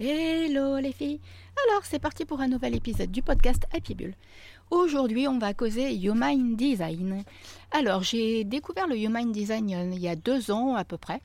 Hello 0.00 0.78
les 0.78 0.92
filles 0.92 1.18
Alors 1.66 1.84
c'est 1.84 1.98
parti 1.98 2.24
pour 2.24 2.40
un 2.40 2.46
nouvel 2.46 2.76
épisode 2.76 3.10
du 3.10 3.20
podcast 3.20 3.64
Happy 3.74 3.96
Bull. 3.96 4.14
Aujourd'hui 4.70 5.26
on 5.26 5.40
va 5.40 5.54
causer 5.54 5.92
Human 5.92 6.54
Design. 6.54 7.24
Alors 7.72 8.04
j'ai 8.04 8.44
découvert 8.44 8.86
le 8.86 8.96
Human 8.96 9.32
Design 9.32 9.68
il 9.68 9.98
y 9.98 10.06
a 10.06 10.14
deux 10.14 10.52
ans 10.52 10.76
à 10.76 10.84
peu 10.84 10.98
près 10.98 11.20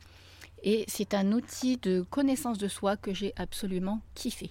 et 0.64 0.86
c'est 0.88 1.14
un 1.14 1.34
outil 1.34 1.78
de 1.78 2.02
connaissance 2.10 2.58
de 2.58 2.68
soi 2.68 2.98
que 2.98 3.14
j'ai 3.14 3.32
absolument 3.36 4.02
kiffé. 4.16 4.50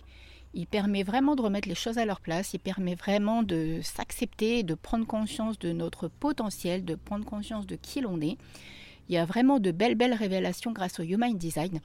Il 0.55 0.69
permet 0.69 1.03
vraiment 1.03 1.35
de 1.35 1.43
remettre 1.43 1.69
les 1.69 1.75
choses 1.75 1.99
à 1.99 2.05
leur 2.05 2.21
place, 2.21 2.55
il 2.55 2.61
permet 2.61 2.95
vraiment 2.95 3.43
de 3.43 3.81
s'accepter, 3.83 4.63
de 4.63 4.75
prendre 4.75 5.05
conscience 5.05 5.59
de 5.59 5.73
notre 5.73 6.07
potentiel, 6.07 6.85
de 6.85 6.95
prendre 6.95 7.25
conscience 7.25 7.67
de 7.67 7.75
qui 7.75 8.01
l'on 8.01 8.21
est. 8.21 8.39
Il 9.09 9.17
y 9.17 9.19
a 9.19 9.25
vraiment 9.25 9.59
de 9.59 9.73
belles 9.73 9.97
belles 9.97 10.15
révélations 10.15 10.71
grâce 10.71 11.01
au 11.01 11.03
Human 11.03 11.37
Design. 11.37 11.81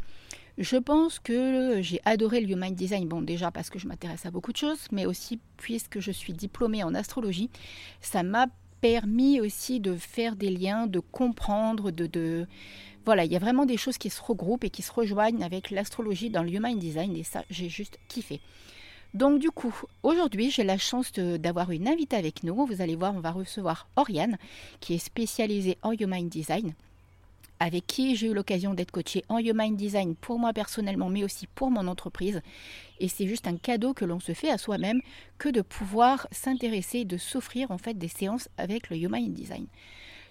Je 0.57 0.77
pense 0.77 1.19
que 1.19 1.83
j'ai 1.83 2.01
adoré 2.03 2.41
le 2.41 2.49
Human 2.49 2.73
Design, 2.73 3.07
bon 3.07 3.21
déjà 3.21 3.51
parce 3.51 3.69
que 3.69 3.77
je 3.77 3.87
m'intéresse 3.87 4.25
à 4.25 4.32
beaucoup 4.32 4.51
de 4.51 4.57
choses, 4.57 4.87
mais 4.91 5.05
aussi 5.05 5.39
puisque 5.55 5.99
je 5.99 6.09
suis 6.09 6.33
diplômée 6.33 6.83
en 6.83 6.95
astrologie, 6.95 7.51
ça 8.01 8.23
m'a 8.23 8.47
permis 8.82 9.39
aussi 9.39 9.79
de 9.79 9.96
faire 9.96 10.35
des 10.35 10.49
liens, 10.49 10.87
de 10.87 10.99
comprendre, 10.99 11.91
de. 11.91 12.47
Voilà, 13.05 13.23
il 13.23 13.32
y 13.32 13.35
a 13.35 13.39
vraiment 13.39 13.68
des 13.68 13.77
choses 13.77 13.99
qui 13.99 14.09
se 14.09 14.21
regroupent 14.21 14.63
et 14.63 14.71
qui 14.71 14.82
se 14.82 14.91
rejoignent 14.91 15.43
avec 15.43 15.69
l'astrologie 15.69 16.32
dans 16.32 16.41
le 16.41 16.51
Human 16.51 16.77
Design 16.77 17.15
et 17.15 17.24
ça, 17.24 17.43
j'ai 17.51 17.69
juste 17.69 17.99
kiffé. 18.07 18.41
Donc 19.13 19.39
du 19.39 19.51
coup, 19.51 19.75
aujourd'hui, 20.01 20.49
j'ai 20.49 20.63
la 20.63 20.79
chance 20.79 21.13
d'avoir 21.13 21.69
une 21.69 21.87
invitée 21.87 22.18
avec 22.18 22.41
nous. 22.43 22.65
Vous 22.65 22.82
allez 22.82 22.96
voir, 22.96 23.15
on 23.15 23.19
va 23.19 23.32
recevoir 23.32 23.87
Oriane, 23.96 24.37
qui 24.79 24.96
est 24.96 24.97
spécialisée 24.97 25.77
en 25.83 25.91
Human 25.91 26.27
Design 26.27 26.74
avec 27.60 27.88
qui 27.88 28.16
j'ai 28.16 28.28
eu 28.28 28.34
l'occasion 28.34 28.74
d'être 28.74 28.92
coachée 28.92 29.24
en 29.29 29.39
Human 29.39 29.75
Design 29.75 30.16
pour 30.16 30.39
moi 30.39 30.54
personnellement, 30.54 31.10
mais 31.10 31.24
aussi 31.24 31.47
pour 31.47 31.71
mon 31.71 31.88
entreprise. 31.88 32.42
Et 33.00 33.08
c'est 33.08 33.28
juste 33.28 33.47
un 33.47 33.58
cadeau 33.58 33.94
que 33.94 34.06
l'on 34.06 34.20
se 34.20 34.33
fait 34.33 34.50
à 34.50 34.58
soi-même 34.58 35.02
que 35.38 35.50
de 35.50 35.61
pouvoir 35.61 36.27
s'intéresser, 36.31 37.05
de 37.05 37.17
s'offrir 37.17 37.72
en 37.72 37.77
fait 37.77 37.97
des 37.97 38.08
séances 38.08 38.49
avec 38.58 38.89
le 38.89 38.97
Human 38.97 39.33
Design. 39.33 39.67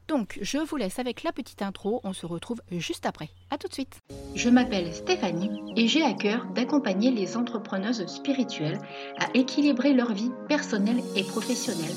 Donc, 0.08 0.38
je 0.40 0.58
vous 0.58 0.76
laisse 0.76 1.00
avec 1.00 1.24
la 1.24 1.32
petite 1.32 1.62
intro. 1.62 2.00
On 2.04 2.12
se 2.12 2.26
retrouve 2.26 2.60
juste 2.70 3.06
après. 3.06 3.28
À 3.50 3.58
tout 3.58 3.66
de 3.66 3.72
suite. 3.72 4.00
Je 4.36 4.48
m'appelle 4.48 4.94
Stéphanie 4.94 5.50
et 5.76 5.88
j'ai 5.88 6.02
à 6.02 6.12
cœur 6.12 6.46
d'accompagner 6.54 7.10
les 7.10 7.36
entrepreneuses 7.36 8.06
spirituelles 8.06 8.78
à 9.18 9.26
équilibrer 9.34 9.94
leur 9.94 10.12
vie 10.12 10.30
personnelle 10.48 11.02
et 11.16 11.24
professionnelle 11.24 11.94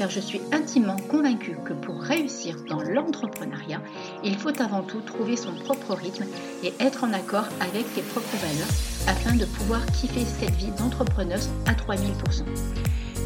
car 0.00 0.08
je 0.08 0.20
suis 0.20 0.40
intimement 0.50 0.96
convaincue 1.10 1.58
que 1.62 1.74
pour 1.74 2.00
réussir 2.00 2.56
dans 2.66 2.80
l'entrepreneuriat, 2.80 3.82
il 4.24 4.38
faut 4.38 4.62
avant 4.62 4.80
tout 4.80 5.02
trouver 5.02 5.36
son 5.36 5.52
propre 5.52 5.92
rythme 5.92 6.24
et 6.64 6.72
être 6.80 7.04
en 7.04 7.12
accord 7.12 7.44
avec 7.60 7.84
ses 7.94 8.00
propres 8.00 8.34
valeurs 8.38 8.72
afin 9.06 9.36
de 9.36 9.44
pouvoir 9.44 9.84
kiffer 9.92 10.24
cette 10.24 10.54
vie 10.54 10.72
d'entrepreneuse 10.78 11.50
à 11.66 11.74
3000%. 11.74 12.44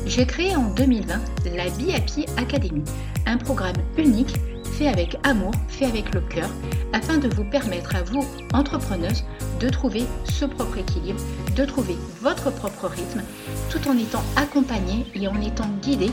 J'ai 0.06 0.26
créé 0.26 0.56
en 0.56 0.74
2020 0.74 1.14
la 1.54 1.70
BIAPI 1.70 2.26
Academy, 2.38 2.82
un 3.24 3.36
programme 3.36 3.76
unique 3.96 4.34
fait 4.74 4.88
avec 4.88 5.16
amour, 5.22 5.52
fait 5.68 5.86
avec 5.86 6.12
le 6.14 6.20
cœur, 6.20 6.48
afin 6.92 7.18
de 7.18 7.28
vous 7.28 7.44
permettre 7.44 7.94
à 7.94 8.02
vous, 8.02 8.26
entrepreneuses, 8.52 9.24
de 9.60 9.68
trouver 9.68 10.04
ce 10.24 10.44
propre 10.44 10.78
équilibre, 10.78 11.20
de 11.54 11.64
trouver 11.64 11.96
votre 12.20 12.50
propre 12.50 12.88
rythme, 12.88 13.22
tout 13.70 13.88
en 13.88 13.96
étant 13.96 14.22
accompagné 14.36 15.06
et 15.14 15.28
en 15.28 15.40
étant 15.40 15.68
guidé 15.80 16.10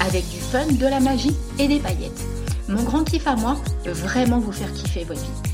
avec 0.00 0.28
du 0.30 0.38
fun, 0.38 0.66
de 0.66 0.86
la 0.86 0.98
magie 0.98 1.36
et 1.60 1.68
des 1.68 1.78
paillettes. 1.78 2.24
Mon 2.68 2.82
grand 2.82 3.04
kiff 3.04 3.26
à 3.26 3.36
moi, 3.36 3.56
vraiment 3.86 4.38
vous 4.38 4.52
faire 4.52 4.72
kiffer 4.72 5.04
votre 5.04 5.20
vie. 5.20 5.52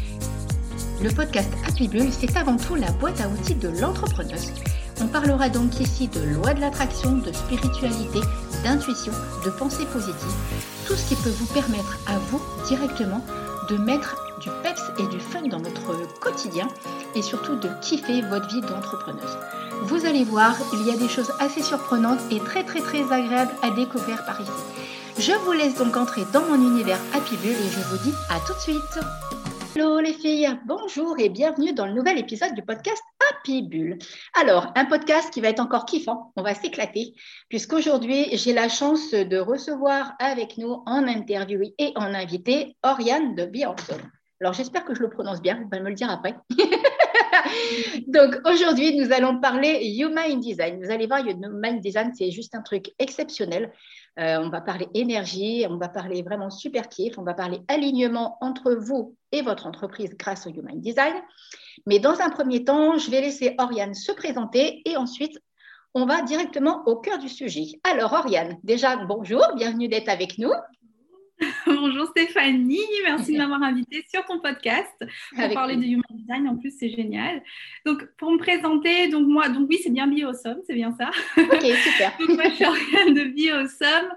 Le 1.03 1.11
podcast 1.11 1.51
Happy 1.67 1.87
Bull, 1.87 2.09
c'est 2.11 2.37
avant 2.37 2.57
tout 2.57 2.75
la 2.75 2.91
boîte 2.93 3.21
à 3.21 3.29
outils 3.29 3.55
de 3.55 3.69
l'entrepreneuse. 3.69 4.53
On 5.01 5.07
parlera 5.07 5.49
donc 5.49 5.79
ici 5.81 6.09
de 6.09 6.21
loi 6.21 6.55
de 6.55 6.61
l'attraction, 6.61 7.19
de 7.19 7.33
spiritualité, 7.33 8.19
d'intuition, 8.65 9.13
de 9.45 9.51
pensée 9.51 9.85
positive, 9.93 10.35
tout 10.89 10.97
ce 10.97 11.06
qui 11.11 11.17
peut 11.17 11.28
vous 11.28 11.47
permettre 11.53 11.98
à 12.07 12.18
vous 12.30 12.40
directement 12.67 13.23
de 13.68 13.77
mettre 13.77 14.17
du 14.40 14.48
peps 14.63 14.83
et 14.98 15.07
du 15.08 15.20
fun 15.20 15.42
dans 15.42 15.58
votre 15.58 15.92
quotidien 16.18 16.67
et 17.14 17.20
surtout 17.20 17.57
de 17.57 17.68
kiffer 17.83 18.23
votre 18.23 18.48
vie 18.48 18.63
d'entrepreneuse. 18.63 19.36
Vous 19.83 20.07
allez 20.07 20.24
voir, 20.24 20.57
il 20.73 20.86
y 20.86 20.90
a 20.90 20.96
des 20.96 21.08
choses 21.08 21.30
assez 21.40 21.61
surprenantes 21.63 22.20
et 22.30 22.40
très 22.40 22.64
très 22.64 22.80
très 22.80 23.02
agréables 23.13 23.52
à 23.63 23.68
découvrir 23.70 24.24
par 24.24 24.40
ici. 24.40 24.51
Je 25.18 25.33
vous 25.45 25.52
laisse 25.52 25.74
donc 25.74 25.95
entrer 25.95 26.24
dans 26.33 26.42
mon 26.46 26.55
univers 26.55 26.98
Happy 27.13 27.36
Bull 27.36 27.52
et 27.52 27.70
je 27.70 27.80
vous 27.90 27.98
dis 28.02 28.14
à 28.30 28.40
tout 28.46 28.55
de 28.55 28.61
suite. 28.61 29.38
Hello 29.77 30.01
les 30.01 30.14
filles, 30.14 30.48
bonjour 30.67 31.18
et 31.18 31.29
bienvenue 31.29 31.73
dans 31.73 31.86
le 31.86 31.92
nouvel 31.92 32.18
épisode 32.18 32.55
du 32.55 32.62
podcast 32.62 33.02
Happy 33.30 33.62
Bull. 33.62 33.98
Alors, 34.34 34.73
un 34.74 34.86
podcast 34.86 35.30
qui 35.33 35.40
va 35.40 35.48
être 35.48 35.61
encore 35.61 35.84
kiffant, 35.84 36.33
on 36.36 36.42
va 36.42 36.55
s'éclater, 36.55 37.14
puisqu'aujourd'hui 37.48 38.28
j'ai 38.33 38.52
la 38.52 38.68
chance 38.68 39.11
de 39.11 39.39
recevoir 39.39 40.14
avec 40.18 40.57
nous 40.58 40.83
en 40.86 41.07
interview 41.07 41.61
et 41.78 41.92
en 41.96 42.14
invité 42.14 42.77
Oriane 42.83 43.34
de 43.34 43.45
Beyoncé. 43.45 43.95
Alors, 44.40 44.52
j'espère 44.52 44.84
que 44.84 44.95
je 44.95 45.01
le 45.01 45.11
prononce 45.11 45.42
bien, 45.42 45.61
vous 45.62 45.68
allez 45.73 45.83
me 45.83 45.90
le 45.90 45.95
dire 45.95 46.11
après. 46.11 46.36
Donc, 48.07 48.36
aujourd'hui, 48.45 48.96
nous 48.96 49.12
allons 49.12 49.40
parler 49.40 49.96
Human 49.98 50.39
Design. 50.39 50.83
Vous 50.83 50.90
allez 50.90 51.07
voir, 51.07 51.27
Human 51.27 51.80
Design, 51.80 52.12
c'est 52.17 52.30
juste 52.30 52.55
un 52.55 52.62
truc 52.62 52.92
exceptionnel. 52.98 53.73
Euh, 54.18 54.39
on 54.40 54.48
va 54.48 54.61
parler 54.61 54.89
énergie, 54.95 55.64
on 55.68 55.77
va 55.77 55.89
parler 55.89 56.23
vraiment 56.23 56.51
super 56.51 56.89
kiff, 56.89 57.18
on 57.18 57.23
va 57.23 57.34
parler 57.34 57.61
alignement 57.68 58.36
entre 58.40 58.73
vous 58.73 59.14
et 59.30 59.42
votre 59.42 59.67
entreprise 59.67 60.17
grâce 60.17 60.46
au 60.46 60.51
Human 60.51 60.80
Design. 60.80 61.14
Mais 61.86 62.01
dans 62.01 62.20
un 62.20 62.28
premier 62.28 62.64
temps, 62.64 62.98
je 62.98 63.11
vais 63.11 63.20
laisser 63.20 63.55
Oriane 63.58 63.95
se 63.95 64.11
présenter 64.11 64.83
et 64.84 64.96
ensuite, 64.96 65.39
on 65.95 66.05
va 66.05 66.23
directement 66.23 66.83
au 66.86 66.96
cœur 66.96 67.18
du 67.18 67.28
sujet. 67.28 67.80
Alors, 67.84 68.12
Oriane, 68.12 68.58
déjà, 68.64 68.96
bonjour, 68.96 69.42
bienvenue 69.57 69.89
d'être 69.89 70.08
avec 70.08 70.36
nous. 70.39 70.52
Bonjour 71.67 72.07
Stéphanie, 72.09 72.81
merci 73.05 73.33
de 73.33 73.39
m'avoir 73.39 73.63
invitée 73.63 74.05
sur 74.09 74.25
ton 74.25 74.41
podcast 74.41 74.93
pour 75.37 75.55
parler 75.55 75.77
de 75.77 75.85
Human 75.85 76.03
Design. 76.11 76.49
En 76.49 76.57
plus, 76.57 76.75
c'est 76.77 76.89
génial. 76.89 77.43
Donc, 77.87 78.05
pour 78.17 78.33
me 78.33 78.39
présenter, 78.39 79.09
donc 79.09 79.27
moi, 79.27 79.49
donc 79.49 79.69
oui, 79.71 79.79
c'est 79.83 79.91
bien 79.91 80.09
Biosomme, 80.09 80.61
c'est 80.67 80.75
bien 80.75 80.95
ça? 80.99 81.11
Ok, 81.37 81.63
super. 81.63 82.13
donc, 82.21 82.31
moi, 82.31 82.45
je 82.49 82.55
suis 82.55 83.15
de 83.15 83.25
Biosomme. 83.25 84.11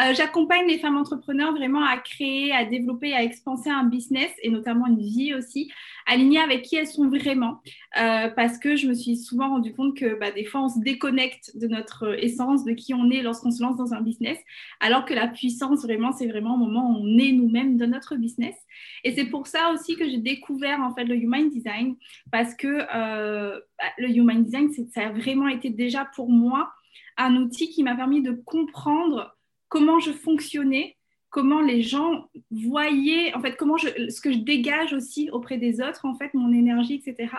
Euh, 0.00 0.12
J'accompagne 0.12 0.66
les 0.66 0.78
femmes 0.78 0.96
entrepreneurs 0.96 1.52
vraiment 1.52 1.84
à 1.84 1.96
créer, 1.98 2.52
à 2.52 2.64
développer, 2.64 3.14
à 3.14 3.22
expanser 3.22 3.70
un 3.70 3.84
business 3.84 4.30
et 4.42 4.50
notamment 4.50 4.86
une 4.86 4.98
vie 4.98 5.34
aussi, 5.34 5.70
alignée 6.06 6.40
avec 6.40 6.62
qui 6.62 6.76
elles 6.76 6.88
sont 6.88 7.08
vraiment. 7.08 7.60
Euh, 8.00 8.28
parce 8.30 8.58
que 8.58 8.74
je 8.74 8.88
me 8.88 8.94
suis 8.94 9.16
souvent 9.16 9.50
rendu 9.50 9.72
compte 9.72 9.96
que 9.96 10.18
bah, 10.18 10.32
des 10.32 10.44
fois, 10.44 10.62
on 10.62 10.68
se 10.68 10.80
déconnecte 10.80 11.56
de 11.56 11.68
notre 11.68 12.18
essence, 12.22 12.64
de 12.64 12.72
qui 12.72 12.92
on 12.92 13.08
est 13.10 13.22
lorsqu'on 13.22 13.52
se 13.52 13.62
lance 13.62 13.76
dans 13.76 13.94
un 13.94 14.00
business, 14.00 14.38
alors 14.80 15.04
que 15.04 15.14
la 15.14 15.28
puissance, 15.28 15.82
vraiment, 15.84 16.12
c'est 16.12 16.26
vraiment 16.26 16.54
au 16.54 16.58
moment 16.58 16.90
où 16.90 17.04
on 17.04 17.18
est 17.18 17.30
nous-mêmes 17.30 17.76
de 17.76 17.86
notre 17.86 18.16
business. 18.16 18.56
Et 19.04 19.12
c'est 19.12 19.26
pour 19.26 19.46
ça 19.46 19.72
aussi 19.72 19.96
que 19.96 20.08
j'ai 20.08 20.18
découvert 20.18 20.80
en 20.80 20.92
fait 20.92 21.04
le 21.04 21.14
Human 21.14 21.48
Design, 21.48 21.94
parce 22.32 22.54
que 22.54 22.66
euh, 22.94 23.60
bah, 23.78 23.84
le 23.98 24.08
Human 24.10 24.42
Design, 24.42 24.70
ça 24.92 25.06
a 25.06 25.10
vraiment 25.10 25.48
été 25.48 25.70
déjà 25.70 26.04
pour 26.16 26.28
moi 26.30 26.72
un 27.16 27.36
outil 27.36 27.70
qui 27.70 27.84
m'a 27.84 27.94
permis 27.94 28.22
de 28.22 28.32
comprendre 28.32 29.36
comment 29.74 29.98
je 29.98 30.12
fonctionnais, 30.12 30.96
comment 31.30 31.60
les 31.60 31.82
gens 31.82 32.30
voyaient, 32.52 33.34
en 33.34 33.40
fait, 33.40 33.56
comment 33.56 33.76
je, 33.76 33.88
ce 34.08 34.20
que 34.20 34.30
je 34.30 34.38
dégage 34.38 34.92
aussi 34.92 35.30
auprès 35.30 35.58
des 35.58 35.80
autres, 35.80 36.04
en 36.04 36.14
fait, 36.14 36.32
mon 36.32 36.52
énergie, 36.52 37.02
etc. 37.04 37.34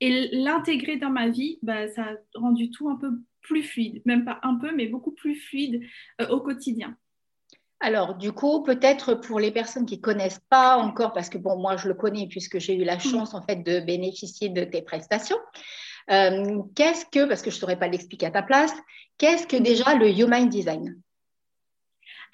Et 0.00 0.30
l'intégrer 0.32 0.96
dans 0.96 1.10
ma 1.10 1.28
vie, 1.28 1.60
bah, 1.62 1.86
ça 1.86 2.02
a 2.02 2.14
rendu 2.34 2.72
tout 2.72 2.88
un 2.88 2.96
peu 2.96 3.10
plus 3.40 3.62
fluide, 3.62 4.02
même 4.04 4.24
pas 4.24 4.40
un 4.42 4.56
peu, 4.56 4.74
mais 4.74 4.88
beaucoup 4.88 5.12
plus 5.12 5.36
fluide 5.36 5.80
euh, 6.20 6.26
au 6.30 6.40
quotidien. 6.40 6.96
Alors, 7.78 8.16
du 8.16 8.32
coup, 8.32 8.64
peut-être 8.64 9.14
pour 9.14 9.38
les 9.38 9.52
personnes 9.52 9.86
qui 9.86 9.98
ne 9.98 10.02
connaissent 10.02 10.42
pas 10.50 10.78
encore, 10.78 11.12
parce 11.12 11.28
que 11.28 11.38
bon, 11.38 11.56
moi, 11.56 11.76
je 11.76 11.86
le 11.86 11.94
connais 11.94 12.26
puisque 12.26 12.58
j'ai 12.58 12.74
eu 12.74 12.82
la 12.82 12.96
mm. 12.96 13.00
chance, 13.00 13.32
en 13.32 13.42
fait, 13.42 13.62
de 13.62 13.78
bénéficier 13.78 14.48
de 14.48 14.64
tes 14.64 14.82
prestations. 14.82 15.38
Euh, 16.10 16.62
qu'est-ce 16.74 17.06
que, 17.06 17.28
parce 17.28 17.42
que 17.42 17.50
je 17.52 17.56
ne 17.56 17.60
saurais 17.60 17.78
pas 17.78 17.86
l'expliquer 17.86 18.26
à 18.26 18.32
ta 18.32 18.42
place, 18.42 18.74
qu'est-ce 19.18 19.46
que 19.46 19.56
mm. 19.56 19.62
déjà 19.62 19.94
le 19.94 20.10
Human 20.10 20.48
Design? 20.48 21.00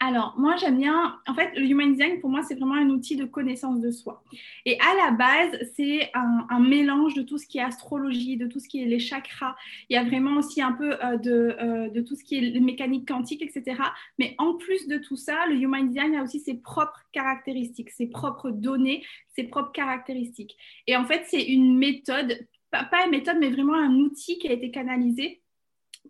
Alors, 0.00 0.34
moi, 0.36 0.56
j'aime 0.56 0.78
bien, 0.78 1.18
en 1.26 1.34
fait, 1.34 1.52
le 1.56 1.64
Human 1.64 1.92
Design, 1.92 2.20
pour 2.20 2.30
moi, 2.30 2.42
c'est 2.42 2.54
vraiment 2.54 2.74
un 2.74 2.90
outil 2.90 3.16
de 3.16 3.24
connaissance 3.24 3.80
de 3.80 3.90
soi. 3.90 4.24
Et 4.64 4.78
à 4.80 4.94
la 4.96 5.10
base, 5.12 5.58
c'est 5.76 6.10
un, 6.14 6.58
mélange 6.58 7.14
de 7.14 7.22
tout 7.22 7.38
ce 7.38 7.46
qui 7.46 7.58
est 7.58 7.62
astrologie, 7.62 8.36
de 8.36 8.46
tout 8.46 8.58
ce 8.58 8.68
qui 8.68 8.82
est 8.82 8.86
les 8.86 8.98
chakras. 8.98 9.54
Il 9.88 9.94
y 9.94 9.96
a 9.96 10.04
vraiment 10.04 10.38
aussi 10.38 10.62
un 10.62 10.72
peu 10.72 10.92
euh, 10.92 11.18
euh, 11.26 11.88
de, 11.88 12.00
tout 12.00 12.14
ce 12.14 12.24
qui 12.24 12.36
est 12.36 12.60
mécanique 12.60 13.08
quantique, 13.08 13.42
etc. 13.42 13.80
Mais 14.18 14.34
en 14.38 14.54
plus 14.54 14.88
de 14.88 14.98
tout 14.98 15.16
ça, 15.16 15.46
le 15.46 15.56
Human 15.56 15.88
Design 15.88 16.16
a 16.16 16.22
aussi 16.22 16.40
ses 16.40 16.54
propres 16.54 17.02
caractéristiques, 17.12 17.90
ses 17.90 18.06
propres 18.08 18.50
données, 18.50 19.04
ses 19.34 19.44
propres 19.44 19.72
caractéristiques. 19.72 20.56
Et 20.86 20.96
en 20.96 21.04
fait, 21.04 21.24
c'est 21.26 21.44
une 21.44 21.76
méthode, 21.76 22.46
pas 22.70 23.04
une 23.04 23.10
méthode, 23.10 23.36
mais 23.40 23.50
vraiment 23.50 23.74
un 23.74 23.94
outil 23.94 24.38
qui 24.38 24.48
a 24.48 24.52
été 24.52 24.70
canalisé 24.70 25.42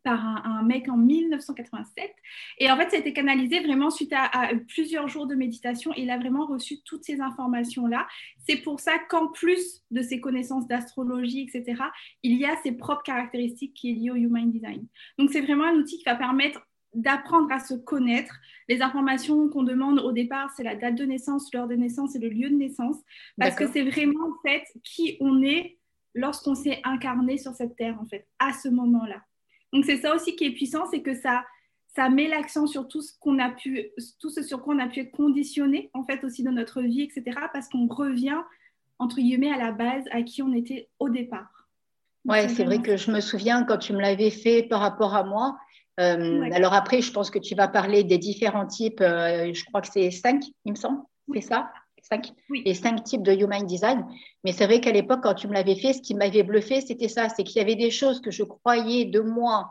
par 0.03 0.25
un, 0.25 0.63
mec 0.63 0.89
en 0.89 0.97
1987. 0.97 2.11
Et 2.59 2.71
en 2.71 2.77
fait, 2.77 2.91
ça 2.91 2.97
a 2.97 3.01
été 3.01 3.13
canalisé 3.13 3.61
vraiment 3.61 3.91
suite 3.91 4.13
à, 4.13 4.51
plusieurs 4.69 5.09
jours 5.09 5.27
de 5.27 5.35
méditation. 5.35 5.93
Et 5.95 6.03
il 6.03 6.11
a 6.11 6.19
vraiment 6.19 6.47
reçu 6.47 6.83
toutes 6.85 7.05
ces 7.05 7.21
informations-là. 7.21 8.07
C'est 8.47 8.57
pour 8.57 8.81
ça 8.81 8.93
qu'en 9.09 9.29
plus 9.29 9.83
de 9.91 10.03
ses 10.03 10.21
connaissances 10.21 10.67
d'astrologie, 10.67 11.43
etc., 11.43 11.83
il 12.23 12.37
y 12.39 12.45
a 12.45 12.57
ses 12.63 12.73
propres 12.73 13.03
caractéristiques 13.03 13.75
qui 13.75 13.91
est 13.91 13.95
liées 13.95 14.11
au 14.11 14.17
Human 14.17 14.51
Design. 14.51 14.87
Donc, 15.19 15.31
c'est 15.31 15.41
vraiment 15.41 15.65
un 15.65 15.75
outil 15.75 15.99
qui 15.99 16.05
va 16.05 16.17
permettre 16.17 16.61
d'apprendre 16.95 17.51
à 17.53 17.59
se 17.59 17.75
connaître. 17.75 18.35
Les 18.69 18.83
informations 18.83 19.49
qu'on 19.49 19.63
demande 19.63 19.99
au 20.01 20.13
départ, 20.13 20.51
c'est 20.57 20.63
la 20.63 20.77
date 20.77 20.95
de 20.95 21.05
naissance, 21.05 21.53
l'heure 21.53 21.69
de 21.69 21.75
naissance 21.75 22.15
et 22.15 22.19
le 22.19 22.29
lieu 22.29 22.51
de 22.51 22.55
naissance, 22.55 22.97
parce 23.39 23.55
que 23.55 23.67
c'est 23.69 23.83
vraiment 23.83 24.27
en 24.27 24.49
fait 24.49 24.65
qui 24.85 25.17
on 25.21 25.43
est 25.43 25.79
lorsqu'on 26.15 26.55
s'est 26.55 26.81
incarné 26.85 27.39
sur 27.39 27.53
cette 27.53 27.77
terre, 27.77 27.99
en 28.01 28.07
fait, 28.07 28.27
à 28.39 28.53
ce 28.53 28.69
moment-là. 28.69 29.23
Donc 29.73 29.85
c'est 29.85 29.99
ça 29.99 30.15
aussi 30.15 30.37
qui 30.37 30.45
est 30.45 30.53
puissant, 30.53 30.87
c'est 30.91 31.03
que 31.03 31.15
ça, 31.15 31.45
ça 31.95 32.09
met 32.09 32.29
l'accent 32.29 32.67
sur 32.67 32.89
tout 32.89 33.01
ce 33.01 33.13
qu'on 33.19 33.39
a 33.39 33.51
pu, 33.51 33.91
tout 34.21 34.31
ce 34.31 34.43
sur 34.43 34.63
quoi 34.63 34.75
on 34.75 34.79
a 34.79 34.89
pu 34.89 35.01
être 35.01 35.13
conditionné, 35.13 35.91
en 35.95 36.05
fait, 36.05 36.25
aussi 36.25 36.43
dans 36.43 36.53
notre 36.53 36.83
vie, 36.83 37.03
etc., 37.03 37.39
parce 37.53 37.69
qu'on 37.69 37.87
revient, 37.87 38.39
entre 38.99 39.17
guillemets, 39.17 39.53
à 39.53 39.59
la 39.59 39.73
base, 39.73 40.05
à 40.11 40.23
qui 40.23 40.43
on 40.43 40.53
était 40.53 40.89
au 40.99 41.09
départ. 41.09 41.69
Ouais, 42.25 42.49
c'est 42.49 42.65
vrai 42.65 42.81
que 42.81 42.97
je 42.97 43.11
me 43.11 43.21
souviens 43.21 43.65
quand 43.65 43.79
tu 43.79 43.93
me 43.93 44.01
l'avais 44.01 44.31
fait 44.31 44.63
par 44.63 44.81
rapport 44.81 45.15
à 45.15 45.25
moi. 45.25 45.59
Euh, 46.01 46.49
alors 46.53 46.73
après, 46.73 47.03
je 47.03 47.13
pense 47.13 47.31
que 47.31 47.39
tu 47.39 47.55
vas 47.55 47.69
parler 47.69 48.05
des 48.05 48.19
différents 48.19 48.67
types. 48.67 49.01
Euh, 49.01 49.53
je 49.53 49.65
crois 49.65 49.81
que 49.81 49.89
c'est 49.89 50.11
cinq, 50.11 50.45
il 50.65 50.73
me 50.73 50.77
semble. 50.77 51.03
C'est 51.35 51.41
ça? 51.41 51.73
Cinq, 52.03 52.33
les 52.51 52.75
cinq 52.75 53.05
types 53.05 53.23
de 53.23 53.33
Human 53.33 53.67
Design. 53.67 54.05
Mais 54.45 54.53
c'est 54.53 54.67
vrai 54.67 54.81
qu'à 54.81 54.93
l'époque, 54.93 55.21
quand 55.23 55.35
tu 55.35 55.49
me 55.49 55.55
l'avais 55.55 55.77
fait, 55.77 55.93
ce 55.93 56.03
qui 56.03 56.15
m'avait 56.15 56.43
bluffé, 56.43 56.81
c'était 56.81 57.09
ça, 57.09 57.29
c'est 57.29 57.45
qu'il 57.45 57.57
y 57.57 57.61
avait 57.61 57.77
des 57.77 57.91
choses 57.91 58.21
que 58.21 58.31
je 58.31 58.43
croyais 58.43 59.07
de 59.07 59.21
moi 59.21 59.71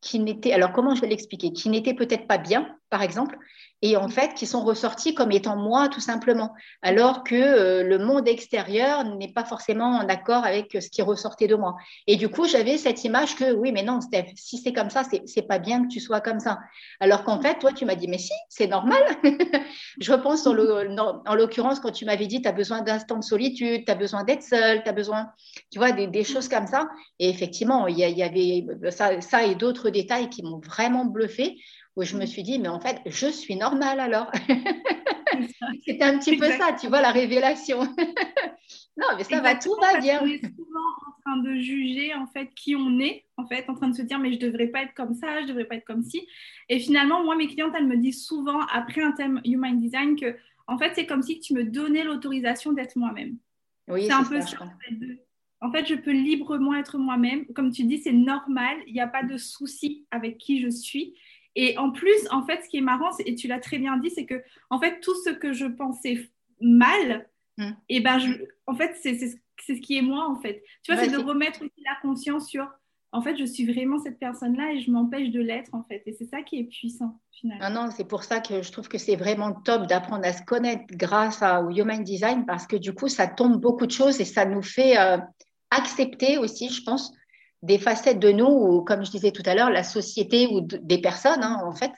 qui 0.00 0.18
n'étaient, 0.18 0.52
alors 0.52 0.72
comment 0.72 0.94
je 0.94 1.00
vais 1.00 1.08
l'expliquer, 1.08 1.52
qui 1.52 1.68
n'étaient 1.68 1.94
peut-être 1.94 2.26
pas 2.26 2.38
bien, 2.38 2.76
par 2.90 3.02
exemple, 3.02 3.38
et 3.82 3.96
en 3.96 4.08
fait 4.08 4.34
qui 4.34 4.46
sont 4.46 4.62
ressortis 4.62 5.14
comme 5.14 5.30
étant 5.32 5.56
moi 5.56 5.88
tout 5.88 6.00
simplement, 6.00 6.52
alors 6.82 7.24
que 7.24 7.34
euh, 7.34 7.82
le 7.82 7.98
monde 7.98 8.28
extérieur 8.28 9.04
n'est 9.04 9.32
pas 9.32 9.44
forcément 9.44 9.96
en 9.96 10.08
accord 10.08 10.44
avec 10.44 10.76
ce 10.80 10.90
qui 10.90 11.00
ressortait 11.00 11.46
de 11.46 11.54
moi. 11.54 11.76
Et 12.06 12.16
du 12.16 12.28
coup, 12.28 12.46
j'avais 12.46 12.76
cette 12.76 13.04
image 13.04 13.36
que 13.36 13.52
oui, 13.52 13.72
mais 13.72 13.82
non, 13.82 14.00
Steph, 14.00 14.32
si 14.34 14.58
c'est 14.58 14.72
comme 14.72 14.90
ça, 14.90 15.02
c'est 15.24 15.42
pas 15.42 15.58
bien 15.58 15.84
que 15.84 15.88
tu 15.88 16.00
sois 16.00 16.20
comme 16.20 16.40
ça. 16.40 16.58
Alors 16.98 17.24
qu'en 17.24 17.40
fait, 17.40 17.58
toi, 17.58 17.72
tu 17.72 17.84
m'as 17.84 17.94
dit, 17.94 18.08
mais 18.08 18.18
si, 18.18 18.32
c'est 18.48 18.66
normal. 18.66 19.02
Je 20.00 20.12
repense 20.12 20.46
en 20.46 21.34
l'occurrence 21.34 21.80
quand 21.80 21.92
tu 21.92 22.04
m'avais 22.04 22.26
dit, 22.26 22.42
tu 22.42 22.48
as 22.48 22.52
besoin 22.52 22.82
d'instant 22.82 23.18
de 23.18 23.24
solitude, 23.24 23.84
tu 23.86 23.92
as 23.92 23.94
besoin 23.94 24.24
d'être 24.24 24.42
seul, 24.42 24.82
tu 24.82 24.88
as 24.88 24.92
besoin, 24.92 25.28
tu 25.70 25.78
vois, 25.78 25.92
des, 25.92 26.24
choses 26.24 26.48
comme 26.48 26.66
ça. 26.66 26.88
Et 27.18 27.28
effectivement, 27.28 27.86
il 27.86 27.96
y, 27.96 28.02
y, 28.02 28.22
avait 28.22 28.66
ça, 28.90 29.20
ça 29.20 29.44
et 29.44 29.54
d'autres 29.54 29.90
détails 29.90 30.28
qui 30.28 30.42
m'ont 30.42 30.60
vraiment 30.60 31.04
bluffé 31.04 31.56
où 31.96 32.02
je 32.02 32.16
me 32.16 32.26
suis 32.26 32.42
dit, 32.42 32.58
mais 32.58 32.68
en 32.68 32.80
fait, 32.80 33.00
je 33.06 33.26
suis 33.26 33.56
normale 33.56 34.00
alors. 34.00 34.30
C'était 35.86 36.04
un 36.04 36.18
petit 36.18 36.36
peu 36.36 36.46
ça, 36.52 36.76
tu 36.78 36.88
vois, 36.88 37.00
la 37.00 37.10
révélation. 37.10 37.80
non, 38.96 39.06
mais 39.16 39.24
ça 39.24 39.40
va, 39.40 39.54
tout 39.54 39.74
va 39.80 39.98
bien. 39.98 40.20
On 40.22 40.26
est 40.26 40.44
souvent 40.44 40.90
en 41.06 41.20
train 41.24 41.36
de 41.38 41.54
juger 41.60 42.14
en 42.14 42.26
fait 42.26 42.48
qui 42.54 42.76
on 42.76 42.98
est, 42.98 43.24
en 43.36 43.46
fait, 43.46 43.68
en 43.68 43.74
train 43.74 43.88
de 43.88 43.96
se 43.96 44.02
dire, 44.02 44.18
mais 44.18 44.32
je 44.32 44.38
devrais 44.38 44.68
pas 44.68 44.82
être 44.82 44.94
comme 44.94 45.14
ça, 45.14 45.42
je 45.42 45.46
devrais 45.46 45.64
pas 45.64 45.76
être 45.76 45.84
comme 45.84 46.02
ci. 46.02 46.26
Et 46.68 46.78
finalement, 46.78 47.24
moi, 47.24 47.36
mes 47.36 47.46
clientes, 47.46 47.72
elles 47.76 47.86
me 47.86 47.96
disent 47.96 48.24
souvent, 48.24 48.60
après 48.72 49.02
un 49.02 49.12
thème 49.12 49.40
Human 49.44 49.78
Design, 49.78 50.16
que 50.16 50.36
en 50.66 50.78
fait, 50.78 50.92
c'est 50.94 51.06
comme 51.06 51.22
si 51.22 51.40
tu 51.40 51.54
me 51.54 51.64
donnais 51.64 52.04
l'autorisation 52.04 52.72
d'être 52.72 52.96
moi-même. 52.96 53.36
Oui, 53.88 54.06
c'est 54.06 54.12
un 54.12 54.24
peu 54.24 54.40
ça. 54.40 54.58
En 55.62 55.70
fait, 55.72 55.84
je 55.84 55.94
peux 55.94 56.12
librement 56.12 56.74
être 56.74 56.96
moi-même. 56.96 57.44
Comme 57.54 57.70
tu 57.70 57.84
dis, 57.84 57.98
c'est 57.98 58.12
normal. 58.12 58.78
Il 58.86 58.94
n'y 58.94 59.00
a 59.00 59.06
pas 59.06 59.22
de 59.22 59.36
souci 59.36 60.06
avec 60.10 60.38
qui 60.38 60.62
je 60.62 60.68
suis. 60.68 61.14
Et 61.56 61.76
en 61.78 61.90
plus, 61.90 62.28
en 62.30 62.44
fait, 62.44 62.62
ce 62.62 62.68
qui 62.68 62.78
est 62.78 62.82
marrant, 62.82 63.10
et 63.24 63.34
tu 63.34 63.48
l'as 63.48 63.60
très 63.60 63.78
bien 63.78 63.96
dit, 63.96 64.10
c'est 64.10 64.26
que 64.26 64.42
en 64.70 64.78
fait, 64.78 65.00
tout 65.00 65.14
ce 65.24 65.30
que 65.30 65.52
je 65.52 65.66
pensais 65.66 66.30
mal, 66.60 67.28
mm. 67.58 67.64
et 67.88 67.96
eh 67.96 68.00
ben, 68.00 68.18
je, 68.18 68.32
en 68.66 68.74
fait, 68.74 68.96
c'est 69.02 69.18
ce 69.18 69.80
qui 69.80 69.98
est 69.98 70.02
moi, 70.02 70.28
en 70.28 70.40
fait. 70.40 70.62
Tu 70.82 70.92
vois, 70.92 71.02
c'est 71.02 71.10
de 71.10 71.18
remettre 71.18 71.62
aussi 71.62 71.82
la 71.84 71.96
conscience 72.02 72.48
sur, 72.48 72.68
en 73.12 73.22
fait, 73.22 73.36
je 73.36 73.44
suis 73.44 73.70
vraiment 73.70 73.98
cette 73.98 74.18
personne-là 74.18 74.72
et 74.72 74.80
je 74.80 74.90
m'empêche 74.90 75.30
de 75.30 75.40
l'être, 75.40 75.74
en 75.74 75.82
fait. 75.82 76.02
Et 76.06 76.12
c'est 76.12 76.26
ça 76.26 76.42
qui 76.42 76.60
est 76.60 76.64
puissant, 76.64 77.20
finalement. 77.32 77.68
Non, 77.68 77.86
non, 77.86 77.90
c'est 77.90 78.06
pour 78.06 78.22
ça 78.22 78.40
que 78.40 78.62
je 78.62 78.70
trouve 78.70 78.88
que 78.88 78.98
c'est 78.98 79.16
vraiment 79.16 79.52
top 79.52 79.86
d'apprendre 79.86 80.24
à 80.24 80.32
se 80.32 80.42
connaître 80.42 80.84
grâce 80.92 81.42
à, 81.42 81.62
au 81.62 81.70
Human 81.70 82.04
Design, 82.04 82.46
parce 82.46 82.66
que 82.66 82.76
du 82.76 82.94
coup, 82.94 83.08
ça 83.08 83.26
tombe 83.26 83.60
beaucoup 83.60 83.86
de 83.86 83.92
choses 83.92 84.20
et 84.20 84.24
ça 84.24 84.44
nous 84.44 84.62
fait 84.62 84.98
euh, 84.98 85.18
accepter 85.70 86.38
aussi, 86.38 86.68
je 86.68 86.82
pense, 86.82 87.12
des 87.62 87.78
facettes 87.78 88.18
de 88.18 88.30
nous 88.30 88.46
où, 88.46 88.82
comme 88.82 89.04
je 89.04 89.10
disais 89.10 89.32
tout 89.32 89.42
à 89.46 89.54
l'heure, 89.54 89.70
la 89.70 89.82
société 89.82 90.46
ou 90.46 90.60
des 90.62 90.98
personnes, 90.98 91.42
hein, 91.42 91.60
en 91.64 91.72
fait, 91.72 91.92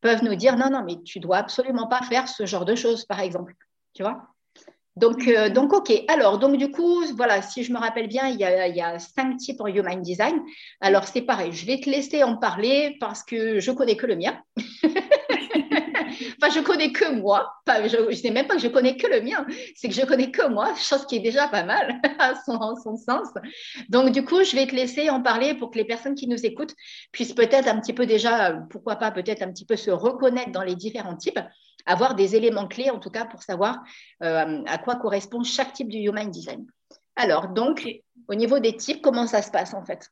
peuvent 0.00 0.22
nous 0.22 0.34
dire 0.34 0.56
non, 0.56 0.70
non, 0.70 0.84
mais 0.84 1.02
tu 1.04 1.18
dois 1.20 1.38
absolument 1.38 1.88
pas 1.88 2.02
faire 2.02 2.28
ce 2.28 2.46
genre 2.46 2.64
de 2.64 2.74
choses, 2.74 3.04
par 3.04 3.20
exemple. 3.20 3.54
Tu 3.94 4.02
vois? 4.02 4.22
Donc, 4.96 5.28
euh, 5.28 5.48
donc, 5.48 5.72
OK. 5.72 5.92
Alors, 6.08 6.38
donc, 6.38 6.56
du 6.56 6.70
coup, 6.70 7.04
voilà, 7.16 7.40
si 7.42 7.62
je 7.62 7.72
me 7.72 7.78
rappelle 7.78 8.08
bien, 8.08 8.26
il 8.28 8.36
y 8.36 8.44
a, 8.44 8.66
il 8.66 8.76
y 8.76 8.80
a 8.80 8.98
cinq 8.98 9.36
types 9.36 9.60
en 9.60 9.66
Human 9.66 10.02
Design. 10.02 10.40
Alors, 10.80 11.06
c'est 11.06 11.22
pareil, 11.22 11.52
je 11.52 11.66
vais 11.66 11.78
te 11.80 11.88
laisser 11.88 12.24
en 12.24 12.36
parler 12.36 12.96
parce 12.98 13.22
que 13.22 13.60
je 13.60 13.70
connais 13.70 13.96
que 13.96 14.06
le 14.06 14.16
mien. 14.16 14.40
enfin, 16.40 16.52
je 16.52 16.60
connais 16.60 16.92
que 16.92 17.10
moi. 17.12 17.52
je 17.66 18.08
ne 18.08 18.12
sais 18.12 18.30
même 18.30 18.46
pas 18.46 18.54
que 18.54 18.62
je 18.62 18.68
connais 18.68 18.96
que 18.96 19.06
le 19.06 19.20
mien. 19.20 19.46
C'est 19.76 19.88
que 19.88 19.94
je 19.94 20.04
connais 20.04 20.30
que 20.30 20.46
moi, 20.48 20.74
chose 20.74 21.06
qui 21.06 21.16
est 21.16 21.20
déjà 21.20 21.48
pas 21.48 21.64
mal 21.64 22.00
à 22.18 22.34
son, 22.34 22.76
son 22.76 22.96
sens. 22.96 23.28
Donc, 23.88 24.12
du 24.12 24.24
coup, 24.24 24.42
je 24.42 24.56
vais 24.56 24.66
te 24.66 24.74
laisser 24.74 25.10
en 25.10 25.22
parler 25.22 25.54
pour 25.54 25.70
que 25.70 25.78
les 25.78 25.84
personnes 25.84 26.14
qui 26.14 26.28
nous 26.28 26.44
écoutent 26.44 26.74
puissent 27.12 27.34
peut-être 27.34 27.68
un 27.68 27.80
petit 27.80 27.92
peu 27.92 28.06
déjà, 28.06 28.52
pourquoi 28.70 28.96
pas, 28.96 29.10
peut-être 29.10 29.42
un 29.42 29.50
petit 29.50 29.66
peu 29.66 29.76
se 29.76 29.90
reconnaître 29.90 30.52
dans 30.52 30.62
les 30.62 30.74
différents 30.74 31.16
types, 31.16 31.40
avoir 31.86 32.14
des 32.14 32.36
éléments 32.36 32.68
clés 32.68 32.90
en 32.90 32.98
tout 32.98 33.10
cas 33.10 33.24
pour 33.24 33.42
savoir 33.42 33.82
euh, 34.22 34.62
à 34.66 34.78
quoi 34.78 34.96
correspond 34.96 35.42
chaque 35.42 35.72
type 35.72 35.88
du 35.88 35.98
Human 35.98 36.30
Design. 36.30 36.66
Alors, 37.16 37.48
donc, 37.48 37.88
au 38.28 38.34
niveau 38.34 38.58
des 38.60 38.76
types, 38.76 39.02
comment 39.02 39.26
ça 39.26 39.42
se 39.42 39.50
passe 39.50 39.74
en 39.74 39.84
fait? 39.84 40.10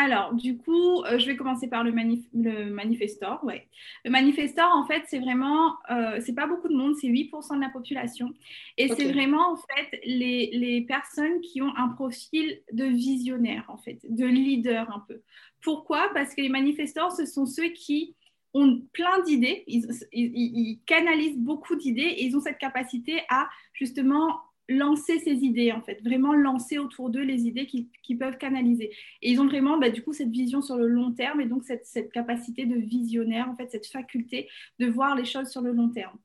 Alors, 0.00 0.32
du 0.32 0.56
coup, 0.56 1.02
euh, 1.02 1.18
je 1.18 1.26
vais 1.26 1.36
commencer 1.36 1.66
par 1.66 1.82
le, 1.82 1.90
le 1.90 2.70
manifestor. 2.70 3.42
Ouais. 3.42 3.66
Le 4.04 4.12
manifestor, 4.12 4.70
en 4.72 4.86
fait, 4.86 5.02
c'est 5.08 5.18
vraiment, 5.18 5.74
euh, 5.90 6.20
c'est 6.24 6.34
pas 6.34 6.46
beaucoup 6.46 6.68
de 6.68 6.74
monde, 6.74 6.94
c'est 6.94 7.08
8% 7.08 7.56
de 7.56 7.60
la 7.60 7.68
population. 7.68 8.32
Et 8.76 8.86
c'est 8.88 9.12
vraiment, 9.12 9.52
en 9.52 9.56
fait, 9.56 10.00
les, 10.04 10.50
les, 10.52 10.82
personnes 10.82 11.40
qui 11.40 11.60
ont 11.62 11.74
un 11.76 11.88
profil 11.88 12.60
de 12.72 12.84
visionnaire, 12.84 13.64
en 13.66 13.76
fait, 13.76 13.98
de 14.08 14.24
leader 14.24 14.88
un 14.94 15.04
peu. 15.08 15.20
Pourquoi? 15.62 16.10
Parce 16.14 16.32
que 16.32 16.42
les 16.42 16.48
manifestors, 16.48 17.10
ce 17.10 17.26
sont 17.26 17.46
ceux 17.46 17.70
qui 17.70 18.14
ont 18.54 18.80
plein 18.92 19.20
d'idées, 19.24 19.64
ils, 19.66 19.84
ils, 20.12 20.78
canalisent 20.86 21.38
beaucoup 21.38 21.74
d'idées 21.74 22.02
et 22.02 22.24
ils 22.24 22.36
ont 22.36 22.40
cette 22.40 22.58
capacité 22.58 23.22
à 23.28 23.48
justement 23.72 24.40
lancer 24.68 25.18
ces 25.18 25.44
idées, 25.44 25.72
en 25.72 25.80
fait, 25.80 26.02
vraiment 26.02 26.34
lancer 26.34 26.78
autour 26.78 27.10
d'eux 27.10 27.22
les 27.22 27.46
idées 27.46 27.66
qu'ils 27.66 28.18
peuvent 28.18 28.36
canaliser. 28.36 28.90
Et 29.22 29.30
ils 29.30 29.40
ont 29.40 29.46
vraiment, 29.46 29.78
bah, 29.78 29.90
du 29.90 30.02
coup, 30.02 30.12
cette 30.12 30.30
vision 30.30 30.60
sur 30.60 30.76
le 30.76 30.86
long 30.86 31.12
terme 31.12 31.40
et 31.40 31.46
donc 31.46 31.64
cette, 31.64 31.86
cette, 31.86 32.12
capacité 32.12 32.66
de 32.66 32.76
visionnaire, 32.76 33.48
en 33.48 33.56
fait, 33.56 33.70
cette 33.70 33.86
faculté 33.86 34.48
de 34.78 34.86
voir 34.86 35.16
les 35.16 35.24
choses 35.24 35.48
sur 35.48 35.62
le 35.62 35.72
long 35.72 35.88
terme. 35.88 36.16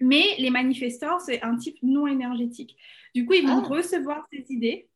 Mais 0.00 0.24
les 0.38 0.50
manifestors, 0.50 1.20
c'est 1.20 1.42
un 1.42 1.56
type 1.56 1.78
non 1.82 2.06
énergétique. 2.06 2.76
Du 3.14 3.24
coup, 3.26 3.32
ils 3.32 3.46
vont 3.46 3.62
ah. 3.64 3.68
recevoir 3.68 4.26
ces 4.30 4.44
idées, 4.50 4.88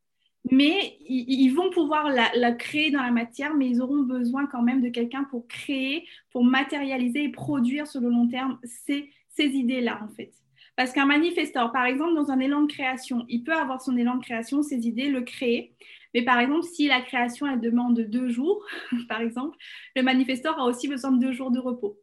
mais 0.50 0.98
ils, 1.08 1.50
vont 1.50 1.70
pouvoir 1.70 2.08
la, 2.08 2.52
créer 2.52 2.90
dans 2.90 3.02
la 3.02 3.10
matière, 3.10 3.54
mais 3.54 3.68
ils 3.68 3.82
auront 3.82 4.02
besoin 4.02 4.46
quand 4.46 4.62
même 4.62 4.80
de 4.80 4.88
quelqu'un 4.88 5.24
pour 5.24 5.46
créer, 5.48 6.06
pour 6.30 6.44
matérialiser 6.44 7.24
et 7.24 7.28
produire 7.30 7.86
sur 7.86 8.00
le 8.00 8.08
long 8.08 8.28
terme 8.28 8.58
ces, 8.62 9.10
ces 9.28 9.46
idées-là, 9.46 10.00
en 10.02 10.08
fait. 10.14 10.32
Parce 10.80 10.92
qu'un 10.92 11.04
manifestor, 11.04 11.72
par 11.72 11.84
exemple, 11.84 12.14
dans 12.14 12.30
un 12.30 12.40
élan 12.40 12.62
de 12.62 12.72
création, 12.72 13.26
il 13.28 13.44
peut 13.44 13.52
avoir 13.52 13.82
son 13.82 13.98
élan 13.98 14.14
de 14.14 14.22
création, 14.22 14.62
ses 14.62 14.86
idées, 14.86 15.10
le 15.10 15.20
créer. 15.20 15.74
Mais 16.14 16.22
par 16.22 16.38
exemple, 16.38 16.62
si 16.62 16.88
la 16.88 17.02
création, 17.02 17.46
elle 17.46 17.60
demande 17.60 18.00
deux 18.00 18.30
jours, 18.30 18.64
par 19.08 19.20
exemple, 19.20 19.58
le 19.94 20.02
manifestor 20.02 20.58
a 20.58 20.64
aussi 20.64 20.88
besoin 20.88 21.12
de 21.12 21.20
deux 21.20 21.32
jours 21.32 21.50
de 21.50 21.58
repos, 21.58 22.00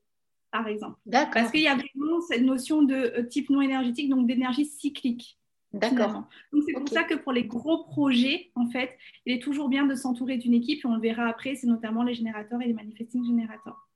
par 0.51 0.67
exemple. 0.67 1.00
Parce 1.12 1.50
qu'il 1.50 1.62
y 1.62 1.67
a 1.67 1.74
vraiment 1.74 2.22
cette 2.22 2.43
notion 2.43 2.84
de 2.84 2.93
euh, 2.93 3.24
type 3.24 3.50
non 3.50 3.62
énergétique, 3.62 4.12
donc 4.12 4.27
d'énergie 4.27 4.65
cyclique. 4.65 5.39
D'accord. 5.74 6.27
Donc 6.53 6.62
c'est 6.67 6.74
pour 6.74 6.88
ça 6.88 7.03
que 7.03 7.15
pour 7.15 7.31
les 7.31 7.46
gros 7.46 7.84
projets, 7.86 8.51
en 8.53 8.67
fait, 8.67 8.96
il 9.25 9.34
est 9.34 9.41
toujours 9.41 9.69
bien 9.69 9.88
de 9.88 9.96
s'entourer 9.96 10.38
d'une 10.38 10.53
équipe, 10.53 10.86
et 10.86 10.88
on 10.88 10.93
le 10.93 11.01
verra 11.01 11.25
après, 11.25 11.55
c'est 11.55 11.65
notamment 11.65 12.03
les 12.03 12.13
générateurs 12.13 12.62
et 12.62 12.67
les 12.67 12.74
manifesting 12.74 13.25
générateurs. 13.25 13.88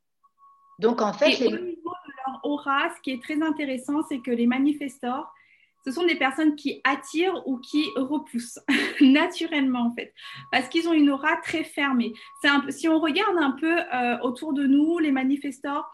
Donc 0.79 1.03
en 1.03 1.13
fait, 1.13 1.37
les 1.37 1.77
aura, 2.43 2.89
ce 2.95 3.01
qui 3.01 3.11
est 3.11 3.21
très 3.21 3.41
intéressant, 3.41 4.01
c'est 4.09 4.19
que 4.19 4.31
les 4.31 4.47
manifestors, 4.47 5.33
ce 5.83 5.91
sont 5.91 6.05
des 6.05 6.15
personnes 6.15 6.55
qui 6.55 6.79
attirent 6.83 7.41
ou 7.47 7.57
qui 7.57 7.85
repoussent 7.95 8.59
naturellement 9.01 9.87
en 9.87 9.93
fait, 9.93 10.13
parce 10.51 10.67
qu'ils 10.67 10.87
ont 10.87 10.93
une 10.93 11.09
aura 11.09 11.37
très 11.37 11.63
fermée. 11.63 12.13
Si 12.69 12.87
on 12.87 12.99
regarde 12.99 13.37
un 13.37 13.51
peu 13.51 13.79
euh, 13.79 14.19
autour 14.21 14.53
de 14.53 14.65
nous, 14.65 14.99
les 14.99 15.11
manifestors, 15.11 15.91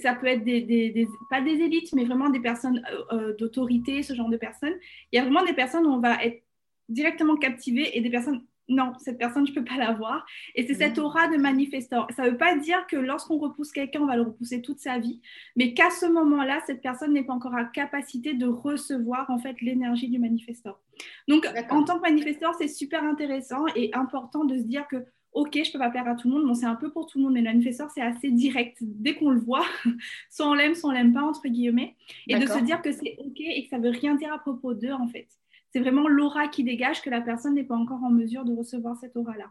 ça 0.00 0.14
peut 0.14 0.28
être 0.28 0.44
des, 0.44 1.08
pas 1.30 1.40
des 1.40 1.60
élites, 1.60 1.92
mais 1.94 2.04
vraiment 2.04 2.30
des 2.30 2.40
personnes 2.40 2.84
euh, 2.90 3.16
euh, 3.16 3.36
d'autorité, 3.36 4.02
ce 4.02 4.14
genre 4.14 4.28
de 4.28 4.36
personnes. 4.36 4.74
Il 5.12 5.16
y 5.16 5.18
a 5.18 5.22
vraiment 5.22 5.44
des 5.44 5.52
personnes 5.52 5.86
où 5.86 5.90
on 5.90 6.00
va 6.00 6.22
être 6.24 6.42
directement 6.88 7.36
captivé 7.36 7.96
et 7.96 8.00
des 8.00 8.10
personnes 8.10 8.44
non, 8.68 8.92
cette 8.98 9.18
personne, 9.18 9.46
je 9.46 9.52
ne 9.52 9.56
peux 9.56 9.64
pas 9.64 9.76
la 9.76 9.92
voir. 9.92 10.24
Et 10.54 10.66
c'est 10.66 10.74
cette 10.74 10.96
mhm. 10.96 11.04
aura 11.04 11.28
de 11.28 11.36
manifestor. 11.36 12.08
Ça 12.16 12.24
ne 12.24 12.30
veut 12.30 12.36
pas 12.36 12.56
dire 12.56 12.86
que 12.86 12.96
lorsqu'on 12.96 13.38
repousse 13.38 13.72
quelqu'un, 13.72 14.00
on 14.00 14.06
va 14.06 14.16
le 14.16 14.22
repousser 14.22 14.62
toute 14.62 14.78
sa 14.78 14.98
vie, 14.98 15.20
mais 15.56 15.74
qu'à 15.74 15.90
ce 15.90 16.06
moment-là, 16.06 16.60
cette 16.66 16.80
personne 16.80 17.12
n'est 17.12 17.24
pas 17.24 17.34
encore 17.34 17.54
à 17.54 17.64
capacité 17.64 18.34
de 18.34 18.46
recevoir 18.46 19.28
en 19.30 19.38
fait 19.38 19.60
l'énergie 19.60 20.08
du 20.08 20.18
manifestor. 20.18 20.80
Donc, 21.28 21.46
en 21.70 21.84
tant 21.84 21.96
que 21.98 22.02
manifestor, 22.02 22.54
c'est 22.58 22.68
super 22.68 23.04
intéressant 23.04 23.66
et 23.74 23.90
important 23.94 24.44
de 24.44 24.56
se 24.56 24.62
dire 24.62 24.86
que 24.88 25.04
ok, 25.32 25.50
je 25.52 25.68
ne 25.68 25.72
peux 25.72 25.78
pas 25.80 25.90
plaire 25.90 26.06
à 26.06 26.14
tout 26.14 26.28
le 26.28 26.34
monde, 26.34 26.46
bon, 26.46 26.54
c'est 26.54 26.64
un 26.64 26.76
peu 26.76 26.92
pour 26.92 27.06
tout 27.06 27.18
le 27.18 27.24
monde, 27.24 27.34
mais 27.34 27.40
le 27.40 27.50
manifestor, 27.50 27.90
c'est 27.90 28.00
assez 28.00 28.30
direct. 28.30 28.78
Dès 28.80 29.16
qu'on 29.16 29.30
le 29.30 29.40
voit, 29.40 29.66
soit 30.30 30.48
on 30.48 30.54
l'aime, 30.54 30.76
soit 30.76 30.90
on 30.90 30.92
l'aime 30.92 31.12
pas, 31.12 31.22
entre 31.22 31.48
guillemets, 31.48 31.96
et 32.28 32.38
de 32.38 32.46
se 32.46 32.60
dire 32.60 32.80
que 32.80 32.92
c'est 32.92 33.16
ok 33.18 33.40
et 33.40 33.64
que 33.64 33.68
ça 33.68 33.78
ne 33.78 33.82
veut 33.82 33.98
rien 33.98 34.14
dire 34.14 34.32
à 34.32 34.38
propos 34.38 34.74
d'eux, 34.74 34.92
en 34.92 35.08
fait 35.08 35.26
c'est 35.74 35.80
vraiment 35.80 36.06
l'aura 36.06 36.46
qui 36.46 36.62
dégage 36.62 37.02
que 37.02 37.10
la 37.10 37.20
personne 37.20 37.54
n'est 37.54 37.64
pas 37.64 37.74
encore 37.74 38.02
en 38.04 38.10
mesure 38.10 38.44
de 38.44 38.54
recevoir 38.54 38.96
cette 38.96 39.16
aura-là. 39.16 39.50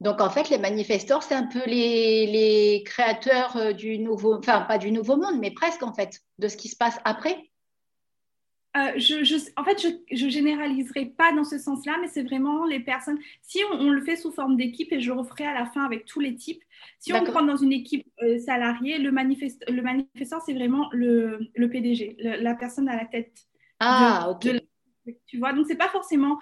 Donc 0.00 0.22
en 0.22 0.30
fait, 0.30 0.48
les 0.48 0.56
manifestors, 0.56 1.22
c'est 1.22 1.34
un 1.34 1.46
peu 1.46 1.60
les, 1.66 2.82
créateurs 2.86 3.56
euh, 3.56 3.72
du 3.72 3.98
nouveau, 3.98 4.38
enfin 4.38 4.62
pas 4.62 4.78
du 4.78 4.90
nouveau 4.90 5.16
monde, 5.16 5.38
mais 5.38 5.50
presque 5.50 5.82
en 5.82 5.92
fait, 5.92 6.22
de 6.38 6.48
ce 6.48 6.56
qui 6.56 6.68
se 6.68 6.76
passe 6.76 6.98
après. 7.04 7.50
Euh, 8.76 8.92
je, 8.96 9.36
en 9.56 9.64
fait, 9.64 9.86
je 10.10 10.24
ne 10.24 10.30
généraliserai 10.30 11.06
pas 11.06 11.32
dans 11.32 11.44
ce 11.44 11.58
sens-là, 11.58 11.96
mais 12.00 12.08
c'est 12.08 12.22
vraiment 12.22 12.64
les 12.64 12.80
personnes. 12.80 13.18
Si 13.42 13.60
on, 13.72 13.90
le 13.90 14.00
fait 14.02 14.16
sous 14.16 14.32
forme 14.32 14.56
d'équipe, 14.56 14.90
et 14.92 15.00
je 15.00 15.10
referai 15.10 15.44
à 15.44 15.52
la 15.52 15.66
fin 15.66 15.84
avec 15.84 16.06
tous 16.06 16.20
les 16.20 16.36
types, 16.36 16.62
si 17.00 17.12
on 17.12 17.22
prend 17.24 17.42
dans 17.42 17.56
une 17.56 17.72
équipe 17.72 18.06
euh, 18.22 18.38
salariée, 18.38 18.98
le, 18.98 19.10
manifeste, 19.10 19.62
le 19.68 19.82
manifesteur, 19.82 20.40
c'est 20.40 20.54
vraiment 20.54 20.88
le, 20.92 21.50
PDG, 21.54 22.16
la 22.18 22.54
personne 22.54 22.88
à 22.88 22.96
la 22.96 23.04
tête 23.04 23.44
ah, 23.80 24.28
ok. 24.30 24.48
Tu 25.26 25.38
vois, 25.38 25.52
donc 25.52 25.66
c'est 25.66 25.76
pas 25.76 25.88
forcément 25.88 26.38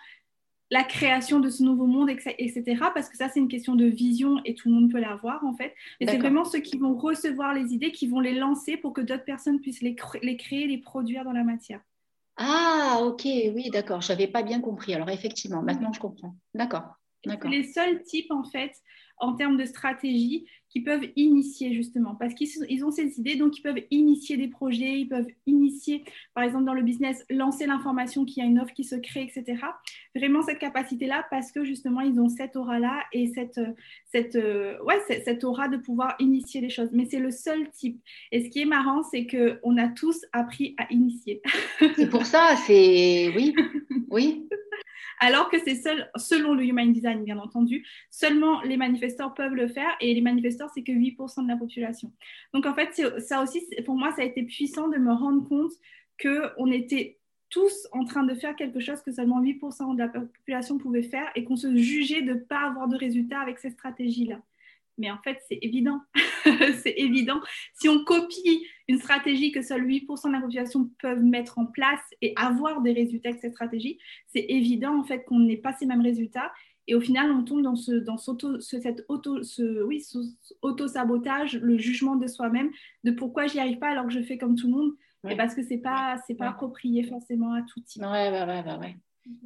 la 0.70 0.82
création 0.82 1.38
de 1.38 1.49
ce 1.49 1.62
nouveau 1.62 1.87
monde, 1.87 2.11
etc. 2.11 2.76
Parce 2.94 3.08
que 3.08 3.16
ça, 3.16 3.28
c'est 3.28 3.38
une 3.38 3.49
question 3.49 3.75
de 3.75 3.87
vision 3.87 4.40
et 4.44 4.54
tout 4.54 4.68
le 4.68 4.75
monde 4.75 4.90
peut 4.90 4.99
l'avoir 4.99 5.44
en 5.44 5.54
fait. 5.54 5.75
Mais 6.00 6.06
c'est 6.06 6.18
vraiment 6.18 6.44
ceux 6.44 6.58
qui 6.58 6.76
vont 6.76 6.96
recevoir 6.96 7.54
les 7.54 7.73
idées, 7.73 7.92
qui 7.92 8.08
vont 8.08 8.20
les 8.20 8.35
lancer 8.35 8.76
pour 8.76 8.92
que 8.92 9.00
d'autres 9.00 9.25
personnes 9.25 9.61
puissent 9.61 9.82
les, 9.82 9.94
les 10.23 10.37
créer, 10.37 10.66
les 10.66 10.78
produire 10.78 11.25
dans 11.25 11.32
la 11.32 11.44
matière. 11.44 11.80
Ah, 12.37 12.99
ok, 13.02 13.23
oui, 13.25 13.70
d'accord. 13.70 14.00
Je 14.02 14.12
n'avais 14.12 14.26
pas 14.26 14.42
bien 14.42 14.61
compris. 14.61 14.92
Alors 14.92 15.08
effectivement, 15.11 15.62
maintenant 15.62 15.92
je 15.92 16.00
comprends. 16.00 16.35
D'accord. 16.54 16.96
C'est 17.25 17.49
les 17.49 17.64
seuls 17.64 18.02
types 18.02 18.30
en 18.30 18.44
fait 18.44 18.73
en 19.18 19.35
termes 19.35 19.56
de 19.56 19.64
stratégie 19.64 20.46
qui 20.68 20.82
peuvent 20.82 21.08
initier 21.16 21.73
justement, 21.73 22.14
parce 22.14 22.35
qu'ils 22.35 22.85
ont 22.85 22.90
ces 22.90 23.18
idées, 23.18 23.37
donc 23.37 23.56
ils 23.56 23.62
peuvent 23.62 23.82
initier 23.90 24.37
des 24.37 24.49
projets, 24.49 25.00
ils 25.00 25.08
peuvent 25.08 25.28
initier, 25.46 26.04
par 26.35 26.44
exemple 26.44 26.64
dans 26.64 26.75
le 26.75 26.82
business, 26.82 27.25
lancer 27.30 27.66
l'information 27.66 28.26
qu'il 28.26 28.42
y 28.42 28.46
a 28.46 28.49
une 28.49 28.58
offre 28.61 28.75
qui 28.75 28.85
se 28.85 28.96
crée, 28.96 29.23
etc. 29.23 29.58
Vraiment 30.14 30.42
cette 30.42 30.58
capacité-là, 30.58 31.25
parce 31.30 31.50
que 31.50 31.64
justement 31.64 32.02
ils 32.02 32.20
ont 32.20 32.28
cette 32.28 32.56
aura-là 32.56 33.04
et 33.12 33.28
cette, 33.28 33.61
cette, 34.12 34.35
ouais, 34.35 35.00
cette 35.25 35.44
aura 35.44 35.68
de 35.68 35.78
pouvoir 35.78 36.14
initier 36.18 36.61
les 36.61 36.70
choses. 36.70 36.90
Mais 36.92 37.06
c'est 37.06 37.20
le 37.20 37.30
seul 37.30 37.70
type. 37.70 37.99
Et 38.30 38.44
ce 38.44 38.50
qui 38.50 38.61
est 38.61 38.66
marrant, 38.66 39.02
c'est 39.02 39.26
qu'on 39.26 39.78
a 39.78 39.88
tous 39.88 40.26
appris 40.32 40.75
à 40.76 40.92
initier. 40.92 41.40
C'est 41.94 42.11
pour 42.11 42.26
ça, 42.26 42.54
c'est 42.66 43.32
oui, 43.35 43.54
oui 44.11 44.46
alors 45.18 45.49
que 45.50 45.58
c'est 45.58 45.76
seul, 45.76 46.11
selon 46.16 46.54
le 46.54 46.64
Human 46.64 46.92
Design, 46.92 47.25
bien 47.25 47.38
entendu, 47.38 47.87
seulement 48.11 48.61
les 48.62 48.76
manifestants 48.76 49.30
peuvent 49.30 49.54
le 49.54 49.68
faire 49.68 49.96
et 50.00 50.14
les 50.14 50.20
manifestants, 50.20 50.68
c'est 50.75 50.82
que 50.82 50.92
8% 50.92 51.44
de 51.44 51.49
la 51.49 51.56
population. 51.56 52.12
Donc 52.52 52.66
en 52.66 52.75
fait, 52.75 53.20
ça 53.20 53.42
aussi, 53.42 53.62
pour 53.85 53.96
moi, 53.96 54.12
ça 54.12 54.23
a 54.23 54.25
été 54.25 54.42
puissant 54.42 54.88
de 54.88 54.99
me 54.99 55.12
rendre 55.12 55.49
compte 55.49 55.73
qu'on 56.20 56.70
était 56.70 57.18
tous 57.49 57.88
en 57.92 58.04
train 58.04 58.25
de 58.25 58.35
faire 58.35 58.56
quelque 58.56 58.80
chose 58.80 59.02
que 59.02 59.12
seulement 59.12 59.42
8% 59.42 59.94
de 59.94 59.99
la 59.99 60.08
population 60.08 60.78
pouvait 60.78 61.02
faire 61.02 61.30
et 61.35 61.44
qu'on 61.44 61.56
se 61.56 61.75
jugeait 61.76 62.23
de 62.23 62.35
ne 62.35 62.38
pas 62.38 62.66
avoir 62.66 62.88
de 62.88 62.96
résultats 62.96 63.40
avec 63.40 63.58
ces 63.58 63.70
stratégies-là. 63.70 64.40
Mais 64.98 65.10
en 65.10 65.18
fait, 65.18 65.38
c'est 65.48 65.58
évident. 65.62 66.00
c'est 66.82 66.94
évident. 66.96 67.40
Si 67.74 67.88
on 67.88 68.04
copie 68.04 68.66
une 68.88 68.98
stratégie 68.98 69.52
que 69.52 69.62
seuls 69.62 69.86
8% 69.86 70.28
de 70.28 70.32
la 70.32 70.40
population 70.40 70.90
peuvent 71.00 71.22
mettre 71.22 71.58
en 71.58 71.66
place 71.66 72.00
et 72.22 72.32
avoir 72.36 72.80
des 72.82 72.92
résultats 72.92 73.30
avec 73.30 73.40
cette 73.40 73.52
stratégie, 73.52 73.98
c'est 74.28 74.46
évident 74.48 74.98
en 74.98 75.04
fait 75.04 75.24
qu'on 75.24 75.40
n'ait 75.40 75.56
pas 75.56 75.72
ces 75.72 75.86
mêmes 75.86 76.02
résultats. 76.02 76.52
Et 76.88 76.94
au 76.94 77.00
final, 77.00 77.32
on 77.32 77.42
tombe 77.42 77.62
dans 77.62 77.74
ce, 77.74 77.92
dans 77.92 78.16
auto, 78.28 78.60
cet 78.60 79.04
auto, 79.08 79.42
ce, 79.42 79.82
oui, 79.82 80.04
auto-sabotage, 80.62 81.56
le 81.56 81.76
jugement 81.78 82.14
de 82.14 82.28
soi-même, 82.28 82.70
de 83.02 83.10
pourquoi 83.10 83.48
j'y 83.48 83.58
arrive 83.58 83.78
pas 83.78 83.88
alors 83.88 84.06
que 84.06 84.12
je 84.12 84.22
fais 84.22 84.38
comme 84.38 84.54
tout 84.54 84.68
le 84.68 84.72
monde. 84.72 84.92
Et 85.28 85.34
parce 85.34 85.56
que 85.56 85.62
c'est 85.64 85.78
pas, 85.78 86.18
c'est 86.26 86.36
pas 86.36 86.50
approprié 86.50 87.02
forcément 87.02 87.52
à 87.52 87.62
tout 87.62 87.80
type. 87.80 88.00
Ouais, 88.00 88.30
ouais, 88.30 88.44
ouais, 88.44 88.78
ouais. 88.78 88.96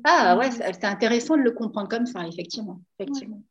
Ah 0.05 0.37
ouais, 0.37 0.51
c'est 0.51 0.85
intéressant 0.85 1.39
de 1.39 1.43
le 1.43 1.53
comprendre 1.53 1.89
comme 1.89 2.05
ça, 2.05 2.27
effectivement. 2.27 2.83
effectivement. 2.99 3.43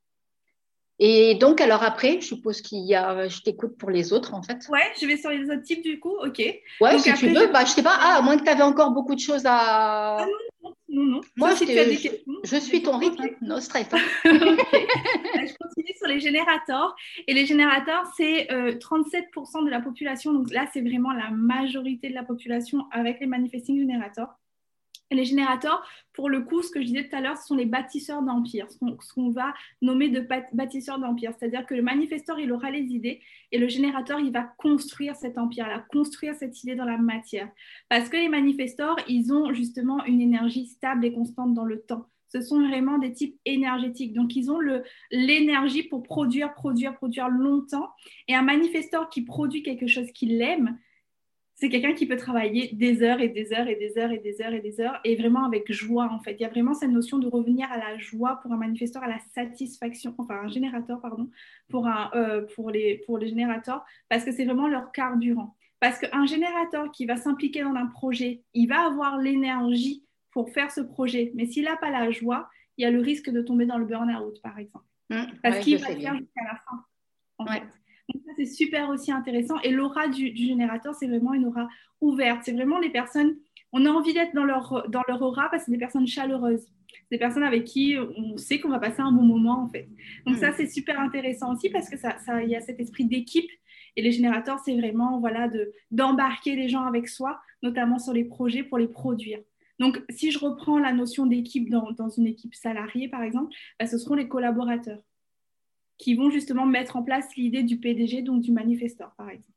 Et 1.01 1.35
donc, 1.35 1.61
alors 1.61 1.81
après, 1.83 2.19
je 2.19 2.27
suppose 2.27 2.61
qu'il 2.61 2.85
y 2.85 2.93
a, 2.93 3.29
je 3.29 3.41
t'écoute 3.41 3.77
pour 3.77 3.89
les 3.89 4.11
autres 4.11 4.33
en 4.33 4.43
fait. 4.43 4.67
Ouais, 4.69 4.91
je 4.99 5.07
vais 5.07 5.15
sur 5.15 5.29
les 5.29 5.49
autres 5.49 5.63
types 5.63 5.81
du 5.81 5.97
coup, 5.97 6.15
ok. 6.21 6.39
Ouais, 6.81 6.99
si 6.99 7.13
tu 7.13 7.27
veux, 7.29 7.47
je... 7.47 7.51
bah, 7.53 7.63
je 7.63 7.71
sais 7.71 7.83
pas, 7.83 7.97
ah, 7.97 8.17
à 8.17 8.21
moins 8.21 8.37
que 8.37 8.43
tu 8.43 8.49
avais 8.49 8.63
encore 8.63 8.91
beaucoup 8.91 9.15
de 9.15 9.19
choses 9.19 9.45
à. 9.45 10.17
Ah, 10.17 10.25
non, 10.61 10.73
non, 10.89 11.03
non. 11.03 11.21
Moi, 11.37 11.51
je, 11.55 11.65
je, 12.43 12.55
suis 12.57 12.83
ton 12.83 12.97
rythme, 12.97 13.23
no 13.41 13.59
stress. 13.59 13.87
Hein. 13.93 13.99
je 14.25 15.53
continue 15.57 15.93
sur 15.97 16.07
les 16.07 16.19
générateurs. 16.19 16.95
Et 17.27 17.33
les 17.33 17.45
générateurs, 17.45 18.03
c'est 18.17 18.47
37% 18.49 18.51
euh, 18.51 19.65
de 19.65 19.69
la 19.69 19.79
population. 19.79 20.33
Donc 20.33 20.51
là, 20.51 20.65
c'est 20.73 20.81
vraiment 20.81 21.13
la 21.13 21.29
majorité 21.29 22.09
de 22.09 22.15
la 22.15 22.23
population 22.23 22.85
avec 22.91 23.19
les 23.19 23.27
manifesting 23.27 23.79
générateurs 23.79 24.38
les 25.11 25.25
générateurs, 25.25 25.83
pour 26.13 26.29
le 26.29 26.41
coup, 26.41 26.61
ce 26.61 26.69
que 26.69 26.81
je 26.81 26.85
disais 26.85 27.07
tout 27.07 27.15
à 27.15 27.21
l'heure, 27.21 27.37
ce 27.37 27.47
sont 27.47 27.55
les 27.55 27.65
bâtisseurs 27.65 28.21
d'empire, 28.21 28.67
ce 28.69 29.13
qu'on 29.13 29.29
va 29.31 29.53
nommer 29.81 30.09
de 30.09 30.25
bâtisseurs 30.53 30.99
d'empire. 30.99 31.31
C'est-à-dire 31.37 31.65
que 31.65 31.73
le 31.73 31.81
manifesteur, 31.81 32.39
il 32.39 32.51
aura 32.51 32.71
les 32.71 32.83
idées 32.83 33.21
et 33.51 33.57
le 33.57 33.67
générateur, 33.67 34.19
il 34.19 34.31
va 34.31 34.43
construire 34.43 35.15
cet 35.15 35.37
empire-là, 35.37 35.85
construire 35.91 36.35
cette 36.35 36.63
idée 36.63 36.75
dans 36.75 36.85
la 36.85 36.97
matière. 36.97 37.49
Parce 37.89 38.09
que 38.09 38.17
les 38.17 38.29
manifesteurs, 38.29 38.97
ils 39.07 39.33
ont 39.33 39.53
justement 39.53 40.03
une 40.05 40.21
énergie 40.21 40.67
stable 40.67 41.05
et 41.05 41.13
constante 41.13 41.53
dans 41.53 41.65
le 41.65 41.81
temps. 41.81 42.05
Ce 42.31 42.41
sont 42.41 42.67
vraiment 42.67 42.99
des 42.99 43.11
types 43.11 43.39
énergétiques. 43.45 44.13
Donc, 44.13 44.35
ils 44.35 44.51
ont 44.51 44.59
l'énergie 45.09 45.81
pour 45.81 46.03
produire, 46.03 46.53
produire, 46.53 46.93
produire 46.93 47.27
longtemps. 47.27 47.89
Et 48.27 48.35
un 48.35 48.43
manifesteur 48.43 49.09
qui 49.09 49.23
produit 49.23 49.63
quelque 49.63 49.87
chose 49.87 50.11
qu'il 50.11 50.39
aime, 50.41 50.77
c'est 51.59 51.67
quelqu'un 51.67 51.93
qui 51.93 52.05
peut 52.05 52.15
travailler 52.15 52.69
des 52.73 53.03
heures 53.03 53.19
et 53.19 53.27
des 53.27 53.51
heures 53.51 53.67
et 53.67 53.75
des 53.75 53.97
heures 53.97 54.11
et 54.11 54.19
des 54.19 54.41
heures 54.41 54.53
et 54.53 54.61
des 54.61 54.79
heures 54.79 54.97
et 55.03 55.17
vraiment 55.17 55.43
avec 55.43 55.69
joie 55.73 56.09
en 56.09 56.21
fait. 56.21 56.35
Il 56.39 56.41
y 56.41 56.45
a 56.45 56.49
vraiment 56.49 56.73
cette 56.73 56.89
notion 56.89 57.19
de 57.19 57.27
revenir 57.27 57.69
à 57.69 57.77
la 57.77 57.97
joie 57.97 58.39
pour 58.41 58.53
un 58.53 58.57
manifesteur, 58.57 59.03
à 59.03 59.09
la 59.09 59.19
satisfaction, 59.33 60.15
enfin 60.17 60.39
un 60.45 60.47
générateur 60.47 61.01
pardon, 61.01 61.29
pour, 61.67 61.85
un, 61.85 62.11
euh, 62.15 62.45
pour, 62.55 62.71
les, 62.71 63.03
pour 63.05 63.17
les 63.17 63.27
générateurs 63.27 63.83
parce 64.07 64.23
que 64.23 64.31
c'est 64.31 64.45
vraiment 64.45 64.69
leur 64.69 64.93
carburant. 64.93 65.57
Parce 65.81 65.99
qu'un 65.99 66.25
générateur 66.25 66.91
qui 66.93 67.05
va 67.05 67.17
s'impliquer 67.17 67.61
dans 67.61 67.75
un 67.75 67.87
projet, 67.87 68.41
il 68.53 68.67
va 68.67 68.85
avoir 68.85 69.17
l'énergie 69.17 70.05
pour 70.31 70.51
faire 70.51 70.71
ce 70.71 70.79
projet, 70.79 71.33
mais 71.35 71.45
s'il 71.45 71.65
n'a 71.65 71.75
pas 71.75 71.89
la 71.89 72.09
joie, 72.09 72.49
il 72.77 72.83
y 72.83 72.85
a 72.85 72.91
le 72.91 73.01
risque 73.01 73.29
de 73.29 73.41
tomber 73.41 73.65
dans 73.65 73.77
le 73.77 73.85
burn-out 73.85 74.41
par 74.41 74.57
exemple. 74.59 74.85
Mmh, 75.09 75.23
parce 75.43 75.59
qu'il 75.59 75.77
va 75.77 75.87
faire 75.87 76.15
jusqu'à 76.15 76.43
la 76.45 76.55
fin. 76.55 76.85
En 77.37 77.45
fait 77.47 77.63
c'est 78.35 78.45
super 78.45 78.89
aussi 78.89 79.11
intéressant. 79.11 79.59
Et 79.63 79.71
l'aura 79.71 80.07
du, 80.07 80.35
générateur, 80.35 80.95
c'est 80.95 81.07
vraiment 81.07 81.33
une 81.33 81.45
aura 81.45 81.67
ouverte. 82.01 82.41
C'est 82.43 82.53
vraiment 82.53 82.79
les 82.79 82.89
personnes, 82.89 83.35
on 83.73 83.85
a 83.85 83.89
envie 83.89 84.13
d'être 84.13 84.33
dans 84.33 84.45
leur, 84.45 84.87
dans 84.89 85.03
leur 85.07 85.21
aura 85.21 85.49
parce 85.49 85.63
que 85.63 85.65
c'est 85.65 85.71
des 85.71 85.77
personnes 85.77 86.07
chaleureuses. 86.07 86.67
Des 87.11 87.17
personnes 87.17 87.43
avec 87.43 87.65
qui 87.65 87.97
on 88.17 88.37
sait 88.37 88.59
qu'on 88.59 88.69
va 88.69 88.79
passer 88.79 89.01
un 89.01 89.11
bon 89.11 89.23
moment, 89.23 89.63
en 89.63 89.69
fait. 89.69 89.89
Donc, 90.25 90.37
ça, 90.37 90.51
hmm. 90.51 90.53
c'est 90.57 90.67
super 90.67 90.99
intéressant 90.99 91.53
aussi 91.53 91.69
parce 91.69 91.89
que 91.89 91.97
ça, 91.97 92.17
ça, 92.19 92.43
y 92.43 92.55
a 92.55 92.61
cet 92.61 92.79
esprit 92.79 93.05
d'équipe. 93.05 93.49
Et 93.95 94.01
les 94.01 94.11
générateurs, 94.11 94.59
c'est 94.63 94.77
vraiment 94.77 95.19
voilà, 95.19 95.49
d'embarquer 95.91 96.55
les 96.55 96.69
gens 96.69 96.85
avec 96.85 97.09
soi, 97.09 97.39
notamment 97.63 97.99
sur 97.99 98.13
les 98.13 98.23
projets 98.23 98.63
pour 98.63 98.77
les 98.77 98.87
produire. 98.87 99.39
Donc, 99.79 100.03
si 100.09 100.31
je 100.31 100.39
reprends 100.39 100.77
la 100.77 100.93
notion 100.93 101.25
d'équipe 101.25 101.69
dans, 101.69 101.91
dans, 101.91 102.09
une 102.09 102.27
équipe 102.27 102.53
salariée, 102.53 103.07
par 103.07 103.23
exemple, 103.23 103.53
bah, 103.79 103.87
ce 103.87 103.97
seront 103.97 104.15
les 104.15 104.27
collaborateurs 104.27 105.01
qui 105.99 106.15
vont 106.15 106.31
justement 106.31 106.65
mettre 106.65 106.95
en 106.95 107.03
place 107.03 107.35
l'idée 107.35 107.61
du 107.61 107.77
PDG, 107.77 108.23
donc 108.23 108.41
du 108.41 108.51
manifesteur, 108.51 109.11
par 109.17 109.29
exemple. 109.29 109.53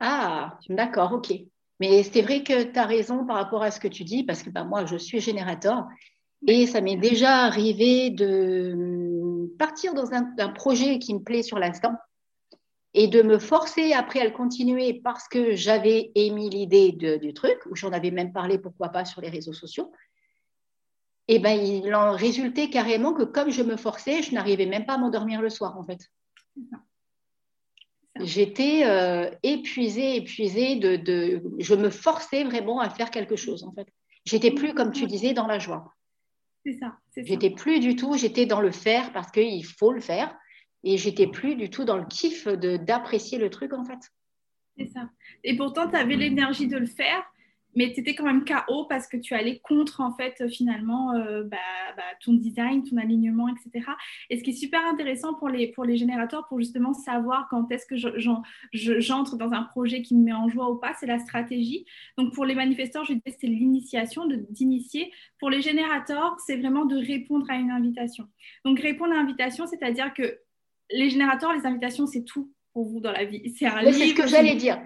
Ah, 0.00 0.58
d'accord, 0.70 1.12
ok. 1.12 1.34
Mais 1.80 2.02
c'est 2.04 2.22
vrai 2.22 2.42
que 2.42 2.62
tu 2.62 2.78
as 2.78 2.86
raison 2.86 3.26
par 3.26 3.36
rapport 3.36 3.62
à 3.62 3.70
ce 3.70 3.80
que 3.80 3.88
tu 3.88 4.04
dis, 4.04 4.22
parce 4.22 4.42
que 4.42 4.50
bah, 4.50 4.64
moi, 4.64 4.86
je 4.86 4.96
suis 4.96 5.20
générateur 5.20 5.86
et 6.46 6.66
ça 6.66 6.80
m'est 6.80 6.96
déjà 6.96 7.44
arrivé 7.44 8.10
de 8.10 9.50
partir 9.58 9.94
dans 9.94 10.12
un, 10.12 10.48
projet 10.50 10.98
qui 10.98 11.14
me 11.14 11.20
plaît 11.20 11.42
sur 11.42 11.58
l'instant 11.58 11.92
et 12.92 13.08
de 13.08 13.22
me 13.22 13.38
forcer 13.38 13.92
après 13.92 14.20
à 14.20 14.24
le 14.24 14.30
continuer 14.30 15.00
parce 15.02 15.26
que 15.26 15.56
j'avais 15.56 16.12
émis 16.14 16.50
l'idée 16.50 16.92
du 16.92 17.34
truc, 17.34 17.58
ou 17.68 17.74
j'en 17.74 17.92
avais 17.92 18.12
même 18.12 18.32
parlé, 18.32 18.58
pourquoi 18.58 18.90
pas, 18.90 19.04
sur 19.04 19.20
les 19.20 19.30
réseaux 19.30 19.52
sociaux 19.52 19.90
et 21.26 21.36
eh 21.36 21.38
ben, 21.38 21.52
il 21.58 21.94
en 21.94 22.12
résultait 22.12 22.68
carrément 22.68 23.14
que 23.14 23.22
comme 23.22 23.50
je 23.50 23.62
me 23.62 23.76
forçais, 23.76 24.22
je 24.22 24.34
n'arrivais 24.34 24.66
même 24.66 24.84
pas 24.84 24.94
à 24.94 24.98
m'endormir 24.98 25.40
le 25.40 25.48
soir, 25.48 25.78
en 25.78 25.82
fait. 25.82 26.10
J'étais 28.20 28.84
euh, 28.84 29.30
épuisée, 29.42 30.16
épuisée, 30.16 30.76
de, 30.76 31.42
je 31.58 31.74
me 31.74 31.88
forçais 31.88 32.44
vraiment 32.44 32.80
à 32.80 32.90
faire 32.90 33.10
quelque 33.10 33.36
chose, 33.36 33.64
en 33.64 33.72
fait. 33.72 33.88
J'étais 34.26 34.50
plus, 34.50 34.74
comme 34.74 34.92
tu 34.92 35.06
disais, 35.06 35.32
dans 35.32 35.46
la 35.46 35.58
joie. 35.58 35.94
C'est 36.64 36.74
ça. 36.74 36.98
J'étais 37.16 37.50
plus 37.50 37.80
du 37.80 37.96
tout, 37.96 38.16
j'étais 38.16 38.46
dans 38.46 38.60
le 38.60 38.70
faire 38.70 39.12
parce 39.12 39.30
qu'il 39.30 39.64
faut 39.64 39.92
le 39.92 40.00
faire. 40.00 40.34
Et 40.82 40.98
j'étais 40.98 41.26
plus 41.26 41.56
du 41.56 41.70
tout 41.70 41.84
dans 41.84 41.96
le 41.96 42.04
kiff 42.04 42.46
d'apprécier 42.46 43.38
le 43.38 43.48
truc 43.48 43.72
en 43.72 43.84
fait. 43.84 43.98
C'est 44.76 44.86
ça. 44.86 45.08
Et 45.42 45.56
pourtant, 45.56 45.88
tu 45.88 45.96
avais 45.96 46.16
l'énergie 46.16 46.66
de 46.66 46.76
le 46.76 46.86
faire, 46.86 47.22
mais 47.76 47.92
tu 47.92 48.00
étais 48.00 48.14
quand 48.14 48.24
même 48.24 48.44
KO 48.44 48.84
parce 48.84 49.06
que 49.06 49.16
tu 49.16 49.34
allais 49.34 49.58
contre, 49.58 50.00
en 50.00 50.14
fait, 50.14 50.48
finalement, 50.48 51.14
euh, 51.14 51.42
bah, 51.44 51.56
bah, 51.96 52.02
ton 52.20 52.34
design, 52.34 52.82
ton 52.82 52.96
alignement, 52.96 53.48
etc. 53.48 53.86
Et 54.30 54.38
ce 54.38 54.42
qui 54.42 54.50
est 54.50 54.54
super 54.54 54.84
intéressant 54.86 55.34
pour 55.34 55.48
les, 55.48 55.68
pour 55.68 55.84
les 55.84 55.96
générateurs, 55.96 56.46
pour 56.48 56.58
justement 56.58 56.92
savoir 56.92 57.48
quand 57.50 57.70
est-ce 57.70 57.86
que 57.86 57.96
j'entre 59.00 59.36
dans 59.36 59.52
un 59.52 59.62
projet 59.62 60.02
qui 60.02 60.14
me 60.16 60.24
met 60.24 60.32
en 60.32 60.48
joie 60.48 60.70
ou 60.70 60.76
pas, 60.76 60.92
c'est 60.98 61.06
la 61.06 61.18
stratégie. 61.18 61.84
Donc, 62.16 62.34
pour 62.34 62.44
les 62.44 62.54
manifestants, 62.54 63.04
je 63.04 63.14
disais, 63.14 63.36
c'est 63.40 63.46
l'initiation, 63.46 64.26
d'initier. 64.50 65.12
Pour 65.38 65.50
les 65.50 65.62
générateurs, 65.62 66.36
c'est 66.46 66.56
vraiment 66.56 66.84
de 66.84 66.96
répondre 66.96 67.46
à 67.50 67.56
une 67.56 67.70
invitation. 67.70 68.28
Donc, 68.64 68.80
répondre 68.80 69.12
à 69.12 69.16
l'invitation, 69.16 69.66
c'est-à-dire 69.66 70.12
que 70.14 70.38
les 70.90 71.10
générateurs, 71.10 71.52
les 71.52 71.66
invitations, 71.66 72.06
c'est 72.06 72.24
tout 72.24 72.52
pour 72.72 72.84
vous 72.86 73.00
dans 73.00 73.12
la 73.12 73.24
vie. 73.24 73.54
C'est 73.56 73.66
un 73.66 73.80
C'est 73.92 74.08
ce 74.08 74.14
que 74.14 74.26
j'allais 74.26 74.56
dire. 74.56 74.80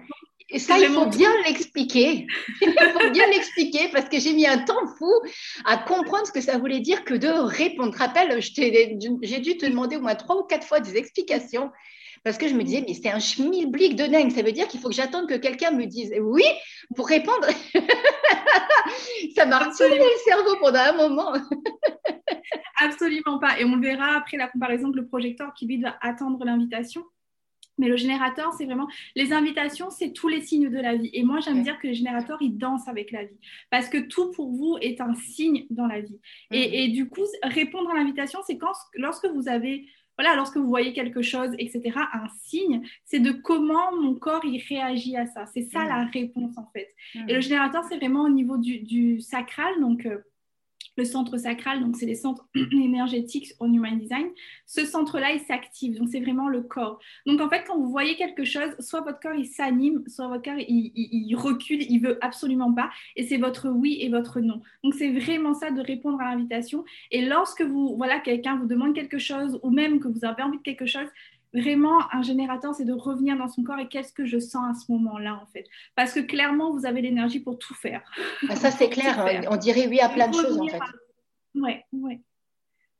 Et 0.51 0.59
ça, 0.59 0.79
il 0.79 0.87
faut 0.87 1.05
bien 1.05 1.31
l'expliquer. 1.45 2.25
il 2.61 2.73
faut 2.73 3.09
bien 3.11 3.27
l'expliquer 3.27 3.89
parce 3.91 4.09
que 4.09 4.19
j'ai 4.19 4.33
mis 4.33 4.47
un 4.47 4.59
temps 4.59 4.87
fou 4.97 5.11
à 5.65 5.77
comprendre 5.77 6.25
ce 6.25 6.31
que 6.31 6.41
ça 6.41 6.57
voulait 6.57 6.79
dire 6.79 7.03
que 7.03 7.13
de 7.13 7.27
répondre. 7.27 7.95
Rappelle, 7.95 8.39
j'ai 8.41 9.39
dû 9.39 9.57
te 9.57 9.65
demander 9.65 9.97
au 9.97 10.01
moins 10.01 10.15
trois 10.15 10.37
ou 10.37 10.43
quatre 10.43 10.65
fois 10.65 10.79
des 10.79 10.97
explications 10.97 11.71
parce 12.23 12.37
que 12.37 12.47
je 12.47 12.53
me 12.53 12.63
disais, 12.63 12.83
mais 12.85 12.93
c'est 12.93 13.09
un 13.09 13.19
schmilblick 13.19 13.95
de 13.95 14.05
dingue. 14.05 14.31
Ça 14.31 14.41
veut 14.41 14.51
dire 14.51 14.67
qu'il 14.67 14.79
faut 14.79 14.89
que 14.89 14.95
j'attende 14.95 15.27
que 15.29 15.35
quelqu'un 15.35 15.71
me 15.71 15.85
dise 15.85 16.13
oui 16.19 16.43
pour 16.95 17.07
répondre. 17.07 17.47
ça 19.35 19.45
m'a 19.45 19.59
retourné 19.59 19.97
le 19.97 20.19
cerveau 20.25 20.55
pendant 20.59 20.79
un 20.79 20.93
moment. 20.93 21.33
Absolument 22.81 23.39
pas. 23.39 23.59
Et 23.59 23.65
on 23.65 23.75
le 23.75 23.81
verra 23.81 24.15
après 24.17 24.37
la 24.37 24.47
comparaison 24.47 24.85
avec 24.85 24.95
le 24.95 25.07
projecteur 25.07 25.53
qui, 25.53 25.65
lui, 25.65 25.79
doit 25.79 25.95
attendre 26.01 26.43
l'invitation. 26.43 27.03
Mais 27.79 27.87
le 27.87 27.95
générateur, 27.95 28.53
c'est 28.53 28.65
vraiment 28.65 28.87
les 29.15 29.33
invitations, 29.33 29.89
c'est 29.89 30.11
tous 30.11 30.27
les 30.27 30.41
signes 30.41 30.69
de 30.69 30.77
la 30.79 30.95
vie. 30.95 31.09
Et 31.13 31.23
moi, 31.23 31.39
j'aime 31.39 31.63
dire 31.63 31.79
que 31.79 31.87
les 31.87 31.95
générateurs, 31.95 32.37
ils 32.41 32.57
dansent 32.57 32.87
avec 32.87 33.11
la 33.11 33.23
vie. 33.23 33.39
Parce 33.71 33.89
que 33.89 33.97
tout 33.97 34.31
pour 34.31 34.51
vous 34.51 34.77
est 34.81 35.01
un 35.01 35.15
signe 35.15 35.65
dans 35.69 35.87
la 35.87 36.01
vie. 36.01 36.19
Et, 36.51 36.89
mm. 36.89 36.91
du 36.91 37.09
coup, 37.09 37.23
répondre 37.41 37.89
à 37.89 37.95
l'invitation, 37.95 38.39
c'est 38.45 38.57
quand, 38.57 38.73
lorsque 38.95 39.25
vous 39.25 39.47
avez, 39.47 39.87
voilà, 40.17 40.35
lorsque 40.35 40.57
vous 40.57 40.67
voyez 40.67 40.93
quelque 40.93 41.21
chose, 41.21 41.51
etc., 41.57 41.97
un 42.13 42.27
signe, 42.43 42.81
c'est 43.05 43.19
de 43.19 43.31
comment 43.31 43.95
mon 43.95 44.15
corps, 44.15 44.43
il 44.43 44.61
réagit 44.67 45.15
à 45.15 45.25
ça. 45.25 45.45
C'est 45.45 45.63
ça 45.63 45.85
mm. 45.85 45.87
la 45.87 46.05
réponse, 46.05 46.57
en 46.57 46.69
fait. 46.73 46.89
Et 47.27 47.33
le 47.33 47.39
mm. 47.39 47.41
générateur, 47.41 47.83
c'est 47.85 47.97
vraiment 47.97 48.23
au 48.23 48.29
niveau 48.29 48.57
du, 48.57 49.21
sacral. 49.21 49.79
Donc, 49.79 50.05
euh, 50.05 50.19
le 50.99 51.05
centre 51.05 51.37
sacral, 51.37 51.79
donc 51.79 51.95
c'est 51.95 52.05
les 52.05 52.15
centres 52.15 52.47
énergétiques 52.71 53.53
en 53.59 53.71
Human 53.71 53.97
Design, 53.97 54.27
ce 54.65 54.85
centre-là, 54.85 55.31
il 55.31 55.39
s'active, 55.39 55.97
donc 55.97 56.09
c'est 56.09 56.19
vraiment 56.19 56.49
le 56.49 56.61
corps. 56.61 56.99
Donc 57.25 57.41
en 57.41 57.49
fait, 57.49 57.63
quand 57.65 57.77
vous 57.79 57.89
voyez 57.89 58.15
quelque 58.15 58.43
chose, 58.43 58.75
soit 58.79 59.01
votre 59.01 59.19
corps, 59.19 59.33
il 59.33 59.47
s'anime, 59.47 60.03
soit 60.07 60.27
votre 60.27 60.43
corps, 60.43 60.59
il, 60.59 61.35
recule, 61.35 61.81
il 61.81 61.99
veut 61.99 62.17
absolument 62.23 62.73
pas, 62.73 62.89
et 63.15 63.23
c'est 63.23 63.37
votre 63.37 63.69
oui 63.69 63.97
et 64.01 64.09
votre 64.09 64.41
non. 64.41 64.61
Donc 64.83 64.93
c'est 64.93 65.11
vraiment 65.11 65.53
ça 65.53 65.71
de 65.71 65.81
répondre 65.81 66.19
à 66.21 66.25
l'invitation. 66.25 66.83
Et 67.11 67.25
lorsque 67.25 67.61
vous, 67.61 67.95
voilà, 67.95 68.19
quelqu'un 68.19 68.57
vous 68.57 68.67
demande 68.67 68.93
quelque 68.93 69.17
chose, 69.17 69.59
ou 69.63 69.71
même 69.71 69.99
que 69.99 70.07
vous 70.07 70.25
avez 70.25 70.43
envie 70.43 70.57
de 70.57 70.63
quelque 70.63 70.85
chose, 70.85 71.07
vraiment, 71.53 71.99
un 72.13 72.21
générateur, 72.21 72.73
c'est 72.73 72.85
de 72.85 72.93
revenir 72.93 73.37
dans 73.37 73.47
son 73.47 73.63
corps 73.63 73.79
et 73.79 73.87
qu'est-ce 73.87 74.13
que 74.13 74.25
je 74.25 74.39
sens 74.39 74.63
à 74.69 74.79
ce 74.79 74.91
moment-là, 74.91 75.39
en 75.41 75.45
fait. 75.47 75.65
Parce 75.95 76.13
que 76.13 76.19
clairement, 76.19 76.71
vous 76.71 76.85
avez 76.85 77.01
l'énergie 77.01 77.39
pour 77.39 77.57
tout 77.57 77.73
faire. 77.73 78.01
Ah, 78.49 78.55
ça, 78.55 78.71
c'est 78.71 78.89
clair. 78.89 79.19
Hein. 79.19 79.41
On 79.49 79.57
dirait 79.57 79.87
oui 79.87 79.99
à 79.99 80.09
plein 80.09 80.27
de 80.27 80.35
choses, 80.35 80.59
en 80.59 80.67
fait. 80.67 80.79
Oui, 81.55 81.77
oui. 81.91 82.21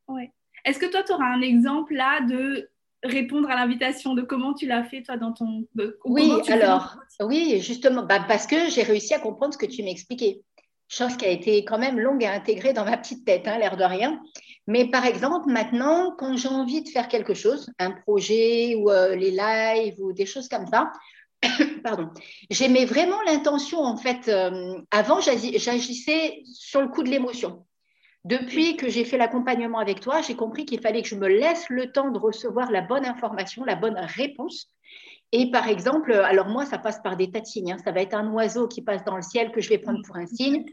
Ouais. 0.08 0.34
Est-ce 0.66 0.80
que 0.80 0.88
toi, 0.88 1.04
tu 1.04 1.12
auras 1.12 1.28
un 1.28 1.42
exemple 1.42 1.94
là 1.94 2.22
de 2.22 2.70
répondre 3.04 3.50
à 3.50 3.56
l'invitation, 3.56 4.14
de 4.14 4.22
comment 4.22 4.54
tu 4.54 4.66
l'as 4.66 4.84
fait, 4.84 5.04
toi, 5.04 5.16
dans 5.16 5.32
ton... 5.32 5.66
oui, 6.04 6.32
alors, 6.50 6.98
oui, 7.22 7.62
justement, 7.62 8.04
bah, 8.04 8.26
parce 8.28 8.46
que 8.46 8.70
j'ai 8.70 8.84
réussi 8.84 9.14
à 9.14 9.20
comprendre 9.20 9.54
ce 9.54 9.58
que 9.58 9.66
tu 9.66 9.84
m'expliquais. 9.84 10.42
Chose 10.90 11.16
qui 11.18 11.26
a 11.26 11.30
été 11.30 11.64
quand 11.64 11.78
même 11.78 12.00
longue 12.00 12.26
à 12.26 12.34
intégrer 12.34 12.74
dans 12.74 12.84
ma 12.84 12.98
petite 12.98 13.24
tête, 13.24 13.48
hein, 13.48 13.60
l'air 13.60 13.78
de 13.78 13.84
rien. 13.84 14.20
Mais 14.66 14.86
par 14.90 15.06
exemple, 15.06 15.48
maintenant, 15.48 16.16
quand 16.18 16.36
j'ai 16.36 16.48
envie 16.48 16.84
de 16.84 16.90
faire 16.90 17.08
quelque 17.08 17.34
chose, 17.34 17.70
un 17.80 17.92
projet 17.92 18.76
ou 18.76 18.90
euh, 18.90 19.16
les 19.16 19.32
lives 19.32 19.96
ou 20.00 20.14
des 20.14 20.26
choses 20.26 20.50
comme 20.50 20.66
ça, 20.66 20.92
pardon, 21.84 22.10
j'aimais 22.50 22.86
vraiment 22.86 23.22
l'intention, 23.28 23.80
en 23.80 23.98
fait. 23.98 24.28
Euh, 24.28 24.82
avant, 24.92 25.22
j'agissais 25.22 26.42
sur 26.52 26.82
le 26.82 26.88
coup 26.88 27.04
de 27.04 27.10
l'émotion. 27.10 27.66
Depuis 28.26 28.76
que 28.76 28.90
j'ai 28.90 29.06
fait 29.06 29.18
l'accompagnement 29.18 29.80
avec 29.80 30.02
toi, 30.02 30.22
j'ai 30.22 30.36
compris 30.36 30.66
qu'il 30.66 30.82
fallait 30.82 31.02
que 31.02 31.08
je 31.08 31.16
me 31.16 31.28
laisse 31.28 31.70
le 31.70 31.92
temps 31.92 32.12
de 32.12 32.20
recevoir 32.20 32.72
la 32.72 32.82
bonne 32.82 33.06
information, 33.06 33.64
la 33.64 33.76
bonne 33.76 33.98
réponse. 33.98 34.68
Et 35.32 35.52
par 35.52 35.68
exemple, 35.68 36.14
alors 36.14 36.48
moi, 36.48 36.66
ça 36.66 36.78
passe 36.78 37.00
par 37.04 37.16
des 37.16 37.30
tas. 37.30 37.40
Hein. 37.40 37.78
Ça 37.84 37.92
va 37.92 38.02
être 38.02 38.16
un 38.16 38.32
oiseau 38.32 38.68
qui 38.68 38.82
passe 38.82 39.04
dans 39.04 39.16
le 39.16 39.22
ciel 39.22 39.52
que 39.52 39.62
je 39.62 39.70
vais 39.70 39.78
prendre 39.78 40.02
pour 40.06 40.16
un 40.16 40.26
signe. 40.26 40.66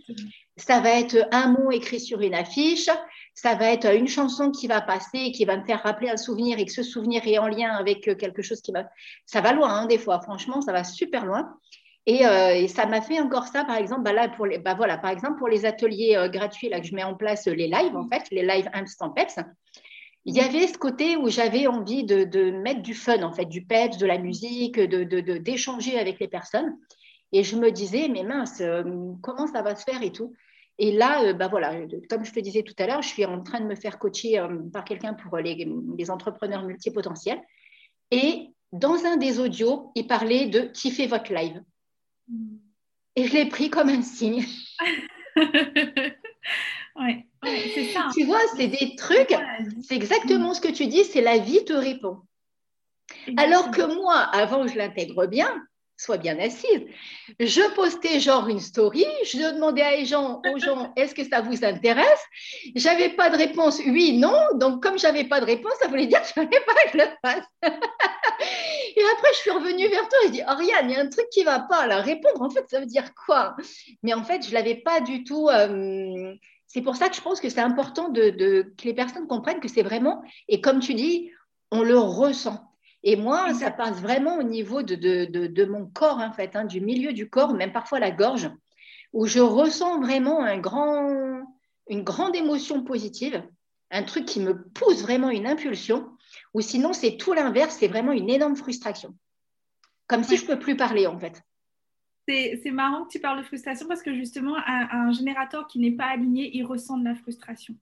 Ça 0.56 0.80
va 0.80 0.98
être 0.98 1.28
un 1.30 1.48
mot 1.48 1.70
écrit 1.70 2.00
sur 2.00 2.20
une 2.20 2.34
affiche 2.34 2.88
ça 3.36 3.54
va 3.54 3.70
être 3.70 3.94
une 3.94 4.08
chanson 4.08 4.50
qui 4.50 4.66
va 4.66 4.80
passer, 4.80 5.30
qui 5.30 5.44
va 5.44 5.58
me 5.58 5.64
faire 5.64 5.82
rappeler 5.82 6.08
un 6.08 6.16
souvenir 6.16 6.58
et 6.58 6.64
que 6.64 6.72
ce 6.72 6.82
souvenir 6.82 7.20
est 7.26 7.38
en 7.38 7.48
lien 7.48 7.70
avec 7.70 8.08
euh, 8.08 8.14
quelque 8.14 8.40
chose 8.40 8.62
qui 8.62 8.72
va. 8.72 8.88
Ça 9.26 9.42
va 9.42 9.52
loin, 9.52 9.68
hein, 9.68 9.86
des 9.86 9.98
fois, 9.98 10.20
franchement, 10.22 10.62
ça 10.62 10.72
va 10.72 10.84
super 10.84 11.26
loin. 11.26 11.54
Euh, 12.08 12.50
et, 12.54 12.66
ça 12.66 12.86
m'a 12.86 13.02
fait 13.02 13.20
encore 13.20 13.46
ça, 13.46 13.64
par 13.64 13.76
exemple, 13.76 14.02
bah 14.04 14.28
pour 14.28 14.46
les, 14.46 14.58
bah 14.58 14.74
par 14.74 15.10
exemple, 15.10 15.42
les 15.50 15.66
ateliers 15.66 16.16
euh, 16.16 16.28
gratuits 16.28 16.70
là, 16.70 16.80
que 16.80 16.86
je 16.86 16.94
mets 16.94 17.04
en 17.04 17.14
place, 17.14 17.46
les 17.46 17.68
lives, 17.68 17.94
en 17.94 18.08
fait, 18.08 18.22
les 18.30 18.42
lives 18.42 18.70
Instant 18.72 19.10
Peps, 19.10 19.38
il 20.26 20.34
y 20.34 20.40
avait 20.40 20.66
ce 20.66 20.76
côté 20.76 21.16
où 21.16 21.30
j'avais 21.30 21.66
envie 21.66 22.04
de, 22.04 22.50
mettre 22.50 22.82
du 22.82 22.94
fun, 22.94 23.22
en 23.22 23.32
fait, 23.32 23.46
du 23.46 23.64
peps, 23.64 23.96
de 23.96 24.06
la 24.06 24.18
musique, 24.18 24.78
d'échanger 24.78 25.92
de, 25.92 25.98
avec 25.98 26.18
les 26.18 26.28
personnes. 26.28 26.76
Et 27.32 27.44
je 27.44 27.56
me 27.56 27.70
disais, 27.70 28.08
mais 28.08 28.24
mince, 28.24 28.62
comment 29.22 29.46
ça 29.46 29.62
va 29.62 29.74
se 29.76 29.84
faire 29.84 30.02
et 30.02 30.12
tout. 30.12 30.34
Et 30.78 30.92
là, 30.92 31.22
euh, 31.24 31.32
bah 31.32 31.48
voilà, 31.48 31.74
comme 32.10 32.24
je 32.24 32.32
te 32.32 32.40
disais 32.40 32.62
tout 32.62 32.74
à 32.78 32.86
l'heure, 32.86 33.02
je 33.02 33.08
suis 33.08 33.24
en 33.24 33.42
train 33.42 33.60
de 33.60 33.66
me 33.66 33.74
faire 33.74 33.98
coacher 33.98 34.38
euh, 34.38 34.58
par 34.72 34.84
quelqu'un 34.84 35.14
pour 35.14 35.38
les, 35.38 36.10
entrepreneurs 36.10 36.64
multipotentiels. 36.64 37.40
Et 38.10 38.50
dans 38.72 39.04
un 39.04 39.16
des 39.16 39.40
audios, 39.40 39.90
il 39.94 40.06
parlait 40.06 40.46
de 40.46 40.60
kiffer 40.60 41.06
votre 41.06 41.32
live. 41.32 41.62
Et 43.14 43.24
je 43.26 43.32
l'ai 43.32 43.46
pris 43.46 43.70
comme 43.70 43.88
un 43.88 44.02
signe. 44.02 44.44
ouais, 46.98 47.26
c'est 47.74 47.92
ça. 47.92 48.08
Tu 48.14 48.24
vois, 48.24 48.40
c'est 48.56 48.68
des 48.68 48.96
trucs, 48.96 49.34
c'est 49.82 49.96
exactement 49.96 50.54
ce 50.54 50.60
que 50.60 50.72
tu 50.72 50.86
dis, 50.86 51.04
c'est 51.04 51.20
la 51.20 51.38
vie 51.38 51.64
te 51.64 51.72
répond. 51.72 52.18
Alors 53.36 53.70
que 53.70 53.82
moi, 53.82 54.16
avant, 54.16 54.66
je 54.66 54.76
l'intègre 54.76 55.26
bien, 55.26 55.48
sois 55.96 56.18
bien 56.18 56.38
assise. 56.38 56.82
Je 57.40 57.74
postais 57.74 58.20
genre 58.20 58.48
une 58.48 58.60
story, 58.60 59.06
je 59.24 59.38
demandais 59.38 59.82
à 59.82 60.04
gens, 60.04 60.40
aux 60.52 60.58
gens, 60.58 60.92
est-ce 60.96 61.14
que 61.14 61.24
ça 61.24 61.40
vous 61.40 61.64
intéresse? 61.64 62.24
J'avais 62.74 63.10
pas 63.10 63.30
de 63.30 63.36
réponse, 63.36 63.80
oui, 63.86 64.18
non. 64.18 64.36
Donc 64.54 64.82
comme 64.82 64.98
j'avais 64.98 65.24
pas 65.24 65.40
de 65.40 65.46
réponse, 65.46 65.72
ça 65.80 65.88
voulait 65.88 66.06
dire 66.06 66.20
que 66.20 66.28
je 66.28 66.32
fallait 66.32 66.48
pas 66.48 66.74
que 66.84 66.90
je 66.92 66.98
le 66.98 67.04
fasse. 67.24 67.44
et 67.62 69.02
après, 69.14 69.32
je 69.32 69.38
suis 69.38 69.50
revenue 69.50 69.88
vers 69.88 70.08
toi 70.08 70.18
et 70.24 70.26
je 70.26 70.32
dis, 70.32 70.42
Ariane, 70.42 70.90
il 70.90 70.92
y 70.92 70.96
a 70.96 71.00
un 71.00 71.08
truc 71.08 71.26
qui 71.30 71.44
va 71.44 71.60
pas. 71.60 71.86
là. 71.86 72.00
répondre, 72.02 72.42
en 72.42 72.50
fait, 72.50 72.66
ça 72.68 72.80
veut 72.80 72.86
dire 72.86 73.14
quoi? 73.26 73.56
Mais 74.02 74.14
en 74.14 74.24
fait, 74.24 74.46
je 74.46 74.52
l'avais 74.52 74.76
pas 74.76 75.00
du 75.00 75.24
tout. 75.24 75.48
Euh, 75.48 76.34
c'est 76.66 76.82
pour 76.82 76.96
ça 76.96 77.08
que 77.08 77.16
je 77.16 77.20
pense 77.20 77.40
que 77.40 77.48
c'est 77.48 77.60
important 77.60 78.08
de, 78.08 78.30
que 78.76 78.84
les 78.84 78.94
personnes 78.94 79.26
comprennent 79.26 79.60
que 79.60 79.68
c'est 79.68 79.82
vraiment, 79.82 80.22
et 80.48 80.60
comme 80.60 80.80
tu 80.80 80.94
dis, 80.94 81.30
on 81.70 81.82
le 81.82 81.98
ressent. 81.98 82.72
Et 83.02 83.16
moi, 83.16 83.54
ça 83.54 83.70
passe 83.70 84.00
vraiment 84.00 84.38
au 84.38 84.42
niveau 84.42 84.82
de, 84.82 85.64
mon 85.64 85.86
corps, 85.86 86.18
en 86.18 86.32
fait, 86.32 86.56
hein, 86.56 86.64
du 86.64 86.80
milieu 86.80 87.12
du 87.12 87.30
corps, 87.30 87.54
même 87.54 87.72
parfois 87.72 88.00
la 88.00 88.10
gorge, 88.10 88.50
où 89.12 89.26
je 89.26 89.38
ressens 89.38 90.00
vraiment 90.00 90.42
un 90.42 90.58
grand, 90.58 91.44
une 91.88 92.02
grande 92.02 92.34
émotion 92.34 92.82
positive, 92.82 93.42
un 93.90 94.02
truc 94.02 94.24
qui 94.24 94.40
me 94.40 94.68
pousse 94.70 95.02
vraiment 95.02 95.30
une 95.30 95.46
impulsion, 95.46 96.10
ou 96.52 96.60
sinon 96.60 96.92
c'est 96.92 97.16
tout 97.16 97.32
l'inverse, 97.32 97.76
c'est 97.78 97.88
vraiment 97.88 98.12
une 98.12 98.28
énorme 98.28 98.56
frustration. 98.56 99.14
Comme 100.08 100.24
si 100.24 100.36
je 100.36 100.42
ne 100.42 100.48
peux 100.48 100.58
plus 100.58 100.76
parler, 100.76 101.06
en 101.06 101.18
fait. 101.18 101.42
C'est 102.28 102.70
marrant 102.72 103.04
que 103.04 103.10
tu 103.10 103.20
parles 103.20 103.38
de 103.38 103.44
frustration 103.44 103.86
parce 103.86 104.02
que 104.02 104.14
justement, 104.14 104.56
un 104.66 105.12
générateur 105.12 105.66
qui 105.68 105.78
n'est 105.78 105.92
pas 105.92 106.06
aligné, 106.06 106.56
il 106.56 106.64
ressent 106.64 106.98
de 106.98 107.04
la 107.04 107.14
frustration. 107.14 107.74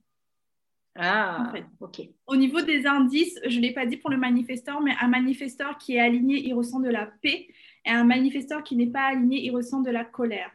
Ah, 0.96 1.52
ok. 1.80 2.02
Au 2.26 2.36
niveau 2.36 2.60
des 2.60 2.86
indices, 2.86 3.38
je 3.44 3.56
ne 3.56 3.62
l'ai 3.62 3.72
pas 3.72 3.84
dit 3.84 3.96
pour 3.96 4.10
le 4.10 4.16
manifesteur, 4.16 4.80
mais 4.80 4.92
un 5.00 5.08
manifesteur 5.08 5.76
qui 5.76 5.96
est 5.96 6.00
aligné, 6.00 6.46
il 6.46 6.54
ressent 6.54 6.78
de 6.78 6.88
la 6.88 7.06
paix. 7.06 7.48
Et 7.84 7.90
un 7.90 8.04
manifesteur 8.04 8.62
qui 8.62 8.76
n'est 8.76 8.86
pas 8.86 9.06
aligné, 9.06 9.44
il 9.44 9.50
ressent 9.50 9.80
de 9.80 9.90
la 9.90 10.04
colère. 10.04 10.50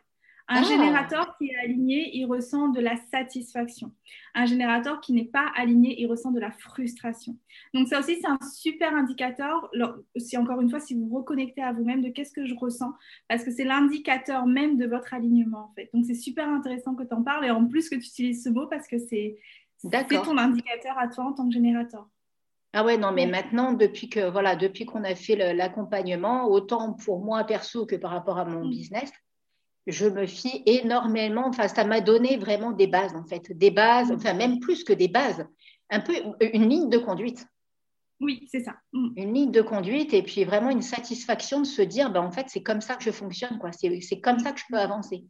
Un 0.51 0.63
ah. 0.63 0.63
générateur 0.63 1.37
qui 1.37 1.45
est 1.45 1.55
aligné, 1.63 2.09
il 2.17 2.25
ressent 2.25 2.69
de 2.69 2.79
la 2.81 2.95
satisfaction. 3.11 3.91
Un 4.33 4.47
générateur 4.47 4.99
qui 4.99 5.13
n'est 5.13 5.25
pas 5.25 5.45
aligné, 5.55 6.01
il 6.01 6.07
ressent 6.07 6.31
de 6.31 6.39
la 6.39 6.49
frustration. 6.49 7.37
Donc 7.75 7.87
ça 7.87 7.99
aussi, 7.99 8.19
c'est 8.19 8.27
un 8.27 8.39
super 8.51 8.95
indicateur, 8.95 9.69
si 10.15 10.37
encore 10.37 10.59
une 10.59 10.71
fois, 10.71 10.79
si 10.79 10.95
vous 10.95 11.07
vous 11.07 11.17
reconnectez 11.17 11.61
à 11.61 11.71
vous-même 11.71 12.01
de 12.01 12.09
qu'est-ce 12.09 12.33
que 12.33 12.47
je 12.47 12.55
ressens, 12.55 12.91
parce 13.27 13.43
que 13.43 13.51
c'est 13.51 13.63
l'indicateur 13.63 14.47
même 14.47 14.75
de 14.77 14.87
votre 14.87 15.13
alignement 15.13 15.69
en 15.69 15.73
fait. 15.75 15.91
Donc 15.93 16.05
c'est 16.07 16.15
super 16.15 16.49
intéressant 16.49 16.95
que 16.95 17.03
tu 17.03 17.13
en 17.13 17.21
parles 17.21 17.45
et 17.45 17.51
en 17.51 17.67
plus 17.67 17.87
que 17.87 17.95
tu 17.95 18.07
utilises 18.07 18.43
ce 18.43 18.49
mot 18.49 18.65
parce 18.65 18.87
que 18.87 18.97
c'est 18.97 19.37
C'est 19.77 20.23
ton 20.23 20.37
indicateur 20.39 20.97
à 20.97 21.07
toi 21.09 21.25
en 21.25 21.33
tant 21.33 21.47
que 21.47 21.53
générateur. 21.53 22.09
Ah 22.73 22.83
ouais, 22.83 22.97
non, 22.97 23.11
mais 23.11 23.27
maintenant, 23.27 23.73
depuis 23.73 24.09
que 24.09 24.29
voilà, 24.29 24.55
depuis 24.55 24.85
qu'on 24.85 25.03
a 25.03 25.13
fait 25.13 25.53
l'accompagnement, 25.53 26.47
autant 26.47 26.93
pour 26.93 27.23
moi 27.23 27.43
perso 27.43 27.85
que 27.85 27.95
par 27.95 28.11
rapport 28.11 28.37
à 28.39 28.45
mon 28.45 28.65
mm. 28.65 28.69
business, 28.69 29.11
je 29.91 30.07
me 30.07 30.25
fie 30.25 30.63
énormément. 30.65 31.47
Enfin, 31.47 31.67
ça 31.67 31.83
m'a 31.83 32.01
donné 32.01 32.37
vraiment 32.37 32.71
des 32.71 32.87
bases, 32.87 33.15
en 33.15 33.25
fait, 33.25 33.51
des 33.51 33.71
bases, 33.71 34.11
enfin 34.11 34.33
même 34.33 34.59
plus 34.59 34.83
que 34.83 34.93
des 34.93 35.07
bases, 35.07 35.45
un 35.89 35.99
peu 35.99 36.13
une 36.53 36.69
ligne 36.69 36.89
de 36.89 36.97
conduite. 36.97 37.45
Oui, 38.19 38.47
c'est 38.51 38.61
ça. 38.61 38.75
Mm. 38.91 39.09
Une 39.15 39.33
ligne 39.33 39.51
de 39.51 39.61
conduite 39.61 40.13
et 40.13 40.23
puis 40.23 40.43
vraiment 40.43 40.69
une 40.69 40.81
satisfaction 40.81 41.61
de 41.61 41.65
se 41.65 41.81
dire, 41.81 42.11
ben, 42.11 42.21
en 42.21 42.31
fait, 42.31 42.47
c'est 42.49 42.63
comme 42.63 42.81
ça 42.81 42.95
que 42.95 43.03
je 43.03 43.11
fonctionne, 43.11 43.59
quoi. 43.59 43.71
C'est 43.71 44.21
comme 44.21 44.39
ça 44.39 44.51
que 44.51 44.59
je 44.59 44.65
peux 44.69 44.77
avancer. 44.77 45.25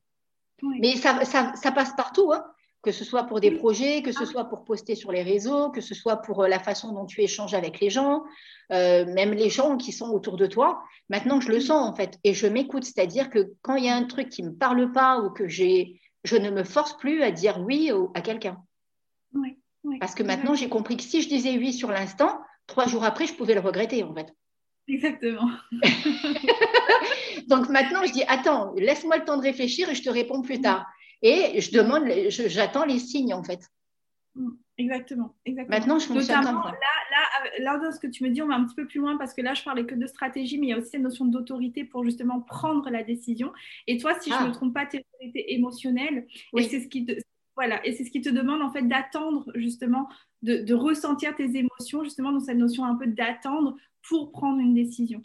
Mais 0.62 0.96
ça, 0.96 1.24
ça, 1.24 1.54
ça, 1.56 1.72
passe 1.72 1.96
partout. 1.96 2.32
Hein 2.34 2.44
que 2.82 2.92
ce 2.92 3.04
soit 3.04 3.24
pour 3.24 3.40
des 3.40 3.52
projets, 3.52 4.02
que 4.02 4.12
ce 4.12 4.26
soit 4.26 4.46
pour 4.46 4.64
poster 4.64 4.96
sur 4.96 5.12
les 5.12 5.22
réseaux, 5.22 5.70
que 5.70 5.82
ce 5.82 5.94
soit 5.94 6.18
pour 6.18 6.44
euh, 6.44 6.48
la 6.48 6.60
façon 6.60 6.94
dont 6.94 7.06
tu 7.06 7.22
échanges 7.22 7.54
avec 7.54 7.80
les 7.80 7.90
gens, 7.90 8.24
euh, 8.72 9.06
même 9.06 9.34
les 9.34 9.50
gens 9.50 9.78
qui 9.78 9.92
sont 9.92 10.10
autour 10.10 10.38
de 10.38 10.46
toi. 10.46 10.82
Maintenant, 11.10 11.42
je 11.42 11.50
le 11.50 11.60
sens 11.60 11.90
en 11.90 11.94
fait 11.94 12.18
et 12.24 12.34
je 12.34 12.48
m'écoute. 12.48 12.86
C'est-à-dire 12.86 13.30
que 13.30 13.54
quand 13.62 13.76
il 13.76 13.86
y 13.86 13.90
a 13.90 13.96
un 13.96 14.06
truc 14.06 14.30
qui 14.30 14.44
ne 14.44 14.50
me 14.50 14.56
parle 14.56 14.92
pas 14.92 15.20
ou 15.20 15.30
que 15.30 15.48
j'ai, 15.48 16.00
je 16.24 16.38
ne 16.38 16.50
me 16.50 16.64
force 16.64 16.96
plus 16.98 17.22
à 17.22 17.32
dire 17.32 17.60
oui 17.60 17.92
à 18.14 18.22
quelqu'un. 18.22 18.58
Parce 20.00 20.16
que 20.16 20.24
maintenant, 20.24 20.54
j'ai 20.56 20.70
compris 20.70 20.98
que 20.98 21.04
si 21.04 21.22
je 21.22 21.30
disais 21.30 21.58
oui 21.58 21.74
sur 21.74 21.90
l'instant, 21.90 22.40
trois 22.68 22.88
jours 22.88 23.04
après, 23.04 23.28
je 23.28 23.34
pouvais 23.34 23.54
le 23.56 23.62
regretter 23.62 24.04
en 24.04 24.14
fait. 24.14 24.34
Exactement. 24.88 25.50
Donc 27.48 27.70
maintenant, 27.70 28.04
je 28.06 28.12
dis 28.12 28.24
attends, 28.28 28.74
laisse-moi 28.76 29.18
le 29.18 29.26
temps 29.26 29.38
de 29.38 29.44
réfléchir 29.44 29.90
et 29.90 29.96
je 29.96 30.04
te 30.04 30.10
réponds 30.10 30.42
plus 30.42 30.62
tard. 30.62 30.86
Et 31.22 31.60
je 31.62 31.72
demande, 31.72 32.04
j'attends 32.30 32.86
les 32.86 33.00
signes 33.00 33.34
en 33.34 33.44
fait. 33.44 33.68
Mm, 34.36 34.50
exactement, 34.78 35.36
Maintenant, 35.68 36.00
je 36.00 36.08
fonctionne 36.08 36.40
Notamment, 36.40 36.64
Là, 36.64 36.72
là, 36.72 37.50
là, 37.60 37.78
dans 37.78 37.92
ce 37.92 38.00
que 38.00 38.08
tu 38.08 38.24
me 38.24 38.30
dis, 38.30 38.42
on 38.42 38.48
va 38.48 38.56
un 38.56 38.66
petit 38.66 38.76
peu 38.76 38.88
plus 38.88 39.00
loin 39.00 39.18
parce 39.18 39.34
que 39.34 39.42
là, 39.42 39.54
je 39.54 39.64
parlais 39.64 39.86
que 39.86 39.96
de 39.96 40.08
stratégie, 40.08 40.58
mais 40.58 40.68
il 40.68 40.70
y 40.70 40.74
a 40.74 40.78
aussi 40.78 40.92
cette 40.92 41.02
notion 41.02 41.26
d'autorité 41.26 41.84
pour 41.84 42.04
justement 42.04 42.40
prendre 42.42 42.90
la 42.90 43.04
décision. 43.04 43.52
Et 43.88 43.98
toi, 43.98 44.14
si 44.20 44.30
je 44.30 44.36
ne 44.36 44.42
ah. 44.42 44.48
me 44.48 44.54
trompe 44.54 44.74
pas, 44.74 44.86
tu 44.86 44.98
es 44.98 45.06
autorité 45.14 45.54
émotionnelle. 45.54 46.28
Et 46.56 46.64
c'est 46.64 46.80
ce 46.80 46.88
qui 46.88 47.06
te, 47.06 47.14
voilà, 47.56 47.86
et 47.86 47.92
c'est 47.92 48.06
ce 48.06 48.12
qui 48.12 48.22
te 48.22 48.30
demande 48.30 48.62
en 48.62 48.72
fait 48.72 48.84
d'attendre 48.84 49.52
justement, 49.56 50.08
de, 50.44 50.58
de 50.60 50.74
ressentir 50.74 51.36
tes 51.36 51.58
émotions, 51.58 52.04
justement 52.04 52.32
dans 52.32 52.40
cette 52.40 52.58
notion 52.58 52.86
un 52.86 52.96
peu 52.96 53.08
d'attendre 53.08 53.76
pour 54.08 54.32
prendre 54.32 54.60
une 54.60 54.74
décision. 54.74 55.22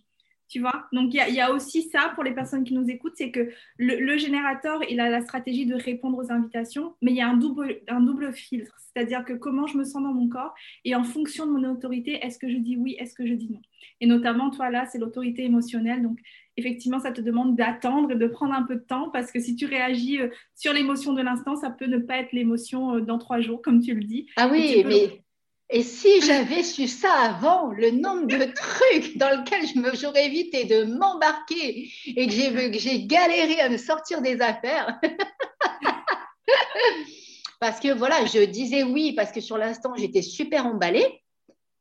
Tu 0.55 0.61
vois 0.61 0.87
Donc, 0.93 1.13
il 1.13 1.35
y, 1.35 1.41
a 1.41 1.53
aussi 1.53 1.83
ça 1.83 2.13
pour 2.15 2.23
les 2.23 2.31
personnes 2.31 2.63
qui 2.63 2.75
nous 2.75 2.89
écoutent, 2.89 3.17
c'est 3.17 3.33
que 3.33 3.51
le, 3.77 4.17
générateur, 4.17 4.81
il 4.89 5.01
a 5.01 5.11
la 5.11 5.21
stratégie 5.21 5.67
de 5.67 5.75
répondre 5.75 6.17
aux 6.17 6.31
invitations, 6.31 6.95
mais 7.03 7.11
il 7.11 7.17
y 7.17 7.21
a 7.21 7.29
un 7.29 7.37
double, 7.37 7.81
un 7.89 7.99
double 7.99 8.33
filtre. 8.33 8.73
C'est-à-dire 8.79 9.25
que 9.25 9.33
comment 9.33 9.67
je 9.67 9.77
me 9.77 9.83
sens 9.83 10.05
dans 10.05 10.13
mon 10.13 10.29
corps 10.29 10.55
et 10.85 10.95
en 10.95 11.03
fonction 11.03 11.47
de 11.47 11.51
mon 11.51 11.69
autorité, 11.69 12.25
est-ce 12.25 12.39
que 12.39 12.49
je 12.49 12.57
dis 12.57 12.77
oui, 12.77 12.95
est-ce 13.01 13.15
que 13.15 13.27
je 13.27 13.35
dis 13.35 13.51
non 13.51 13.59
Et 14.01 14.07
notamment, 14.07 14.51
toi, 14.51 14.71
là, 14.71 14.87
c'est 14.87 14.99
l'autorité 14.99 15.43
émotionnelle. 15.43 16.05
Donc, 16.05 16.21
effectivement, 16.57 17.01
ça 17.01 17.11
te 17.11 17.21
demande 17.21 17.57
d'attendre 17.57 18.13
et 18.13 18.17
de 18.17 18.27
prendre 18.29 18.55
un 18.55 18.63
peu 18.63 18.77
de 18.77 18.85
temps 18.85 19.11
parce 19.11 19.33
que 19.33 19.41
si 19.41 19.57
tu 19.57 19.67
réagis 19.67 20.21
euh, 20.21 20.29
sur 20.55 20.73
l'émotion 20.73 21.15
de 21.15 21.23
l'instant, 21.23 21.57
ça 21.57 21.71
peut 21.71 21.87
ne 21.87 21.99
pas 21.99 22.19
être 22.19 22.31
l'émotion 22.31 22.95
euh, 22.95 23.01
dans 23.01 23.19
trois 23.19 23.41
jours, 23.41 23.61
comme 23.61 23.81
tu 23.81 23.93
le 23.93 24.05
dis. 24.05 24.29
Ah 24.37 24.49
oui, 24.49 24.85
mais 24.87 25.24
et 25.71 25.83
si 25.83 26.21
j'avais 26.21 26.63
su 26.63 26.87
ça 26.87 27.13
avant, 27.13 27.71
le 27.71 27.91
nombre 27.91 28.27
de 28.27 28.53
trucs 28.53 29.17
dans 29.17 29.31
lesquels 29.31 29.97
j'aurais 29.97 30.27
évité 30.27 30.65
de 30.65 30.85
m'embarquer 30.85 31.91
et 32.07 32.27
que 32.27 32.79
j'ai 32.79 33.07
galéré 33.07 33.61
à 33.61 33.69
me 33.69 33.79
sortir 33.79 34.21
des 34.21 34.41
affaires. 34.41 35.01
parce 37.61 37.81
que 37.81 37.95
voilà, 37.95 38.27
je 38.27 38.45
disais 38.45 38.83
oui, 38.83 39.15
parce 39.15 39.33
que 39.33 39.41
sur 39.41 39.57
l'instant, 39.57 39.95
j'étais 39.97 40.23
super 40.23 40.67
emballée. 40.67 41.23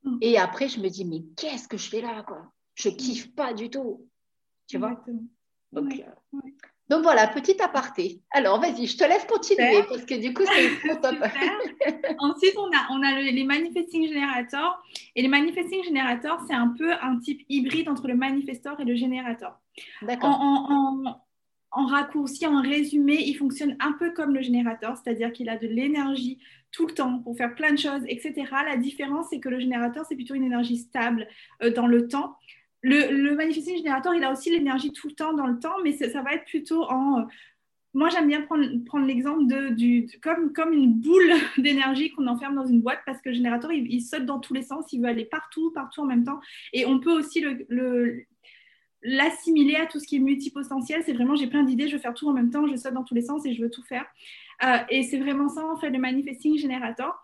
Mm. 0.03 0.17
Et 0.21 0.37
après, 0.37 0.69
je 0.69 0.79
me 0.79 0.89
dis, 0.89 1.03
mais 1.03 1.23
qu'est-ce 1.35 1.67
que 1.67 1.77
je 1.77 1.89
fais 1.89 2.01
là 2.01 2.23
quoi? 2.25 2.51
Je 2.75 2.89
kiffe 2.89 3.35
pas 3.35 3.53
du 3.53 3.69
tout. 3.69 4.07
Tu 4.67 4.77
vois? 4.77 5.03
Donc 5.73 6.01
voilà, 6.89 7.27
petit 7.27 7.61
aparté. 7.61 8.21
Alors 8.31 8.59
vas-y, 8.59 8.87
je 8.87 8.97
te 8.97 9.03
laisse 9.03 9.25
continuer 9.25 9.83
parce 9.87 10.05
que 10.05 10.15
du 10.15 10.33
coup, 10.33 10.43
c'est 10.45 11.01
top. 11.01 11.15
Ensuite, 12.19 12.57
on 12.57 12.67
a, 12.67 12.87
on 12.91 13.01
a 13.03 13.21
les 13.21 13.43
manifesting 13.43 14.07
générateurs. 14.07 14.83
Et 15.15 15.21
les 15.21 15.27
manifesting 15.27 15.83
générateurs, 15.83 16.39
c'est 16.47 16.53
un 16.53 16.73
peu 16.77 16.93
un 16.93 17.19
type 17.19 17.41
hybride 17.49 17.89
entre 17.89 18.07
le 18.07 18.15
manifestor 18.15 18.79
et 18.79 18.85
le 18.85 18.95
générateur. 18.95 19.57
D'accord. 20.01 20.37
En, 20.39 21.03
en, 21.71 21.85
raccourci, 21.87 22.45
en 22.45 22.61
résumé, 22.61 23.15
il 23.15 23.33
fonctionne 23.33 23.75
un 23.79 23.93
peu 23.93 24.11
comme 24.11 24.35
le 24.35 24.41
générateur, 24.41 24.95
c'est-à-dire 24.95 25.31
qu'il 25.31 25.49
a 25.49 25.57
de 25.57 25.67
l'énergie 25.67 26.37
tout 26.71 26.85
le 26.85 26.93
temps 26.93 27.19
pour 27.19 27.35
faire 27.35 27.55
plein 27.55 27.71
de 27.71 27.79
choses, 27.79 28.01
etc. 28.07 28.33
La 28.65 28.77
différence, 28.77 29.27
c'est 29.29 29.39
que 29.39 29.49
le 29.49 29.59
générateur, 29.59 30.05
c'est 30.07 30.15
plutôt 30.15 30.35
une 30.35 30.43
énergie 30.43 30.77
stable 30.77 31.27
euh, 31.63 31.71
dans 31.71 31.87
le 31.87 32.07
temps 32.07 32.35
le, 32.83 33.11
le 33.11 33.35
manifesting 33.35 33.77
générateur, 33.77 34.13
il 34.13 34.23
a 34.23 34.31
aussi 34.31 34.51
l'énergie 34.51 34.91
tout 34.91 35.07
le 35.07 35.15
temps 35.15 35.33
dans 35.33 35.47
le 35.47 35.57
temps, 35.57 35.75
mais 35.83 35.93
ça 35.93 36.21
va 36.21 36.33
être 36.33 36.45
plutôt 36.45 36.83
en. 36.83 37.21
Euh, 37.21 37.23
moi, 37.95 38.09
j'aime 38.09 38.27
bien 38.27 38.41
prendre, 38.41 39.05
l'exemple 39.05 39.45
de, 39.45 39.69
du, 39.69 40.07
comme, 40.21 40.51
comme 40.51 40.73
une 40.73 40.93
boule 40.93 41.31
d'énergie 41.59 42.09
qu'on 42.11 42.25
enferme 42.25 42.55
dans 42.55 42.65
une 42.65 42.81
boîte 42.81 43.01
parce 43.05 43.21
que 43.21 43.29
le 43.29 43.35
générateur, 43.35 43.71
il, 43.71 44.01
saute 44.01 44.25
dans 44.25 44.39
tous 44.39 44.53
les 44.53 44.63
sens, 44.63 44.91
il 44.91 45.01
veut 45.01 45.07
aller 45.07 45.25
partout, 45.25 45.71
partout 45.71 46.01
en 46.01 46.05
même 46.05 46.23
temps. 46.23 46.39
Et 46.73 46.87
on 46.87 46.99
peut 46.99 47.11
aussi 47.11 47.39
le, 47.41 48.25
l'assimiler 49.03 49.75
à 49.75 49.85
tout 49.85 49.99
ce 49.99 50.07
qui 50.07 50.15
est 50.15 50.19
multipotentiel. 50.19 51.03
C'est 51.05 51.13
vraiment, 51.13 51.35
j'ai 51.35 51.45
plein 51.45 51.61
d'idées, 51.61 51.87
je 51.87 51.93
veux 51.93 52.01
faire 52.01 52.15
tout 52.15 52.27
en 52.27 52.33
même 52.33 52.49
temps, 52.49 52.65
je 52.65 52.75
saute 52.75 52.95
dans 52.95 53.03
tous 53.03 53.13
les 53.13 53.21
sens 53.21 53.45
et 53.45 53.53
je 53.53 53.61
veux 53.61 53.69
tout 53.69 53.83
faire. 53.83 54.05
Euh, 54.63 54.77
et 54.89 55.03
c'est 55.03 55.19
vraiment 55.19 55.47
ça, 55.47 55.63
en 55.63 55.77
fait, 55.77 55.91
le 55.91 55.99
manifesting 55.99 56.57
générateur. 56.57 57.22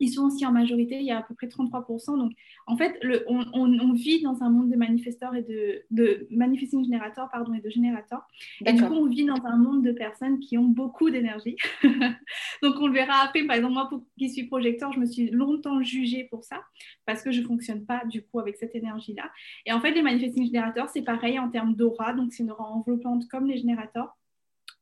Ils 0.00 0.10
sont 0.10 0.24
aussi 0.24 0.44
en 0.44 0.52
majorité, 0.52 0.98
il 0.98 1.06
y 1.06 1.10
a 1.10 1.18
à 1.18 1.22
peu 1.22 1.34
près 1.34 1.46
33%. 1.46 2.18
Donc, 2.18 2.32
en 2.66 2.76
fait, 2.76 2.98
le, 3.02 3.24
on, 3.28 3.92
vit 3.92 4.22
dans 4.22 4.42
un 4.42 4.50
monde 4.50 4.70
de 4.70 4.76
manifesteurs 4.76 5.34
et 5.34 5.42
de, 5.42 5.82
de 5.90 6.26
manifesting 6.30 6.84
générateurs, 6.84 7.28
pardon, 7.30 7.54
et 7.54 7.60
de 7.60 7.70
générateurs. 7.70 8.26
Et 8.64 8.72
du 8.72 8.82
coup, 8.82 8.94
on 8.94 9.06
vit 9.06 9.24
dans 9.24 9.44
un 9.44 9.56
monde 9.56 9.84
de 9.84 9.92
personnes 9.92 10.38
qui 10.40 10.58
ont 10.58 10.64
beaucoup 10.64 11.10
d'énergie. 11.10 11.56
Donc, 12.62 12.74
on 12.80 12.88
le 12.88 12.92
verra 12.92 13.24
après. 13.24 13.44
Par 13.44 13.56
exemple, 13.56 13.74
moi, 13.74 13.88
pour, 13.88 14.02
qui 14.18 14.30
suis 14.30 14.44
projecteur, 14.44 14.92
je 14.92 15.00
me 15.00 15.06
suis 15.06 15.30
longtemps 15.30 15.82
jugée 15.82 16.24
pour 16.24 16.44
ça 16.44 16.62
parce 17.06 17.22
que 17.22 17.30
je 17.30 17.40
ne 17.40 17.46
fonctionne 17.46 17.84
pas, 17.86 18.02
du 18.06 18.22
coup, 18.22 18.40
avec 18.40 18.56
cette 18.56 18.74
énergie-là. 18.74 19.30
Et 19.64 19.72
en 19.72 19.80
fait, 19.80 19.92
les 19.92 20.02
manifesting 20.02 20.46
générateurs, 20.46 20.88
c'est 20.88 21.02
pareil 21.02 21.38
en 21.38 21.48
termes 21.48 21.74
d'aura. 21.74 22.12
Donc, 22.12 22.32
c'est 22.32 22.42
une 22.42 22.50
aura 22.50 22.64
enveloppante 22.64 23.28
comme 23.28 23.46
les 23.46 23.56
générateurs. 23.56 24.16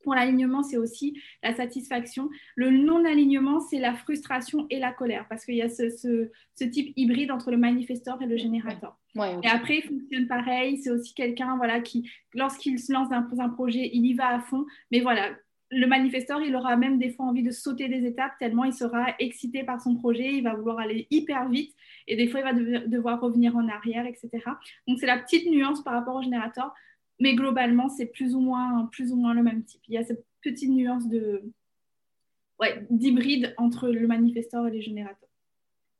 Pour 0.04 0.14
l'alignement, 0.14 0.62
c'est 0.62 0.76
aussi 0.76 1.20
la 1.42 1.54
satisfaction. 1.54 2.30
Le 2.54 2.70
non-alignement, 2.70 3.60
c'est 3.60 3.78
la 3.78 3.94
frustration 3.94 4.66
et 4.70 4.78
la 4.78 4.92
colère, 4.92 5.26
parce 5.28 5.44
qu'il 5.44 5.56
y 5.56 5.62
a 5.62 5.68
ce, 5.68 6.30
type 6.56 6.92
hybride 6.96 7.32
entre 7.32 7.50
le 7.50 7.56
manifesteur 7.56 8.20
et 8.22 8.26
le 8.26 8.36
générateur. 8.36 8.96
Et 9.16 9.48
après, 9.48 9.78
il 9.78 9.82
fonctionne 9.82 10.26
pareil. 10.26 10.76
C'est 10.78 10.90
aussi 10.90 11.14
quelqu'un 11.14 11.56
voilà, 11.56 11.80
qui, 11.80 12.10
lorsqu'il 12.34 12.78
se 12.78 12.92
lance 12.92 13.08
dans 13.08 13.40
un 13.40 13.48
projet, 13.48 13.90
il 13.92 14.06
y 14.06 14.14
va 14.14 14.28
à 14.28 14.40
fond. 14.40 14.66
Mais 14.90 15.00
voilà, 15.00 15.30
le 15.70 15.86
manifesteur, 15.86 16.40
il 16.42 16.54
aura 16.54 16.76
même 16.76 16.98
des 16.98 17.10
fois 17.10 17.26
envie 17.26 17.42
de 17.42 17.50
sauter 17.50 17.88
des 17.88 18.06
étapes 18.06 18.32
tellement 18.38 18.64
il 18.64 18.72
sera 18.72 19.06
excité 19.18 19.64
par 19.64 19.80
son 19.80 19.96
projet, 19.96 20.34
il 20.34 20.42
va 20.42 20.54
vouloir 20.54 20.78
aller 20.78 21.06
hyper 21.10 21.48
vite 21.48 21.74
et 22.06 22.16
des 22.16 22.28
fois 22.28 22.40
il 22.40 22.44
va 22.44 22.80
devoir 22.86 23.20
revenir 23.20 23.56
en 23.56 23.68
arrière, 23.68 24.06
etc. 24.06 24.30
Donc 24.86 24.98
c'est 24.98 25.06
la 25.06 25.18
petite 25.18 25.50
nuance 25.50 25.82
par 25.82 25.94
rapport 25.94 26.16
au 26.16 26.22
générateur. 26.22 26.72
Mais 27.20 27.34
globalement, 27.34 27.88
c'est 27.88 28.06
plus 28.06 28.34
ou 28.34 28.40
moins, 28.40 28.88
plus 28.92 29.12
ou 29.12 29.16
moins 29.16 29.34
le 29.34 29.42
même 29.42 29.64
type. 29.64 29.82
Il 29.88 29.94
y 29.94 29.98
a 29.98 30.04
cette 30.04 30.24
petite 30.42 30.70
nuance 30.70 31.08
de, 31.08 31.42
ouais, 32.60 32.86
d'hybride 32.90 33.54
entre 33.56 33.88
le 33.88 34.06
manifesteur 34.06 34.66
et 34.66 34.70
les 34.70 34.82
générateurs. 34.82 35.28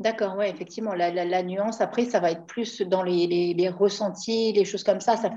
D'accord, 0.01 0.35
oui, 0.37 0.47
effectivement. 0.47 0.93
La, 0.93 1.43
nuance, 1.43 1.81
après, 1.81 2.05
ça 2.05 2.19
va 2.19 2.33
être 2.33 2.47
plus 2.47 2.83
dans 2.83 3.03
les, 3.03 3.69
ressentis, 3.69 4.53
les 4.53 4.65
choses 4.65 4.83
comme 4.83 5.01
ça. 5.01 5.17
ça 5.17 5.31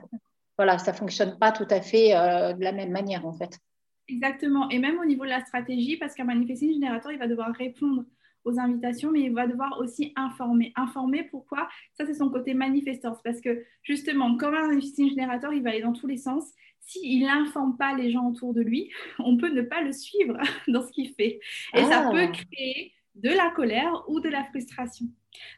voilà, 0.57 0.79
ça 0.79 0.91
ne 0.91 0.97
fonctionne 0.97 1.37
pas 1.37 1.51
tout 1.51 1.67
à 1.69 1.81
fait 1.81 2.15
euh, 2.15 2.53
de 2.53 2.63
la 2.63 2.71
même 2.71 2.91
manière, 2.91 3.25
en 3.25 3.33
fait. 3.33 3.59
Exactement. 4.07 4.69
Et 4.69 4.79
même 4.79 4.97
au 4.99 5.05
niveau 5.05 5.25
de 5.25 5.29
la 5.29 5.45
stratégie, 5.45 5.97
parce 5.97 6.15
qu'un 6.15 6.23
manifesting 6.23 6.73
générateur, 6.73 7.11
il 7.11 7.19
va 7.19 7.27
devoir 7.27 7.53
répondre 7.53 8.05
aux 8.47 8.59
invitations, 8.59 9.11
mais 9.11 9.21
il 9.21 9.33
va 9.33 9.47
devoir 9.47 9.77
aussi 9.79 10.13
informer. 10.15 10.71
Informer, 10.75 11.23
pourquoi? 11.23 11.67
Ça, 11.93 12.05
c'est 12.05 12.13
son 12.13 12.29
côté 12.29 12.53
manifestant. 12.53 13.15
Parce 13.23 13.41
que 13.41 13.63
justement, 13.83 14.37
comme 14.37 14.53
un 14.53 14.67
manifesting 14.67 15.09
générateur, 15.09 15.53
il 15.53 15.63
va 15.63 15.71
aller 15.71 15.81
dans 15.81 15.93
tous 15.93 16.07
les 16.07 16.17
sens. 16.17 16.51
S'il 16.79 17.25
n'informe 17.25 17.75
pas 17.75 17.95
les 17.95 18.11
gens 18.11 18.27
autour 18.29 18.53
de 18.53 18.61
lui, 18.61 18.89
on 19.19 19.37
peut 19.37 19.49
ne 19.49 19.61
pas 19.61 19.81
le 19.81 19.91
suivre 19.91 20.37
dans 20.67 20.81
ce 20.81 20.91
qu'il 20.91 21.13
fait. 21.13 21.39
Et 21.75 21.83
ça 21.83 22.07
ah. 22.07 22.11
peut 22.11 22.31
créer 22.31 22.93
de 23.15 23.29
la 23.29 23.49
colère 23.49 24.03
ou 24.07 24.19
de 24.19 24.29
la 24.29 24.43
frustration. 24.45 25.07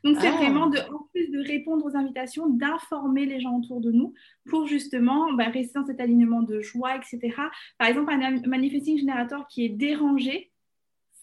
Donc, 0.03 0.17
c'est 0.19 0.27
ah. 0.27 0.31
vraiment, 0.31 0.67
de, 0.67 0.77
en 0.77 1.07
plus 1.13 1.29
de 1.29 1.39
répondre 1.39 1.85
aux 1.85 1.95
invitations, 1.95 2.47
d'informer 2.49 3.25
les 3.25 3.39
gens 3.39 3.57
autour 3.57 3.81
de 3.81 3.91
nous 3.91 4.13
pour 4.49 4.65
justement 4.65 5.33
bah, 5.33 5.45
rester 5.45 5.79
dans 5.79 5.85
cet 5.85 5.99
alignement 5.99 6.41
de 6.41 6.61
joie, 6.61 6.95
etc. 6.95 7.35
Par 7.77 7.87
exemple, 7.87 8.11
un 8.11 8.41
manifesting 8.47 8.97
générateur 8.97 9.47
qui 9.47 9.65
est 9.65 9.69
dérangé, 9.69 10.48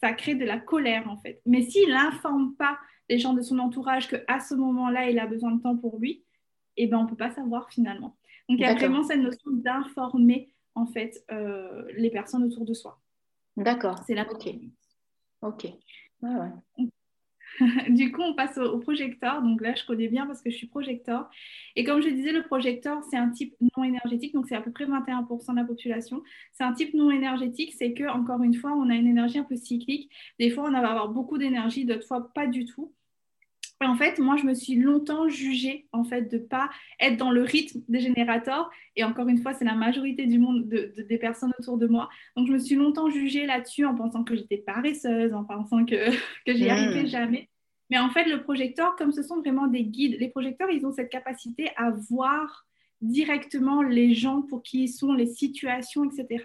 ça 0.07 0.13
crée 0.13 0.35
de 0.35 0.45
la 0.45 0.59
colère 0.59 1.09
en 1.11 1.17
fait. 1.17 1.41
Mais 1.47 1.63
s'il 1.63 1.91
n'informe 1.91 2.55
pas 2.55 2.79
les 3.09 3.19
gens 3.19 3.35
de 3.35 3.43
son 3.43 3.59
entourage 3.59 4.09
qu'à 4.09 4.41
ce 4.41 4.55
moment-là, 4.55 5.11
il 5.11 5.19
a 5.19 5.27
besoin 5.27 5.53
de 5.53 5.61
temps 5.61 5.77
pour 5.77 5.99
lui, 5.99 6.25
eh 6.77 6.87
ben, 6.87 6.99
on 6.99 7.05
ne 7.05 7.09
peut 7.09 7.17
pas 7.17 7.31
savoir 7.31 7.71
finalement. 7.71 8.17
Donc 8.49 8.59
il 8.59 8.61
y 8.61 8.65
a 8.65 8.75
vraiment 8.75 9.03
cette 9.03 9.21
notion 9.21 9.51
d'informer 9.51 10.53
en 10.75 10.87
fait 10.87 11.25
euh, 11.31 11.85
les 11.97 12.11
personnes 12.11 12.45
autour 12.45 12.65
de 12.65 12.75
soi. 12.75 13.01
D'accord. 13.57 14.01
C'est 14.07 14.15
la 14.15 14.31
Ok. 14.31 14.49
Ok. 15.43 15.67
du 17.89 18.13
coup, 18.13 18.23
on 18.23 18.35
passe 18.35 18.59
au, 18.59 18.79
projecteur. 18.79 19.43
Donc 19.43 19.61
là, 19.61 19.75
je 19.75 19.85
connais 19.85 20.09
bien 20.09 20.27
parce 20.27 20.43
que 20.43 20.51
je 20.51 20.57
suis 20.57 20.67
projecteur. 20.67 21.29
Et 21.75 21.85
comme 21.85 22.03
je 22.03 22.09
disais, 22.09 22.33
le 22.33 22.43
projecteur, 22.43 23.03
c'est 23.11 23.17
un 23.17 23.31
type 23.31 23.55
non 23.77 23.85
énergétique. 23.85 24.35
Donc, 24.35 24.47
c'est 24.49 24.57
à 24.57 24.61
peu 24.61 24.73
près 24.73 24.87
21% 24.87 25.53
de 25.53 25.57
la 25.57 25.65
population. 25.65 26.23
C'est 26.53 26.65
un 26.65 26.73
type 26.73 26.95
non 26.95 27.11
énergétique. 27.11 27.75
C'est 27.77 27.93
que, 27.95 28.05
encore 28.05 28.43
une 28.43 28.55
fois, 28.55 28.73
on 28.73 28.91
a 28.91 28.95
une 28.95 29.07
énergie 29.07 29.39
un 29.39 29.45
peu 29.45 29.57
cyclique. 29.57 30.11
Des 30.39 30.51
fois, 30.51 30.65
on 30.69 30.73
va 30.73 30.79
avoir 30.79 31.09
beaucoup 31.09 31.39
d'énergie, 31.39 31.85
d'autres 31.85 32.07
fois, 32.07 32.33
pas 32.35 32.47
du 32.47 32.65
tout. 32.65 32.93
Et 33.83 33.87
en 33.87 33.95
fait, 33.95 34.19
moi, 34.19 34.37
je 34.37 34.45
me 34.45 34.55
suis 34.55 34.77
longtemps 34.77 35.29
jugée 35.29 35.87
en 35.93 36.03
fait 36.03 36.23
de 36.23 36.39
pas 36.39 36.71
être 36.99 37.17
dans 37.19 37.31
le 37.31 37.43
rythme 37.43 37.81
des 37.89 38.01
générateurs. 38.01 38.71
Et 38.97 39.05
encore 39.05 39.29
une 39.29 39.39
fois, 39.39 39.53
c'est 39.53 39.67
la 39.67 39.75
majorité 39.75 40.27
du 40.27 40.39
monde 40.39 40.67
des 40.67 41.19
personnes 41.19 41.53
autour 41.59 41.77
de 41.77 41.87
moi. 41.87 42.09
Donc, 42.37 42.47
je 42.47 42.53
me 42.53 42.59
suis 42.59 42.75
longtemps 42.75 43.11
jugée 43.11 43.45
là-dessus 43.45 43.85
en 43.85 43.95
pensant 43.95 44.25
que 44.25 44.35
j'étais 44.35 44.59
paresseuse, 44.59 45.35
en 45.35 45.45
pensant 45.45 45.85
que 45.85 46.11
que 46.47 46.55
j'y 46.55 46.71
hmm. 46.71 47.07
jamais. 47.07 47.51
Mais 47.91 47.99
en 47.99 48.11
fait, 48.11 48.25
le 48.25 48.43
projecteur, 48.43 48.97
comme 48.97 49.13
ce 49.13 49.23
sont 49.23 49.39
vraiment 49.41 49.67
des 49.67 49.85
guides, 49.85 50.17
les 50.19 50.29
projecteurs, 50.29 50.71
ils 50.71 50.85
ont 50.87 50.93
cette 50.93 51.11
capacité 51.11 51.71
à 51.77 51.91
voir 51.91 52.67
directement 53.01 53.83
les 53.83 54.15
gens 54.15 54.43
pour 54.43 54.63
qui 54.63 54.85
ils 54.85 54.89
sont, 54.89 55.13
les 55.13 55.27
situations, 55.27 56.05
etc. 56.05 56.45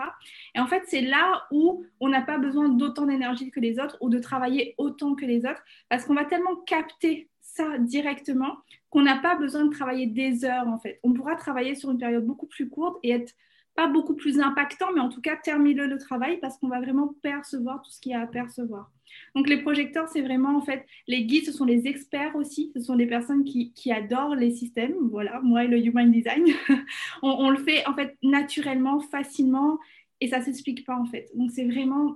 Et 0.56 0.60
en 0.60 0.68
fait, 0.68 0.84
c'est 0.88 1.02
là 1.02 1.44
où 1.52 1.84
on 2.00 2.10
n'a 2.10 2.22
pas 2.22 2.38
besoin 2.38 2.70
d'autant 2.70 3.06
d'énergie 3.06 3.52
que 3.52 3.60
les 3.60 3.80
autres 3.80 3.98
ou 4.02 4.10
de 4.10 4.20
travailler 4.20 4.76
autant 4.78 5.16
que 5.16 5.26
les 5.26 5.46
autres 5.46 5.64
parce 5.90 6.06
qu'on 6.06 6.14
va 6.14 6.26
tellement 6.26 6.56
capter 6.66 7.30
ça 7.42 7.78
directement 7.80 8.58
qu'on 8.90 9.02
n'a 9.02 9.18
pas 9.18 9.36
besoin 9.36 9.66
de 9.66 9.72
travailler 9.72 10.08
des 10.08 10.46
heures 10.46 10.68
en 10.68 10.78
fait. 10.78 11.00
On 11.04 11.14
pourra 11.14 11.36
travailler 11.36 11.76
sur 11.76 11.92
une 11.92 11.98
période 11.98 12.26
beaucoup 12.26 12.48
plus 12.48 12.70
courte 12.70 12.98
et 13.04 13.12
être 13.12 13.34
pas 13.76 13.88
beaucoup 13.88 14.16
plus 14.16 14.40
impactant, 14.40 14.88
mais 14.94 15.02
en 15.02 15.10
tout 15.10 15.22
cas 15.22 15.36
terminer 15.38 15.88
le 15.88 15.98
travail 15.98 16.40
parce 16.40 16.58
qu'on 16.58 16.68
va 16.68 16.80
vraiment 16.80 17.16
percevoir 17.22 17.82
tout 17.82 17.92
ce 17.92 18.00
qu'il 18.00 18.12
y 18.12 18.16
a 18.16 18.22
à 18.22 18.28
percevoir. 18.28 18.92
Donc 19.36 19.50
les 19.50 19.62
projecteurs, 19.62 20.08
c'est 20.08 20.22
vraiment 20.22 20.58
en 20.58 20.62
fait 20.62 20.86
les 21.08 21.26
guides, 21.26 21.46
ce 21.46 21.52
sont 21.52 21.66
les 21.66 21.88
experts 21.88 22.36
aussi, 22.36 22.72
ce 22.76 22.82
sont 22.82 22.96
des 22.96 23.08
personnes 23.08 23.44
qui, 23.44 23.92
adorent 23.92 24.36
les 24.36 24.52
systèmes. 24.52 24.96
Voilà, 25.10 25.40
moi 25.42 25.64
et 25.64 25.68
le 25.68 25.78
Human 25.80 26.12
Design, 26.12 26.46
on, 27.22 27.50
le 27.50 27.58
fait 27.58 27.86
en 27.88 27.94
fait 27.94 28.18
naturellement, 28.24 29.00
facilement, 29.00 29.80
et 30.20 30.28
ça 30.28 30.42
s'explique 30.42 30.86
pas 30.86 30.98
en 30.98 31.06
fait. 31.06 31.30
Donc 31.36 31.52
c'est 31.52 31.66
vraiment 31.66 32.16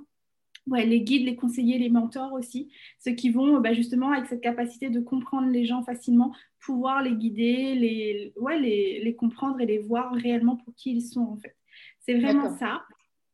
ouais, 0.67 0.85
les 0.85 1.01
guides, 1.01 1.25
les 1.25 1.35
conseillers, 1.35 1.77
les 1.77 1.89
mentors 1.89 2.33
aussi, 2.33 2.71
ceux 2.99 3.11
qui 3.11 3.29
vont 3.29 3.59
bah, 3.59 3.73
justement 3.73 4.11
avec 4.11 4.27
cette 4.27 4.41
capacité 4.41 4.89
de 4.89 4.99
comprendre 4.99 5.49
les 5.49 5.65
gens 5.65 5.83
facilement, 5.83 6.33
pouvoir 6.59 7.03
les 7.03 7.13
guider, 7.13 7.75
les, 7.75 8.33
ouais, 8.37 8.59
les, 8.59 9.01
les 9.03 9.15
comprendre 9.15 9.59
et 9.61 9.65
les 9.65 9.79
voir 9.79 10.13
réellement 10.13 10.55
pour 10.55 10.73
qui 10.75 10.91
ils 10.91 11.01
sont 11.01 11.21
en 11.21 11.37
fait. 11.37 11.55
C'est 11.99 12.19
vraiment 12.19 12.55
ça. 12.57 12.83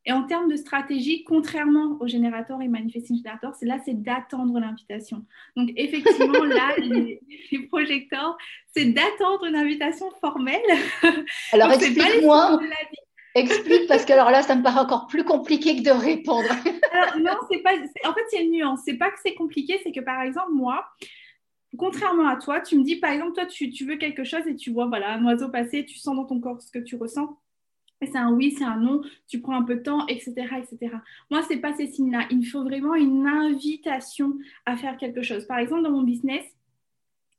Et 0.06 0.12
en 0.12 0.24
termes 0.24 0.50
de 0.50 0.56
stratégie, 0.56 1.24
contrairement 1.24 1.98
aux 2.00 2.08
générateurs 2.08 2.60
et 2.62 2.67
manifesting 2.67 3.17
générateurs, 3.17 3.54
c'est 3.54 3.67
là, 3.67 3.78
c'est 3.86 4.02
d'attendre 4.02 4.60
l'invitation. 4.60 5.26
Donc, 5.56 5.72
effectivement, 5.76 6.44
là, 6.44 6.76
les, 6.78 7.22
projecteurs, 7.70 8.36
c'est 8.76 8.86
d'attendre 8.86 9.46
une 9.46 9.56
invitation 9.56 10.10
formelle. 10.20 10.60
Alors, 11.52 11.72
explique-moi. 11.72 12.60
Explique, 13.36 13.88
parce 13.88 14.06
que 14.06 14.13
alors 14.13 14.30
là, 14.30 14.41
ça 14.41 14.56
me 14.56 14.63
paraît 14.63 14.82
encore 14.82 15.08
plus 15.08 15.24
compliqué 15.24 15.78
que 15.78 15.84
de 15.84 15.91
répondre. 15.91 16.50
non, 17.20 17.34
c'est 17.50 17.60
pas. 17.60 17.74
En 18.06 18.13
fait, 18.13 18.26
il 18.32 18.36
y 18.36 18.38
a 18.39 18.41
une 18.41 18.52
nuance. 18.52 18.82
C'est 18.86 18.98
pas 18.98 19.10
que 19.10 19.20
c'est 19.24 19.36
compliqué, 19.36 19.80
c'est 19.84 19.91
que 19.91 20.02
par 20.02 20.22
exemple, 20.22 20.52
moi, 20.52 20.86
contrairement 21.78 22.28
à 22.28 22.36
toi, 22.36 22.60
tu 22.60 22.78
me 22.78 22.84
dis, 22.84 22.98
par 22.98 23.12
exemple, 23.12 23.34
toi, 23.34 23.46
tu, 23.46 23.70
tu 23.70 23.86
veux 23.86 23.96
quelque 23.96 24.24
chose 24.24 24.46
et 24.48 24.56
tu 24.56 24.72
vois, 24.72 24.88
voilà, 24.88 25.13
un 25.13 25.26
oiseau 25.26 25.50
passer, 25.50 25.86
tu 25.86 25.98
sens 25.98 26.15
dans 26.15 26.26
ton 26.26 26.39
corps 26.39 26.62
ce 26.62 26.72
que 26.72 26.80
tu 26.80 26.96
ressens 26.96 27.38
c'est 28.08 28.17
un 28.17 28.32
oui, 28.32 28.56
c'est 28.58 28.63
un 28.63 28.78
non, 28.78 29.02
tu 29.28 29.41
prends 29.41 29.56
un 29.56 29.63
peu 29.63 29.76
de 29.76 29.84
temps, 29.84 30.06
etc. 30.08 30.34
etc. 30.58 30.96
Moi, 31.30 31.44
ce 31.44 31.54
n'est 31.54 31.60
pas 31.60 31.74
ces 31.74 31.88
signes-là. 31.88 32.28
Il 32.32 32.39
me 32.39 32.44
faut 32.44 32.63
vraiment 32.63 32.96
une 32.96 33.28
invitation 33.28 34.38
à 34.65 34.76
faire 34.76 34.98
quelque 34.98 35.22
chose. 35.22 35.46
Par 35.46 35.60
exemple, 35.60 35.84
dans 35.84 35.91
mon 35.91 36.04
business, 36.04 36.44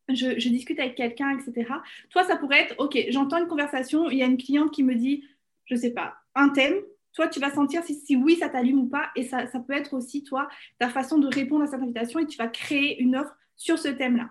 je, 0.09 0.49
discute 0.49 0.79
avec 0.79 0.95
quelqu'un, 0.95 1.37
etc. 1.37 1.69
Toi, 2.11 2.25
ça 2.25 2.37
pourrait 2.37 2.63
être, 2.63 2.75
OK, 2.79 2.99
j'entends 3.09 3.39
une 3.39 3.49
conversation, 3.49 4.11
il 4.11 4.19
y 4.19 4.23
a 4.23 4.27
une 4.27 4.37
cliente 4.37 4.71
qui 4.71 4.83
me 4.83 4.95
dit, 4.95 5.25
je 5.67 5.75
ne 5.75 5.81
sais 5.81 5.91
pas, 5.91 6.15
un 6.35 6.49
thème. 6.49 6.75
Toi, 7.15 7.29
tu 7.29 7.41
vas 7.41 7.51
sentir 7.51 7.83
si, 7.85 8.17
oui, 8.17 8.37
ça 8.37 8.49
t'allume 8.49 8.81
ou 8.81 8.89
pas. 8.89 9.11
Et 9.17 9.25
ça, 9.25 9.47
peut 9.67 9.75
être 9.75 9.93
aussi, 9.95 10.25
toi, 10.25 10.49
ta 10.79 10.89
façon 10.89 11.19
de 11.19 11.27
répondre 11.27 11.63
à 11.63 11.67
cette 11.67 11.81
invitation 11.81 12.21
et 12.21 12.27
tu 12.27 12.39
vas 12.39 12.49
créer 12.49 13.01
une 13.03 13.17
offre 13.17 13.37
sur 13.55 13.79
ce 13.79 13.89
thème-là. 13.89 14.31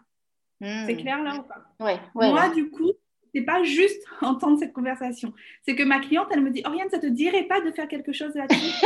C'est 0.60 0.94
hmm. 0.94 0.98
clair 0.98 1.24
là 1.24 1.36
ou 1.36 1.44
pas? 1.44 1.64
Ouais, 1.80 2.00
Moi, 2.14 2.50
du 2.50 2.70
coup, 2.70 2.92
c'est 3.34 3.42
pas 3.42 3.64
juste 3.64 4.04
entendre 4.22 4.60
cette 4.60 4.74
conversation. 4.74 5.34
C'est 5.64 5.76
que 5.76 5.84
ma 5.84 6.00
cliente, 6.00 6.28
elle 6.32 6.42
me 6.42 6.50
dit, 6.50 6.64
Oriane, 6.66 6.90
ça 6.90 7.00
te 7.00 7.08
dirait 7.08 7.44
pas 7.44 7.62
de 7.62 7.72
faire 7.72 7.88
quelque 7.88 8.14
chose 8.14 8.34
là-dessus? 8.36 8.86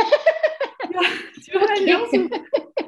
Tu 1.44 1.52
vois, 1.52 1.66
tu 1.74 1.92
vois 1.92 2.85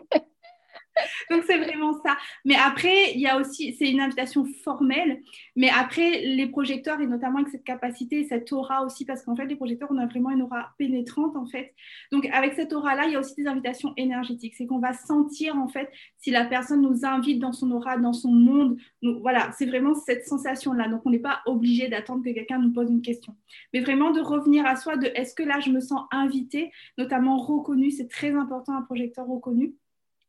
donc 1.31 1.45
c'est 1.47 1.59
vraiment 1.59 1.95
ça. 2.05 2.17
Mais 2.45 2.57
après, 2.57 3.13
il 3.15 3.21
y 3.21 3.27
a 3.27 3.39
aussi, 3.39 3.75
c'est 3.79 3.91
une 3.91 4.01
invitation 4.01 4.47
formelle, 4.65 5.21
mais 5.57 5.71
après, 5.71 6.21
les 6.21 6.47
projecteurs, 6.47 7.01
et 7.01 7.07
notamment 7.07 7.39
avec 7.39 7.51
cette 7.51 7.65
capacité, 7.65 8.25
cette 8.25 8.53
aura 8.53 8.85
aussi, 8.85 9.05
parce 9.05 9.23
qu'en 9.23 9.37
fait, 9.37 9.47
les 9.47 9.57
projecteurs, 9.57 9.89
on 9.91 9.99
a 9.99 10.07
vraiment 10.07 10.31
une 10.31 10.43
aura 10.43 10.71
pénétrante, 10.79 11.37
en 11.37 11.47
fait. 11.47 11.75
Donc 12.13 12.27
avec 12.33 12.55
cette 12.55 12.73
aura-là, 12.73 13.07
il 13.07 13.13
y 13.13 13.17
a 13.17 13.21
aussi 13.21 13.35
des 13.35 13.47
invitations 13.47 13.93
énergétiques. 13.97 14.55
C'est 14.57 14.67
qu'on 14.67 14.79
va 14.79 14.93
sentir, 14.93 15.57
en 15.57 15.69
fait, 15.69 15.91
si 16.19 16.31
la 16.31 16.45
personne 16.45 16.83
nous 16.83 17.05
invite 17.05 17.39
dans 17.39 17.53
son 17.53 17.71
aura, 17.71 17.97
dans 17.97 18.13
son 18.13 18.31
monde. 18.31 18.77
Donc, 19.03 19.21
voilà, 19.21 19.51
c'est 19.57 19.67
vraiment 19.67 19.95
cette 19.95 20.27
sensation-là. 20.27 20.89
Donc 20.89 21.03
on 21.05 21.11
n'est 21.11 21.19
pas 21.19 21.41
obligé 21.47 21.89
d'attendre 21.89 22.25
que 22.25 22.31
quelqu'un 22.31 22.59
nous 22.59 22.73
pose 22.73 22.91
une 22.91 23.03
question. 23.03 23.35
Mais 23.73 23.81
vraiment 23.81 24.11
de 24.11 24.21
revenir 24.21 24.67
à 24.67 24.77
soi, 24.77 24.97
de 24.97 25.07
est-ce 25.15 25.35
que 25.35 25.43
là, 25.43 25.61
je 25.61 25.71
me 25.71 25.81
sens 25.81 26.03
invitée, 26.11 26.71
notamment 26.97 27.37
reconnue, 27.37 27.91
c'est 27.91 28.09
très 28.09 28.33
important, 28.33 28.75
un 28.75 28.83
projecteur 28.83 29.27
reconnu 29.27 29.75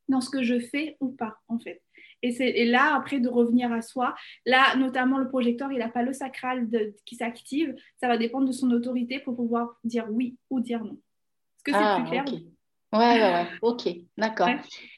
dans 0.10 0.22
ce 0.22 0.30
que 0.30 0.44
je 0.44 0.60
fais 0.60 0.98
ou 1.00 1.10
pas, 1.10 1.38
en 1.48 1.60
fait. 1.60 1.82
Et, 2.22 2.32
c'est, 2.32 2.66
là, 2.66 2.96
après, 2.96 3.20
de 3.20 3.30
revenir 3.30 3.72
à 3.72 3.82
soi, 3.82 4.14
là, 4.46 4.76
notamment 4.76 5.18
le 5.18 5.30
projecteur, 5.30 5.72
il 5.72 5.80
n'a 5.80 5.88
pas 5.88 6.04
le 6.04 6.12
sacral 6.12 6.68
qui 7.06 7.16
s'active. 7.16 7.74
Ça 7.98 8.08
va 8.08 8.18
dépendre 8.18 8.48
de 8.48 8.52
son 8.52 8.70
autorité 8.72 9.20
pour 9.20 9.36
pouvoir 9.36 9.78
dire 9.86 10.06
oui 10.10 10.36
ou 10.50 10.60
dire 10.60 10.84
non. 10.84 10.94
Est-ce 10.94 11.64
que 11.64 11.72
c'est 11.72 11.78
ah, 11.78 12.00
plus 12.02 12.10
clair 12.10 12.26
Oui, 12.28 12.52
Ouais, 12.92 13.22
ouais, 13.22 13.46
ok, 13.62 13.88
d'accord. 14.18 14.50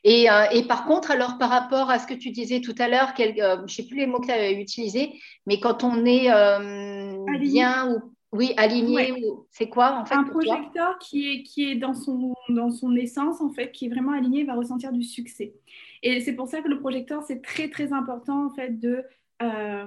Et, 0.06 0.32
euh, 0.32 0.46
et, 0.54 0.64
par 0.66 0.86
contre, 0.86 1.12
alors 1.12 1.38
par 1.38 1.50
rapport 1.50 1.90
à 1.90 2.00
ce 2.00 2.08
que 2.08 2.14
tu 2.14 2.32
disais 2.32 2.62
tout 2.62 2.76
à 2.80 2.88
l'heure, 2.88 3.12
euh, 3.20 3.58
je 3.58 3.62
ne 3.64 3.68
sais 3.68 3.84
plus 3.84 3.98
les 3.98 4.08
mots 4.08 4.22
que 4.22 4.28
tu 4.28 4.32
avais 4.32 4.54
utilisés, 4.54 5.20
mais 5.46 5.60
quand 5.60 5.84
on 5.84 6.06
est 6.06 6.32
euh, 6.32 7.18
bien 7.40 7.92
ou 7.92 8.14
oui, 8.32 8.54
aligné, 8.56 9.14
c'est 9.50 9.68
quoi 9.68 10.00
en 10.00 10.06
fait 10.06 10.16
Un 10.16 10.24
projecteur 10.24 10.98
qui 11.00 11.30
est, 11.30 11.44
qui 11.44 11.70
est 11.70 11.76
dans, 11.76 11.94
son, 11.94 12.34
dans 12.48 12.72
son 12.72 12.96
essence, 12.96 13.42
en 13.42 13.50
fait, 13.50 13.72
qui 13.72 13.88
est 13.88 13.90
vraiment 13.90 14.14
aligné, 14.14 14.46
va 14.46 14.56
ressentir 14.56 14.94
du 14.94 15.04
succès. 15.04 15.54
Et 16.02 16.22
c'est 16.22 16.34
pour 16.34 16.48
ça 16.48 16.62
que 16.62 16.70
le 16.70 16.80
projecteur, 16.80 17.24
c'est 17.24 17.42
très 17.42 17.70
très 17.70 17.92
important 17.92 18.46
en 18.46 18.50
fait 18.50 18.80
de, 18.80 19.04
euh, 19.42 19.86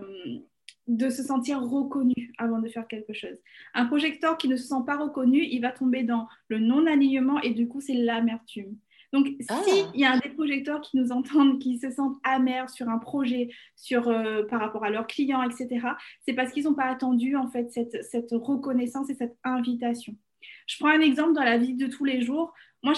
de 0.89 1.09
se 1.09 1.23
sentir 1.23 1.63
reconnu 1.63 2.33
avant 2.37 2.59
de 2.59 2.69
faire 2.69 2.87
quelque 2.87 3.15
chose. 3.15 3.37
Un 3.73 3.87
projecteur 3.87 4.37
qui 4.37 4.49
ne 4.49 4.57
se 4.57 4.67
sent 4.67 4.83
pas 4.87 4.99
reconnu, 4.99 5.43
il 5.43 5.61
va 5.61 5.71
tomber 5.71 6.03
dans 6.03 6.29
le 6.49 6.59
non-alignement 6.59 7.41
et 7.41 7.51
du 7.51 7.67
coup, 7.67 7.81
c'est 7.81 7.95
l'amertume. 7.95 8.77
Donc, 9.14 9.29
ah. 9.48 9.62
s'il 9.64 10.00
y 10.00 10.05
a 10.05 10.11
un 10.11 10.18
des 10.18 10.31
projecteurs 10.31 10.81
qui 10.81 10.96
nous 10.96 11.12
entendent, 11.12 11.61
qui 11.61 11.79
se 11.79 11.88
sentent 11.88 12.18
amers 12.24 12.68
sur 12.68 12.88
un 12.88 12.98
projet, 12.98 13.48
sur, 13.77 14.09
euh, 14.09 14.42
par 14.42 14.59
rapport 14.59 14.85
à 14.85 14.90
leurs 14.90 15.07
clients, 15.07 15.44
etc., 15.44 15.87
c'est 16.27 16.33
parce 16.33 16.50
qu'ils 16.50 16.64
n'ont 16.64 16.74
pas 16.74 16.87
attendu 16.87 17.37
en 17.37 17.48
fait 17.48 17.70
cette, 17.70 18.03
cette, 18.05 18.33
reconnaissance 18.33 19.09
et 19.11 19.14
cette 19.14 19.37
invitation. 19.44 20.16
Je 20.66 20.77
prends 20.81 20.88
un 20.88 21.00
exemple 21.00 21.33
dans 21.33 21.44
la 21.44 21.59
vie 21.59 21.74
de 21.74 21.87
tous 21.87 22.05
les 22.05 22.22
jours. 22.22 22.53
Moi, 22.83 22.92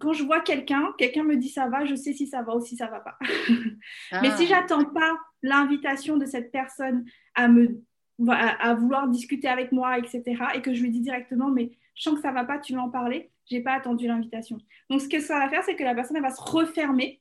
quand 0.00 0.12
je 0.12 0.24
vois 0.24 0.40
quelqu'un, 0.40 0.92
quelqu'un 0.98 1.22
me 1.22 1.36
dit 1.36 1.48
ça 1.48 1.68
va, 1.68 1.84
je 1.84 1.94
sais 1.94 2.12
si 2.12 2.26
ça 2.26 2.42
va 2.42 2.56
ou 2.56 2.60
si 2.60 2.74
ça 2.74 2.88
va 2.88 2.98
pas. 2.98 3.16
Mais 4.20 4.36
si 4.36 4.42
ah. 4.42 4.46
j'attends 4.48 4.84
pas 4.86 5.16
l'invitation 5.44 6.16
de 6.16 6.26
cette 6.26 6.50
personne 6.50 7.04
à 7.36 7.46
me 7.46 7.82
à, 8.28 8.74
vouloir 8.74 9.08
discuter 9.08 9.48
avec 9.48 9.70
moi, 9.72 9.96
etc., 9.98 10.22
et 10.54 10.60
que 10.60 10.74
je 10.74 10.82
lui 10.82 10.90
dis 10.90 11.00
directement, 11.00 11.50
mais 11.50 11.72
je 11.96 12.02
sens 12.02 12.14
que 12.14 12.20
ça 12.20 12.30
va 12.30 12.44
pas, 12.44 12.58
tu 12.58 12.72
veux 12.74 12.78
en 12.78 12.90
parler, 12.90 13.31
j'ai 13.46 13.60
pas 13.60 13.72
attendu 13.72 14.06
l'invitation. 14.06 14.58
Donc, 14.90 15.00
ce 15.00 15.08
que 15.08 15.20
ça 15.20 15.38
va 15.38 15.48
faire, 15.48 15.62
c'est 15.64 15.76
que 15.76 15.84
la 15.84 15.94
personne 15.94 16.16
elle 16.16 16.22
va 16.22 16.30
se 16.30 16.40
refermer, 16.40 17.20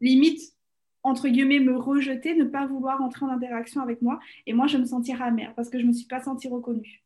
limite, 0.00 0.40
entre 1.02 1.28
guillemets, 1.28 1.60
me 1.60 1.76
rejeter, 1.76 2.34
ne 2.34 2.44
pas 2.44 2.66
vouloir 2.66 3.00
entrer 3.00 3.24
en 3.24 3.30
interaction 3.30 3.80
avec 3.80 4.02
moi. 4.02 4.18
Et 4.46 4.52
moi, 4.52 4.66
je 4.66 4.76
me 4.76 4.84
sentirai 4.84 5.22
amère 5.22 5.54
parce 5.54 5.70
que 5.70 5.78
je 5.78 5.84
ne 5.84 5.88
me 5.88 5.92
suis 5.92 6.06
pas 6.06 6.20
sentie 6.20 6.48
reconnue. 6.48 7.04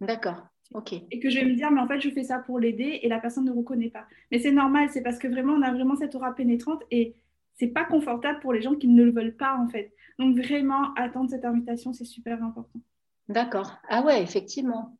D'accord. 0.00 0.46
Ok. 0.72 0.92
Et 0.92 1.20
que 1.20 1.28
je 1.28 1.38
vais 1.38 1.44
me 1.44 1.54
dire, 1.54 1.70
mais 1.70 1.80
en 1.80 1.86
fait, 1.86 2.00
je 2.00 2.08
fais 2.10 2.24
ça 2.24 2.38
pour 2.38 2.58
l'aider 2.58 3.00
et 3.02 3.08
la 3.08 3.20
personne 3.20 3.44
ne 3.44 3.52
reconnaît 3.52 3.90
pas. 3.90 4.06
Mais 4.30 4.38
c'est 4.38 4.50
normal, 4.50 4.88
c'est 4.90 5.02
parce 5.02 5.18
que 5.18 5.28
vraiment, 5.28 5.52
on 5.52 5.62
a 5.62 5.72
vraiment 5.72 5.96
cette 5.96 6.14
aura 6.14 6.34
pénétrante 6.34 6.82
et 6.90 7.14
c'est 7.54 7.68
pas 7.68 7.84
confortable 7.84 8.40
pour 8.40 8.52
les 8.52 8.62
gens 8.62 8.74
qui 8.74 8.88
ne 8.88 9.04
le 9.04 9.12
veulent 9.12 9.36
pas, 9.36 9.56
en 9.56 9.68
fait. 9.68 9.92
Donc, 10.18 10.36
vraiment, 10.36 10.94
attendre 10.94 11.30
cette 11.30 11.44
invitation, 11.44 11.92
c'est 11.92 12.04
super 12.04 12.42
important. 12.42 12.80
D'accord. 13.28 13.76
Ah 13.88 14.02
ouais, 14.02 14.22
effectivement. 14.22 14.96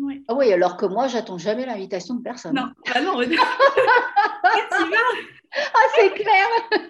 Oui. 0.00 0.24
Ah 0.28 0.34
oui, 0.34 0.52
alors 0.52 0.76
que 0.76 0.86
moi, 0.86 1.08
j'attends 1.08 1.38
jamais 1.38 1.66
l'invitation 1.66 2.14
de 2.14 2.22
personne. 2.22 2.54
Non, 2.54 2.70
ah 2.94 3.00
non. 3.02 3.20
ah, 3.20 3.26
c'est 5.94 6.10
clair. 6.14 6.46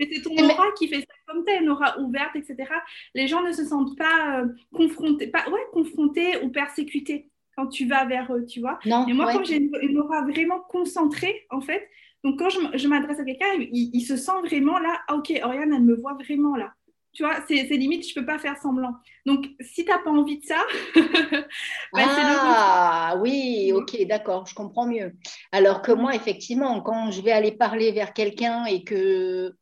Mais 0.00 0.08
c'est 0.12 0.22
ton 0.22 0.34
aura 0.36 0.72
qui 0.76 0.88
fait 0.88 1.00
ça 1.00 1.14
comme 1.26 1.44
tu 1.44 1.52
une 1.52 1.68
aura 1.68 1.98
ouverte, 2.00 2.36
etc. 2.36 2.68
Les 3.14 3.28
gens 3.28 3.42
ne 3.42 3.52
se 3.52 3.64
sentent 3.64 3.96
pas 3.96 4.40
euh, 4.40 4.46
confrontés, 4.74 5.28
pas, 5.28 5.48
ouais, 5.48 5.60
confrontés 5.72 6.42
ou 6.42 6.50
persécutés 6.50 7.30
quand 7.56 7.68
tu 7.68 7.86
vas 7.86 8.04
vers 8.04 8.32
eux, 8.34 8.44
tu 8.44 8.60
vois. 8.60 8.78
Non, 8.84 9.06
Et 9.06 9.12
moi, 9.12 9.32
quand 9.32 9.44
j'ai 9.44 9.56
une, 9.56 9.98
aura 9.98 10.22
vraiment 10.22 10.60
concentrée, 10.68 11.46
en 11.50 11.60
fait, 11.60 11.88
Donc, 12.24 12.38
quand 12.38 12.48
je, 12.48 12.88
m'adresse 12.88 13.20
à 13.20 13.24
quelqu'un, 13.24 13.46
il, 13.60 14.00
se 14.00 14.16
sent 14.16 14.32
vraiment 14.44 14.78
là, 14.78 14.98
ah, 15.06 15.14
ok, 15.14 15.32
Oriane, 15.44 15.72
elle 15.72 15.82
me 15.82 15.94
voit 15.94 16.14
vraiment 16.14 16.56
là. 16.56 16.72
Tu 17.14 17.22
vois, 17.22 17.36
c'est 17.46 17.54
limite, 17.54 18.06
je 18.06 18.18
ne 18.18 18.20
peux 18.20 18.26
pas 18.26 18.38
faire 18.38 18.56
semblant. 18.58 18.94
Donc, 19.24 19.46
si 19.60 19.84
tu 19.84 19.90
n'as 19.90 19.98
pas 19.98 20.10
envie 20.10 20.38
de 20.38 20.44
ça, 20.44 20.62
bah, 21.92 22.02
Ah, 22.06 23.16
oui, 23.20 23.72
ok, 23.72 24.06
d'accord, 24.06 24.46
je 24.46 24.54
comprends 24.54 24.86
mieux. 24.86 25.14
Alors 25.52 25.80
que 25.80 25.92
moi, 25.92 26.14
effectivement, 26.14 26.80
quand 26.82 27.10
je 27.10 27.22
vais 27.22 27.32
aller 27.32 27.52
parler 27.52 27.92
vers 27.92 28.12
quelqu'un 28.12 28.64
et 28.64 28.84
que 28.84 29.54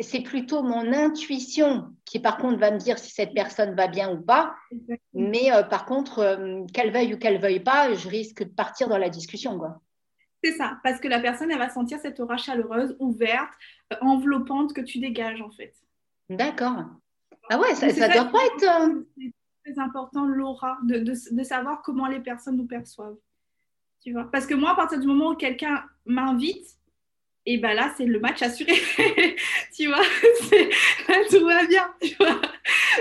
c'est 0.00 0.22
plutôt 0.22 0.62
mon 0.62 0.92
intuition 0.92 1.94
qui, 2.04 2.18
par 2.18 2.38
contre, 2.38 2.58
va 2.58 2.70
me 2.70 2.78
dire 2.78 2.98
si 2.98 3.10
cette 3.10 3.32
personne 3.32 3.74
va 3.76 3.86
bien 3.86 4.10
ou 4.10 4.20
pas. 4.20 4.54
Mais 5.14 5.52
euh, 5.52 5.62
par 5.62 5.84
contre, 5.84 6.18
euh, 6.18 6.64
qu'elle 6.72 6.92
veuille 6.92 7.14
ou 7.14 7.18
qu'elle 7.18 7.40
veuille 7.40 7.60
pas, 7.60 7.94
je 7.94 8.08
risque 8.08 8.42
de 8.42 8.52
partir 8.52 8.88
dans 8.88 8.98
la 8.98 9.08
discussion. 9.08 9.60
C'est 10.42 10.52
ça, 10.52 10.78
parce 10.82 11.00
que 11.00 11.08
la 11.08 11.20
personne, 11.20 11.50
elle 11.50 11.58
va 11.58 11.68
sentir 11.68 11.98
cette 12.00 12.18
aura 12.20 12.36
chaleureuse, 12.36 12.96
ouverte, 12.98 13.52
euh, 13.92 13.96
enveloppante 14.00 14.72
que 14.72 14.80
tu 14.80 14.98
dégages, 14.98 15.40
en 15.42 15.50
fait. 15.50 15.74
D'accord. 16.28 16.84
Ah 17.50 17.58
ouais, 17.58 17.74
ça 17.74 17.86
ne 17.86 17.92
doit 17.92 18.26
pas 18.26 18.44
être. 18.46 19.04
C'est 19.16 19.72
très 19.72 19.82
important, 19.82 20.26
l'aura, 20.26 20.78
de, 20.84 20.98
de, 20.98 21.44
savoir 21.44 21.82
comment 21.82 22.06
les 22.06 22.20
personnes 22.20 22.56
nous 22.56 22.66
perçoivent. 22.66 23.16
Tu 24.02 24.12
vois? 24.12 24.30
Parce 24.30 24.46
que 24.46 24.54
moi, 24.54 24.72
à 24.72 24.76
partir 24.76 25.00
du 25.00 25.06
moment 25.06 25.30
où 25.30 25.34
quelqu'un 25.34 25.84
m'invite, 26.06 26.78
et 27.50 27.56
ben 27.56 27.72
là, 27.72 27.94
c'est 27.96 28.04
le 28.04 28.20
match 28.20 28.42
assuré. 28.42 28.74
tu 29.74 29.86
vois, 29.86 30.02
tout 31.30 31.46
va 31.46 31.64
bien. 31.64 31.94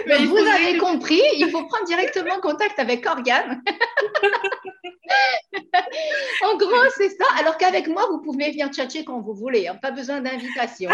Mais 0.08 0.26
vous 0.26 0.38
avez 0.38 0.78
compris, 0.78 1.22
il 1.36 1.50
faut 1.52 1.66
prendre 1.66 1.84
directement 1.86 2.40
contact 2.40 2.80
avec 2.80 3.06
Organe. 3.06 3.62
en 6.44 6.56
gros, 6.56 6.90
c'est 6.96 7.10
ça. 7.10 7.26
Alors 7.40 7.58
qu'avec 7.58 7.90
moi, 7.90 8.08
vous 8.10 8.22
pouvez 8.22 8.52
venir 8.52 8.70
tchatcher 8.70 9.04
quand 9.04 9.20
vous 9.20 9.34
voulez. 9.34 9.68
Hein. 9.68 9.78
Pas 9.82 9.92
besoin 9.92 10.22
d'invitation. 10.22 10.92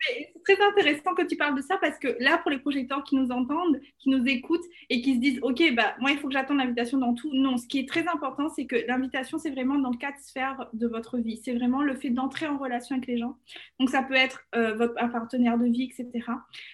C'est 0.00 0.32
très 0.44 0.62
intéressant 0.62 1.14
que 1.14 1.22
tu 1.26 1.36
parles 1.36 1.56
de 1.56 1.62
ça 1.62 1.78
parce 1.78 1.98
que 1.98 2.16
là, 2.20 2.38
pour 2.38 2.50
les 2.50 2.58
projecteurs 2.58 3.04
qui 3.04 3.16
nous 3.16 3.30
entendent, 3.30 3.80
qui 3.98 4.10
nous 4.10 4.24
écoutent 4.26 4.64
et 4.90 5.00
qui 5.00 5.14
se 5.14 5.20
disent 5.20 5.38
Ok, 5.42 5.62
bah, 5.74 5.94
moi, 6.00 6.10
il 6.10 6.18
faut 6.18 6.28
que 6.28 6.32
j'attende 6.32 6.58
l'invitation 6.58 6.98
dans 6.98 7.14
tout. 7.14 7.30
Non, 7.32 7.56
ce 7.56 7.66
qui 7.66 7.78
est 7.78 7.88
très 7.88 8.06
important, 8.08 8.48
c'est 8.48 8.66
que 8.66 8.76
l'invitation, 8.86 9.38
c'est 9.38 9.50
vraiment 9.50 9.78
dans 9.78 9.92
quatre 9.92 10.20
sphères 10.20 10.68
de 10.72 10.86
votre 10.86 11.18
vie. 11.18 11.40
C'est 11.42 11.54
vraiment 11.54 11.82
le 11.82 11.94
fait 11.94 12.10
d'entrer 12.10 12.46
en 12.46 12.58
relation 12.58 12.96
avec 12.96 13.06
les 13.06 13.18
gens. 13.18 13.36
Donc, 13.80 13.90
ça 13.90 14.02
peut 14.02 14.14
être 14.14 14.42
euh, 14.54 14.74
votre, 14.74 14.94
un 15.02 15.08
partenaire 15.08 15.58
de 15.58 15.66
vie, 15.66 15.84
etc. 15.84 16.26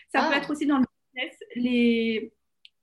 Ça 0.08 0.22
peut 0.22 0.34
ah. 0.34 0.38
être 0.38 0.50
aussi 0.50 0.66
dans 0.66 0.78
le 0.78 0.84
business, 1.14 1.36
les 1.56 2.32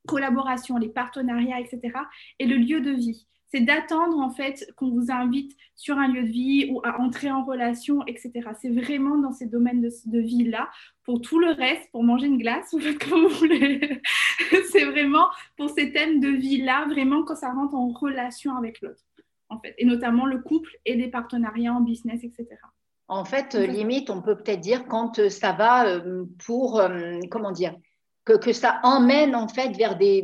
collaborations, 0.07 0.77
les 0.77 0.89
partenariats, 0.89 1.59
etc. 1.59 1.93
Et 2.39 2.45
le 2.45 2.55
lieu 2.55 2.81
de 2.81 2.91
vie 2.91 3.27
c'est 3.51 3.61
d'attendre 3.61 4.19
en 4.19 4.29
fait 4.29 4.71
qu'on 4.75 4.89
vous 4.89 5.11
invite 5.11 5.55
sur 5.75 5.97
un 5.97 6.07
lieu 6.07 6.23
de 6.23 6.27
vie 6.27 6.69
ou 6.71 6.81
à 6.83 6.99
entrer 6.99 7.31
en 7.31 7.43
relation, 7.43 8.05
etc. 8.05 8.31
C'est 8.61 8.69
vraiment 8.69 9.17
dans 9.17 9.31
ces 9.31 9.47
domaines 9.47 9.81
de, 9.81 10.19
vie-là. 10.19 10.69
Pour 11.03 11.21
tout 11.21 11.39
le 11.39 11.51
reste, 11.51 11.89
pour 11.91 12.03
manger 12.03 12.27
une 12.27 12.37
glace, 12.37 12.69
vous 12.71 12.79
faites 12.79 13.03
comme 13.03 13.27
vous 13.27 13.35
voulez. 13.35 14.01
c'est 14.71 14.85
vraiment 14.85 15.27
pour 15.57 15.69
ces 15.69 15.91
thèmes 15.91 16.19
de 16.19 16.29
vie-là, 16.29 16.85
vraiment 16.87 17.23
quand 17.23 17.35
ça 17.35 17.51
rentre 17.51 17.75
en 17.75 17.89
relation 17.89 18.55
avec 18.55 18.81
l'autre, 18.81 19.01
en 19.49 19.59
fait. 19.59 19.73
Et 19.77 19.85
notamment 19.85 20.25
le 20.25 20.39
couple 20.39 20.69
et 20.85 20.95
des 20.95 21.07
partenariats 21.07 21.73
en 21.73 21.81
business, 21.81 22.23
etc. 22.23 22.47
En 23.07 23.25
fait, 23.25 23.55
limite, 23.55 24.11
on 24.11 24.21
peut 24.21 24.35
peut-être 24.35 24.59
dire 24.59 24.85
quand 24.87 25.17
euh, 25.17 25.29
ça 25.29 25.51
va 25.51 25.87
euh, 25.87 26.25
pour, 26.45 26.79
euh, 26.79 27.19
comment 27.31 27.51
dire, 27.51 27.75
que, 28.23 28.53
ça 28.53 28.79
emmène 28.83 29.35
en 29.35 29.47
fait 29.47 29.75
vers 29.75 29.97
des 29.97 30.21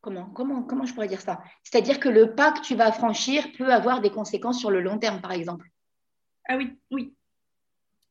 Comment, 0.00 0.30
comment, 0.30 0.62
comment 0.62 0.86
je 0.86 0.94
pourrais 0.94 1.08
dire 1.08 1.20
ça? 1.20 1.42
C'est-à-dire 1.62 2.00
que 2.00 2.08
le 2.08 2.34
pas 2.34 2.52
que 2.52 2.60
tu 2.60 2.74
vas 2.74 2.90
franchir 2.90 3.44
peut 3.58 3.72
avoir 3.72 4.00
des 4.00 4.10
conséquences 4.10 4.58
sur 4.58 4.70
le 4.70 4.80
long 4.80 4.98
terme, 4.98 5.20
par 5.20 5.32
exemple. 5.32 5.66
Ah 6.48 6.56
oui, 6.56 6.78
oui. 6.90 7.14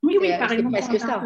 Oui, 0.04 0.18
oui, 0.22 0.30
par 0.38 0.52
exemple, 0.52 0.72
presque 0.72 1.00
ça. 1.00 1.22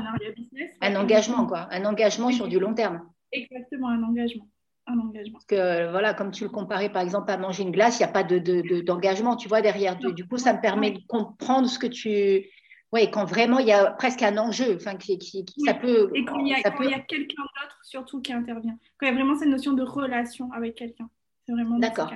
un 0.82 0.96
engagement, 0.96 1.46
quoi. 1.46 1.68
Un 1.72 1.86
engagement 1.86 2.32
sur 2.32 2.48
du 2.48 2.60
long 2.60 2.74
terme. 2.74 3.08
Exactement, 3.32 3.90
un 3.90 4.02
engagement. 4.04 4.48
Un 4.88 5.00
engagement. 5.00 5.34
Parce 5.34 5.46
que, 5.46 5.92
voilà, 5.92 6.14
comme 6.14 6.32
tu 6.32 6.44
le 6.44 6.50
comparais, 6.50 6.90
par 6.90 7.02
exemple, 7.02 7.32
à 7.32 7.38
manger 7.38 7.64
une 7.64 7.72
glace, 7.72 8.00
il 8.00 8.04
n'y 8.04 8.10
a 8.10 8.14
pas 8.14 8.24
d'engagement, 8.24 9.36
de, 9.36 9.40
tu 9.40 9.48
vois, 9.48 9.62
derrière. 9.62 9.98
Du 9.98 10.28
coup, 10.28 10.38
ça 10.38 10.54
me 10.54 10.62
permet 10.62 10.92
de 10.92 11.00
comprendre 11.08 11.68
ce 11.68 11.78
que 11.78 11.88
tu, 11.88 12.50
oui, 12.94 13.10
quand 13.10 13.26
vraiment 13.26 13.58
il 13.58 13.66
y 13.66 13.72
a 13.72 13.90
presque 13.90 14.22
un 14.22 14.38
enjeu, 14.38 14.76
enfin, 14.76 14.96
qui, 14.98 15.18
ça 15.66 15.74
peut. 15.74 16.12
Et 16.14 16.24
quand 16.26 16.38
il 16.38 16.50
y 16.50 16.54
a, 16.54 16.58
a 16.58 17.00
quelqu'un 17.00 17.42
d'autre 17.42 17.80
surtout 17.82 18.22
qui 18.22 18.32
intervient, 18.32 18.78
quand 19.00 19.08
il 19.08 19.10
y 19.10 19.12
a 19.12 19.16
vraiment 19.16 19.36
cette 19.36 19.50
notion 19.50 19.74
de 19.74 19.82
relation 19.82 20.52
avec 20.52 20.76
quelqu'un, 20.76 21.10
c'est 21.44 21.54
vraiment. 21.54 21.80
D'accord. 21.80 22.12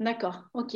D'accord. 0.00 0.42
Ok. 0.52 0.74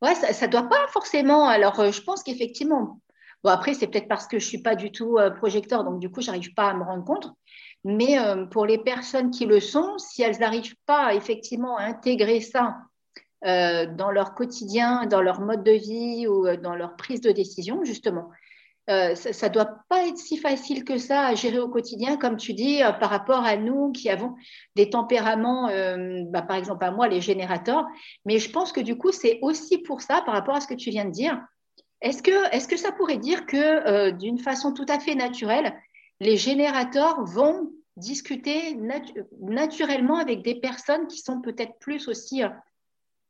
Ouais, 0.00 0.14
ça 0.14 0.46
ne 0.46 0.50
doit 0.50 0.70
pas 0.70 0.88
forcément. 0.88 1.48
Alors, 1.48 1.78
euh, 1.80 1.92
je 1.92 2.00
pense 2.00 2.22
qu'effectivement. 2.22 3.00
Bon, 3.44 3.50
après, 3.50 3.74
c'est 3.74 3.88
peut-être 3.88 4.08
parce 4.08 4.26
que 4.26 4.38
je 4.38 4.46
ne 4.46 4.48
suis 4.48 4.62
pas 4.62 4.74
du 4.74 4.90
tout 4.90 5.18
euh, 5.18 5.30
projecteur, 5.30 5.84
donc 5.84 6.00
du 6.00 6.10
coup, 6.10 6.22
je 6.22 6.28
n'arrive 6.28 6.54
pas 6.54 6.70
à 6.70 6.74
me 6.74 6.82
rendre 6.82 7.04
compte. 7.04 7.30
Mais 7.84 8.18
euh, 8.18 8.46
pour 8.46 8.64
les 8.64 8.78
personnes 8.78 9.30
qui 9.30 9.44
le 9.44 9.60
sont, 9.60 9.98
si 9.98 10.22
elles 10.22 10.38
n'arrivent 10.38 10.76
pas 10.86 11.14
effectivement 11.14 11.76
à 11.76 11.84
intégrer 11.84 12.40
ça 12.40 12.78
dans 13.40 14.10
leur 14.10 14.34
quotidien, 14.34 15.06
dans 15.06 15.20
leur 15.20 15.40
mode 15.40 15.62
de 15.62 15.70
vie 15.70 16.26
ou 16.26 16.48
dans 16.56 16.74
leur 16.74 16.96
prise 16.96 17.20
de 17.20 17.30
décision, 17.30 17.84
justement, 17.84 18.30
euh, 18.88 19.14
ça 19.14 19.48
ne 19.48 19.52
doit 19.52 19.80
pas 19.88 20.06
être 20.06 20.16
si 20.16 20.38
facile 20.38 20.84
que 20.84 20.96
ça 20.96 21.26
à 21.26 21.34
gérer 21.34 21.58
au 21.58 21.68
quotidien, 21.68 22.16
comme 22.16 22.36
tu 22.36 22.54
dis, 22.54 22.82
euh, 22.82 22.92
par 22.92 23.10
rapport 23.10 23.44
à 23.44 23.56
nous 23.56 23.92
qui 23.92 24.08
avons 24.08 24.34
des 24.76 24.88
tempéraments, 24.88 25.68
euh, 25.68 26.22
bah, 26.28 26.42
par 26.42 26.56
exemple 26.56 26.84
à 26.84 26.90
moi, 26.90 27.06
les 27.06 27.20
générateurs. 27.20 27.86
Mais 28.24 28.38
je 28.38 28.50
pense 28.50 28.72
que 28.72 28.80
du 28.80 28.96
coup, 28.96 29.12
c'est 29.12 29.38
aussi 29.42 29.78
pour 29.78 30.00
ça, 30.00 30.22
par 30.22 30.34
rapport 30.34 30.54
à 30.54 30.60
ce 30.60 30.66
que 30.66 30.74
tu 30.74 30.90
viens 30.90 31.04
de 31.04 31.10
dire. 31.10 31.38
Est-ce 32.00 32.22
que, 32.22 32.54
est 32.54 32.68
que 32.68 32.76
ça 32.76 32.92
pourrait 32.92 33.18
dire 33.18 33.44
que 33.44 34.10
d'une 34.10 34.38
façon 34.38 34.72
tout 34.72 34.86
à 34.88 35.00
fait 35.00 35.16
naturelle, 35.16 35.74
les 36.20 36.36
générateurs 36.36 37.24
vont 37.24 37.72
discuter 37.96 38.78
naturellement 39.40 40.18
avec 40.18 40.42
des 40.42 40.54
personnes 40.54 41.08
qui 41.08 41.18
sont 41.18 41.40
peut-être 41.40 41.78
plus 41.80 42.06
aussi 42.06 42.42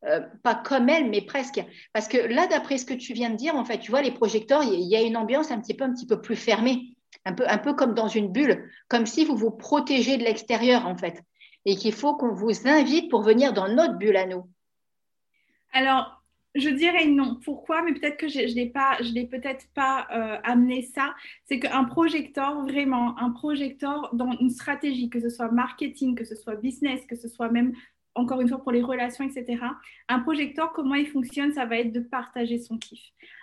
euh, 0.05 0.21
pas 0.43 0.55
comme 0.55 0.89
elle, 0.89 1.11
mais 1.11 1.23
presque. 1.23 1.61
Parce 1.93 2.07
que 2.07 2.19
là, 2.19 2.47
d'après 2.47 2.79
ce 2.79 2.87
que 2.87 2.95
tu 2.95 3.13
viens 3.15 3.31
de 3.31 3.37
dire, 3.37 3.57
en 3.57 3.65
fait, 3.65 3.79
tu 3.79 3.91
vois, 3.91 4.03
les 4.03 4.13
projecteurs, 4.13 4.63
il 4.63 4.81
y, 4.81 4.97
a 4.97 5.03
une 5.03 5.17
ambiance 5.17 5.51
un 5.51 5.61
petit 5.61 5.75
peu, 5.75 5.85
un 5.85 5.93
petit 5.93 6.07
peu 6.07 6.21
plus 6.21 6.37
fermée, 6.37 6.97
un 7.25 7.33
peu, 7.33 7.45
un 7.49 7.59
peu 7.59 7.75
comme 7.75 7.95
dans 7.95 8.09
une 8.09 8.31
bulle, 8.31 8.71
comme 8.89 9.07
si 9.07 9.25
vous 9.25 9.37
vous 9.37 9.51
protégez 9.51 10.17
de 10.17 10.25
l'extérieur, 10.25 10.87
en 10.87 10.97
fait, 10.97 11.23
et 11.65 11.75
qu'il 11.75 11.93
faut 11.93 12.15
qu'on 12.15 12.33
vous 12.33 12.69
invite 12.69 13.11
pour 13.11 13.23
venir 13.23 13.53
dans 13.53 13.69
notre 13.69 13.99
bulle 13.99 14.17
à 14.17 14.27
nous. 14.27 14.49
Alors, 15.73 16.23
je 16.55 16.69
dirais 16.71 17.07
non. 17.07 17.39
Pourquoi? 17.45 17.83
Mais 17.83 17.93
peut-être 17.93 18.17
que 18.17 18.29
je 18.29 18.41
ne 18.41 18.55
l'ai 18.55 18.67
pas, 18.67 18.99
je 19.01 19.27
peut-être 19.27 19.67
pas 19.75 20.07
euh, 20.13 20.39
amené 20.45 20.83
ça. 20.83 21.15
C'est 21.45 21.59
qu'un 21.59 21.85
projecteur, 21.85 22.65
vraiment, 22.65 23.19
un 23.19 23.31
projecteur 23.31 24.15
dans 24.15 24.33
une 24.39 24.51
stratégie, 24.51 25.11
que 25.11 25.21
ce 25.21 25.29
soit 25.29 25.51
marketing, 25.51 26.15
que 26.15 26.25
ce 26.25 26.35
soit 26.35 26.57
business, 26.57 27.05
que 27.07 27.17
ce 27.17 27.29
soit 27.29 27.51
même 27.51 27.75
encore 28.19 28.41
une 28.41 28.49
fois 28.49 28.63
pour 28.63 28.73
les 28.73 28.83
relations, 28.83 29.25
etc. 29.25 29.63
Un 30.09 30.21
projecteur, 30.21 30.73
comment 30.73 30.95
il 30.95 31.07
fonctionne 31.07 31.53
Ça 31.53 31.65
va 31.65 31.79
être 31.79 31.93
de 31.93 32.01
partager 32.01 32.59
son 32.59 32.79
kiff. 32.79 33.01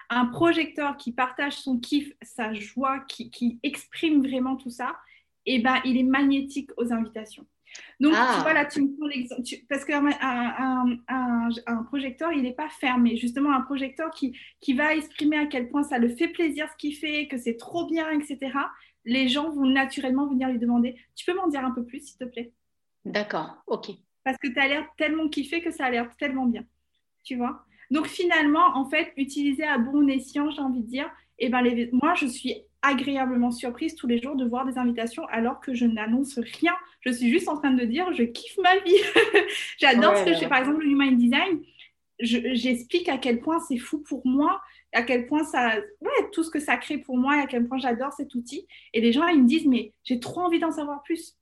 Un 0.09 0.25
projecteur 0.25 0.97
qui 0.97 1.11
partage 1.11 1.53
son 1.53 1.79
kiff, 1.79 2.13
sa 2.21 2.53
joie, 2.53 2.99
qui, 3.07 3.59
exprime 3.63 4.21
vraiment 4.21 4.55
tout 4.55 4.69
ça, 4.69 4.95
eh 5.45 5.59
ben, 5.59 5.79
il 5.85 5.97
est 5.97 6.03
magnétique 6.03 6.71
aux 6.77 6.91
invitations. 6.93 7.45
Donc, 7.99 8.13
tu 8.13 8.19
ah. 8.19 8.39
vois, 8.41 8.53
là, 8.53 8.65
tu 8.65 8.81
me 8.81 8.95
prends 8.95 9.07
l'exemple. 9.07 9.41
Parce 9.67 9.83
qu'un 9.83 10.05
un, 10.21 10.97
un, 11.65 11.83
projecteur, 11.83 12.31
il 12.31 12.43
n'est 12.43 12.53
pas 12.53 12.69
fermé. 12.69 13.17
Justement, 13.17 13.51
un 13.51 13.61
projecteur 13.61 14.11
qui, 14.11 14.38
qui 14.61 14.73
va 14.73 14.95
exprimer 14.95 15.38
à 15.38 15.45
quel 15.45 15.69
point 15.69 15.83
ça 15.83 15.97
le 15.97 16.09
fait 16.09 16.29
plaisir 16.29 16.69
ce 16.71 16.77
qu'il 16.77 16.95
fait, 16.95 17.27
que 17.27 17.38
c'est 17.38 17.57
trop 17.57 17.85
bien, 17.88 18.09
etc. 18.11 18.57
Les 19.03 19.27
gens 19.27 19.49
vont 19.51 19.65
naturellement 19.65 20.27
venir 20.27 20.49
lui 20.49 20.59
demander 20.59 20.95
Tu 21.15 21.25
peux 21.25 21.35
m'en 21.35 21.47
dire 21.47 21.65
un 21.65 21.71
peu 21.71 21.83
plus, 21.83 21.99
s'il 21.99 22.17
te 22.17 22.25
plaît? 22.25 22.53
D'accord, 23.03 23.61
ok 23.67 23.91
parce 24.25 24.38
que 24.38 24.47
tu 24.47 24.59
as 24.59 24.67
l'air 24.67 24.85
tellement 24.97 25.29
kiffé 25.29 25.61
que 25.61 25.71
ça 25.71 25.85
a 25.85 25.89
l'air 25.89 26.09
tellement 26.17 26.47
bien. 26.47 26.65
Tu 27.23 27.38
vois 27.38 27.63
Donc 27.91 28.07
finalement, 28.07 28.75
en 28.75 28.89
fait, 28.89 29.13
utiliser 29.15 29.63
à 29.63 29.77
bon 29.77 30.09
escient, 30.09 30.49
j'ai 30.49 30.61
envie 30.61 30.81
de 30.81 30.88
dire, 30.88 31.09
et 31.38 31.45
eh 31.45 31.49
ben 31.49 31.61
les... 31.61 31.89
moi, 31.93 32.15
je 32.15 32.25
suis 32.25 32.55
agréablement 32.81 33.51
surprise 33.51 33.95
tous 33.95 34.07
les 34.07 34.21
jours 34.21 34.35
de 34.35 34.45
voir 34.45 34.65
des 34.65 34.77
invitations 34.77 35.25
alors 35.27 35.59
que 35.59 35.73
je 35.73 35.85
n'annonce 35.85 36.39
rien. 36.59 36.73
Je 37.01 37.11
suis 37.11 37.29
juste 37.29 37.47
en 37.47 37.57
train 37.57 37.71
de 37.71 37.85
dire, 37.85 38.11
je 38.13 38.23
kiffe 38.23 38.57
ma 38.57 38.78
vie. 38.80 38.97
J'adore 39.78 40.17
ce 40.17 40.26
que 40.26 40.34
je 40.34 40.39
fais. 40.39 40.47
Par 40.47 40.59
exemple, 40.59 40.84
le 40.84 40.89
Human 40.89 41.15
Design, 41.15 41.61
j'explique 42.19 43.09
à 43.09 43.17
quel 43.17 43.39
point 43.39 43.59
c'est 43.59 43.78
fou 43.78 43.99
pour 43.99 44.26
moi, 44.26 44.61
à 44.91 45.03
quel 45.03 45.28
point 45.28 45.43
ça, 45.43 45.76
ouais, 46.01 46.30
tout 46.32 46.43
ce 46.43 46.49
que 46.49 46.59
ça 46.59 46.78
crée 46.78 46.97
pour 46.97 47.17
moi 47.17 47.38
et 47.38 47.41
à 47.41 47.47
quel 47.47 47.67
point 47.67 47.78
j'adore 47.78 48.13
cet 48.13 48.34
outil. 48.34 48.67
Et 48.93 49.01
les 49.01 49.11
gens, 49.11 49.28
ils 49.28 49.43
me 49.43 49.47
disent, 49.47 49.67
mais 49.67 49.93
j'ai 50.03 50.19
trop 50.19 50.41
envie 50.41 50.59
d'en 50.59 50.71
savoir 50.71 51.03
plus. 51.03 51.36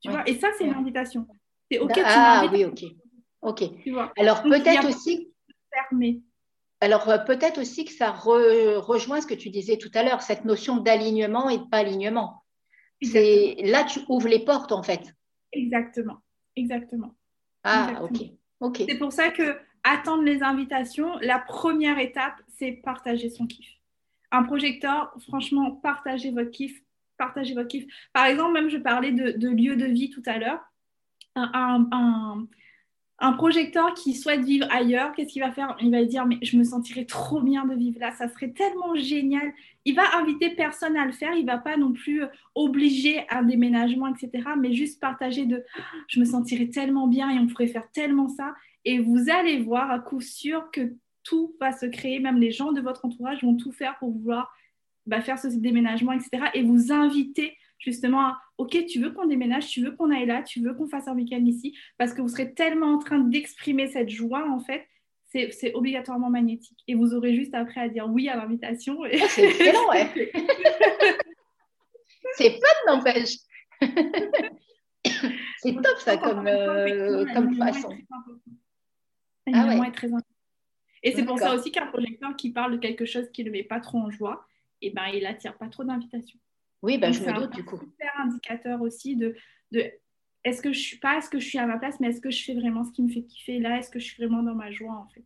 Tu 0.00 0.10
vois? 0.10 0.22
Et 0.28 0.34
ça, 0.34 0.48
c'est 0.56 0.64
une 0.64 0.74
invitation. 0.74 1.26
C'est 1.70 1.78
OK. 1.78 1.92
Ah 2.04 2.48
oui, 2.52 2.64
OK. 2.64 2.84
OK. 3.42 3.62
Alors 4.16 4.42
peut-être 4.42 4.88
aussi. 4.88 5.30
Alors 6.80 7.08
euh, 7.08 7.18
peut-être 7.18 7.60
aussi 7.60 7.84
que 7.84 7.92
ça 7.92 8.10
rejoint 8.10 9.20
ce 9.20 9.26
que 9.26 9.34
tu 9.34 9.50
disais 9.50 9.76
tout 9.76 9.90
à 9.94 10.02
l'heure, 10.02 10.22
cette 10.22 10.44
notion 10.44 10.76
d'alignement 10.76 11.48
et 11.48 11.58
de 11.58 11.64
pas 11.64 11.78
alignement. 11.78 12.42
C'est 13.02 13.56
là 13.64 13.84
tu 13.84 14.00
ouvres 14.08 14.28
les 14.28 14.44
portes 14.44 14.72
en 14.72 14.82
fait. 14.82 15.14
Exactement, 15.52 16.18
exactement. 16.56 17.14
Ah 17.62 18.00
ok, 18.02 18.18
ok. 18.60 18.82
C'est 18.88 18.98
pour 18.98 19.12
ça 19.12 19.30
que 19.30 19.56
attendre 19.82 20.22
les 20.22 20.42
invitations, 20.42 21.18
la 21.20 21.38
première 21.38 21.98
étape, 21.98 22.40
c'est 22.48 22.72
partager 22.72 23.28
son 23.28 23.46
kiff. 23.46 23.68
Un 24.30 24.42
projecteur, 24.42 25.14
franchement, 25.28 25.72
partagez 25.72 26.30
votre 26.30 26.50
kiff, 26.50 26.82
partagez 27.18 27.54
votre 27.54 27.68
kiff. 27.68 27.84
Par 28.12 28.26
exemple, 28.26 28.54
même 28.54 28.68
je 28.68 28.78
parlais 28.78 29.12
de, 29.12 29.32
de 29.32 29.48
lieu 29.48 29.76
de 29.76 29.84
vie 29.84 30.10
tout 30.10 30.22
à 30.26 30.38
l'heure. 30.38 30.60
Un, 31.36 32.46
projecteur 33.38 33.94
qui 33.94 34.14
souhaite 34.14 34.44
vivre 34.44 34.66
ailleurs, 34.70 35.12
qu'est-ce 35.12 35.32
qu'il 35.32 35.42
va 35.42 35.52
faire? 35.52 35.76
Il 35.80 35.90
va 35.90 36.04
dire, 36.04 36.26
mais 36.26 36.38
je 36.42 36.58
me 36.58 36.64
sentirais 36.64 37.04
trop 37.04 37.40
bien 37.40 37.64
de 37.64 37.74
vivre 37.74 37.98
là, 37.98 38.12
ça 38.12 38.28
serait 38.28 38.50
tellement 38.50 38.94
génial. 38.94 39.52
Il 39.84 39.94
va 39.94 40.16
inviter 40.18 40.50
personne 40.50 40.96
à 40.96 41.06
le 41.06 41.12
faire, 41.12 41.32
il 41.34 41.46
va 41.46 41.58
pas 41.58 41.76
non 41.76 41.92
plus 41.92 42.22
obliger 42.54 43.24
un 43.30 43.42
déménagement, 43.42 44.08
etc. 44.08 44.50
Mais 44.60 44.74
juste 44.74 45.00
partager 45.00 45.46
de, 45.46 45.64
je 46.08 46.20
me 46.20 46.24
sentirais 46.24 46.66
tellement 46.66 47.06
bien 47.06 47.30
et 47.30 47.38
on 47.38 47.46
pourrait 47.46 47.68
faire 47.68 47.90
tellement 47.92 48.28
ça. 48.28 48.54
Et 48.84 48.98
vous 48.98 49.30
allez 49.30 49.60
voir 49.60 49.90
à 49.90 49.98
coup 49.98 50.20
sûr 50.20 50.70
que 50.70 50.94
tout 51.22 51.56
va 51.58 51.72
se 51.72 51.86
créer, 51.86 52.20
même 52.20 52.38
les 52.38 52.52
gens 52.52 52.72
de 52.72 52.80
votre 52.80 53.04
entourage 53.04 53.42
vont 53.42 53.56
tout 53.56 53.72
faire 53.72 53.98
pour 53.98 54.10
vouloir 54.10 54.54
bah, 55.06 55.20
faire 55.20 55.38
ce 55.38 55.48
déménagement, 55.48 56.12
etc. 56.12 56.44
Et 56.54 56.62
vous 56.62 56.92
inviter 56.92 57.56
justement 57.78 58.20
à, 58.20 58.38
OK, 58.58 58.86
tu 58.86 59.00
veux 59.00 59.10
qu'on 59.10 59.26
déménage, 59.26 59.66
tu 59.68 59.82
veux 59.82 59.92
qu'on 59.92 60.10
aille 60.10 60.26
là, 60.26 60.42
tu 60.42 60.60
veux 60.60 60.74
qu'on 60.74 60.86
fasse 60.86 61.08
un 61.08 61.14
week-end 61.14 61.44
ici, 61.44 61.76
parce 61.98 62.14
que 62.14 62.22
vous 62.22 62.28
serez 62.28 62.54
tellement 62.54 62.94
en 62.94 62.98
train 62.98 63.18
d'exprimer 63.18 63.88
cette 63.88 64.10
joie, 64.10 64.48
en 64.48 64.60
fait, 64.60 64.86
c'est 65.50 65.74
obligatoirement 65.74 66.30
magnétique. 66.30 66.78
Et 66.86 66.94
vous 66.94 67.12
aurez 67.14 67.34
juste 67.34 67.54
après 67.54 67.80
à 67.80 67.88
dire 67.88 68.08
oui 68.08 68.28
à 68.28 68.36
l'invitation. 68.36 69.02
Ah, 69.02 69.08
c'est 69.28 69.44
excellent, 69.44 69.88
ouais. 69.90 70.32
c'est 72.36 72.50
fun, 72.50 72.92
n'empêche. 72.94 73.38
c'est 75.58 75.74
top, 75.74 75.98
ça, 75.98 76.16
comme, 76.16 76.46
euh, 76.46 77.26
comme 77.34 77.56
façon. 77.56 77.96
Ah 79.52 79.66
ouais. 79.66 79.88
est 79.88 79.92
très. 79.92 80.08
Et 81.02 81.12
c'est 81.12 81.24
pour 81.24 81.38
ça 81.38 81.54
aussi 81.54 81.70
qu'un 81.70 81.86
projecteur 81.86 82.34
qui 82.36 82.50
parle 82.50 82.72
de 82.72 82.78
quelque 82.78 83.04
chose 83.04 83.28
qui 83.30 83.44
ne 83.44 83.50
met 83.50 83.64
pas 83.64 83.80
trop 83.80 83.98
en 83.98 84.10
joie, 84.10 84.46
et 84.80 84.88
eh 84.88 84.90
ben, 84.90 85.06
il 85.12 85.26
attire 85.26 85.56
pas 85.58 85.68
trop 85.68 85.84
d'invitations. 85.84 86.38
Oui, 86.84 86.98
ben, 86.98 87.12
je 87.12 87.24
me 87.24 87.32
doute 87.32 87.54
du 87.54 87.64
coup. 87.64 87.78
C'est 87.98 88.06
un 88.06 88.14
super 88.14 88.20
indicateur 88.20 88.82
aussi 88.82 89.16
de, 89.16 89.34
de 89.72 89.90
est-ce 90.44 90.60
que 90.60 90.70
je 90.70 90.78
suis 90.78 90.98
pas, 90.98 91.16
est-ce 91.16 91.30
que 91.30 91.40
je 91.40 91.48
suis 91.48 91.58
à 91.58 91.66
ma 91.66 91.78
place, 91.78 91.98
mais 91.98 92.08
est-ce 92.08 92.20
que 92.20 92.30
je 92.30 92.44
fais 92.44 92.54
vraiment 92.54 92.84
ce 92.84 92.92
qui 92.92 93.02
me 93.02 93.08
fait 93.08 93.22
kiffer 93.22 93.58
là, 93.58 93.78
est-ce 93.78 93.88
que 93.88 93.98
je 93.98 94.04
suis 94.04 94.22
vraiment 94.22 94.42
dans 94.42 94.54
ma 94.54 94.70
joie 94.70 94.92
en 94.92 95.08
fait? 95.08 95.24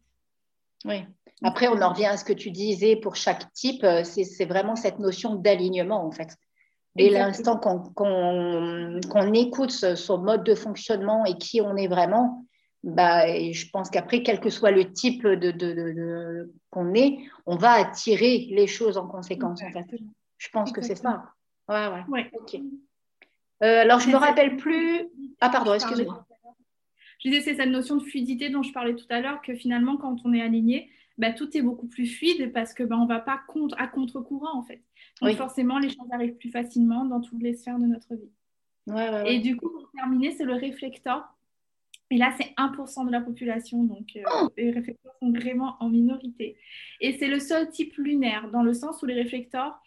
Oui. 0.84 1.04
Après, 1.42 1.66
on 1.66 1.82
en 1.82 1.88
revient 1.90 2.06
à 2.06 2.16
ce 2.16 2.24
que 2.24 2.32
tu 2.32 2.52
disais 2.52 2.94
pour 2.94 3.16
chaque 3.16 3.52
type, 3.52 3.82
euh, 3.82 4.04
c'est 4.04 4.44
vraiment 4.44 4.76
cette 4.76 5.00
notion 5.00 5.34
d'alignement 5.34 6.06
en 6.06 6.12
fait. 6.12 6.28
Dès 6.94 7.10
l'instant 7.10 7.58
qu'on 7.58 9.32
écoute 9.34 9.70
son 9.70 10.18
mode 10.18 10.44
de 10.44 10.54
fonctionnement 10.54 11.24
et 11.24 11.36
qui 11.38 11.60
on 11.60 11.76
est 11.76 11.88
vraiment, 11.88 12.44
bah, 12.84 13.26
je 13.26 13.68
pense 13.72 13.90
qu'après, 13.90 14.22
quel 14.22 14.38
que 14.38 14.50
soit 14.50 14.70
le 14.70 14.92
type 14.92 15.26
de, 15.26 16.52
qu'on 16.70 16.94
est, 16.94 17.18
on 17.46 17.56
va 17.56 17.72
attirer 17.72 18.48
les 18.50 18.68
choses 18.68 18.96
en 18.96 19.08
conséquence. 19.08 19.60
En 19.62 19.72
fait. 19.72 19.86
Je 20.38 20.48
pense 20.50 20.70
que 20.70 20.82
c'est 20.82 20.96
ça. 20.96 21.24
Ouais, 21.68 21.86
ouais. 22.08 22.30
Ok. 22.32 22.54
Euh, 23.62 23.82
alors, 23.82 24.00
je 24.00 24.08
ne 24.08 24.12
me 24.12 24.18
rappelle 24.18 24.56
plus. 24.56 25.08
Ah, 25.40 25.50
pardon, 25.50 25.74
excuse-moi. 25.74 26.26
Je 27.18 27.28
disais, 27.28 27.40
c'est 27.40 27.54
cette 27.56 27.70
notion 27.70 27.96
de 27.96 28.02
fluidité 28.02 28.48
dont 28.48 28.62
je 28.62 28.72
parlais 28.72 28.94
tout 28.94 29.06
à 29.10 29.20
l'heure, 29.20 29.42
que 29.42 29.54
finalement, 29.54 29.96
quand 29.96 30.18
on 30.24 30.32
est 30.32 30.40
aligné, 30.40 30.90
bah, 31.18 31.32
tout 31.32 31.56
est 31.56 31.62
beaucoup 31.62 31.88
plus 31.88 32.06
fluide 32.06 32.52
parce 32.52 32.72
que 32.72 32.84
bah, 32.84 32.96
on 32.96 33.02
ne 33.02 33.08
va 33.08 33.18
pas 33.18 33.40
contre, 33.48 33.74
à 33.78 33.88
contre-courant, 33.88 34.56
en 34.56 34.62
fait. 34.62 34.82
Donc, 35.20 35.34
forcément, 35.36 35.78
les 35.78 35.88
choses 35.88 36.06
arrivent 36.12 36.36
plus 36.36 36.50
facilement 36.50 37.04
dans 37.04 37.20
toutes 37.20 37.42
les 37.42 37.54
sphères 37.54 37.78
de 37.78 37.86
notre 37.86 38.14
vie. 38.14 38.30
Ouais, 38.86 39.10
ouais, 39.10 39.34
Et 39.34 39.38
du 39.40 39.56
coup, 39.56 39.68
pour 39.68 39.90
terminer, 39.90 40.30
c'est 40.32 40.44
le 40.44 40.54
réflecteur. 40.54 41.24
Et 42.10 42.16
là, 42.16 42.32
c'est 42.40 42.54
1% 42.56 43.06
de 43.06 43.12
la 43.12 43.20
population, 43.20 43.84
donc 43.84 44.08
euh, 44.16 44.22
oh 44.34 44.48
les 44.56 44.70
réflecteurs 44.70 45.12
sont 45.20 45.30
vraiment 45.30 45.76
en 45.80 45.90
minorité. 45.90 46.56
Et 47.02 47.12
c'est 47.18 47.26
le 47.26 47.38
seul 47.38 47.68
type 47.68 47.94
lunaire, 47.98 48.50
dans 48.50 48.62
le 48.62 48.72
sens 48.72 49.02
où 49.02 49.06
les 49.06 49.14
réflecteurs, 49.14 49.78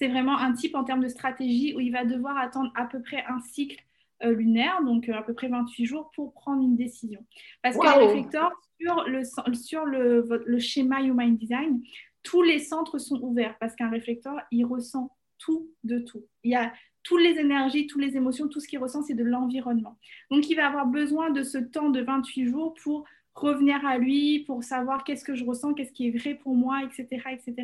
c'est 0.00 0.08
vraiment 0.08 0.38
un 0.38 0.52
type 0.54 0.74
en 0.74 0.82
termes 0.82 1.02
de 1.02 1.08
stratégie 1.08 1.74
où 1.76 1.80
il 1.80 1.92
va 1.92 2.04
devoir 2.04 2.38
attendre 2.38 2.72
à 2.74 2.86
peu 2.86 3.02
près 3.02 3.22
un 3.28 3.38
cycle 3.40 3.78
euh, 4.22 4.32
lunaire, 4.32 4.82
donc 4.82 5.08
euh, 5.08 5.14
à 5.14 5.22
peu 5.22 5.34
près 5.34 5.48
28 5.48 5.84
jours, 5.84 6.10
pour 6.14 6.32
prendre 6.32 6.62
une 6.62 6.74
décision. 6.74 7.24
Parce 7.62 7.76
que 7.76 7.82
les 7.82 8.06
réflecteurs, 8.06 8.50
sur, 8.80 9.04
le, 9.06 9.22
sur 9.54 9.84
le, 9.84 10.42
le 10.46 10.58
schéma 10.58 11.02
Human 11.02 11.36
Design, 11.36 11.82
tous 12.22 12.42
les 12.42 12.58
centres 12.60 12.98
sont 12.98 13.20
ouverts 13.20 13.56
parce 13.60 13.76
qu'un 13.76 13.90
réflecteur, 13.90 14.36
il 14.50 14.64
ressent 14.64 15.14
tout 15.38 15.70
de 15.84 15.98
tout. 15.98 16.24
Il 16.44 16.52
y 16.52 16.56
a 16.56 16.72
toutes 17.02 17.20
les 17.20 17.38
énergies, 17.38 17.86
toutes 17.86 18.02
les 18.02 18.16
émotions, 18.16 18.48
tout 18.48 18.60
ce 18.60 18.68
qu'il 18.68 18.78
ressent, 18.78 19.02
c'est 19.02 19.14
de 19.14 19.24
l'environnement. 19.24 19.98
Donc, 20.30 20.48
il 20.48 20.54
va 20.54 20.66
avoir 20.66 20.86
besoin 20.86 21.30
de 21.30 21.42
ce 21.42 21.58
temps 21.58 21.90
de 21.90 22.00
28 22.00 22.46
jours 22.46 22.74
pour 22.82 23.04
revenir 23.34 23.84
à 23.86 23.98
lui, 23.98 24.40
pour 24.40 24.64
savoir 24.64 25.04
qu'est-ce 25.04 25.24
que 25.24 25.34
je 25.34 25.44
ressens, 25.44 25.74
qu'est-ce 25.74 25.92
qui 25.92 26.08
est 26.08 26.18
vrai 26.18 26.34
pour 26.34 26.54
moi, 26.54 26.82
etc. 26.84 27.22
etc. 27.32 27.54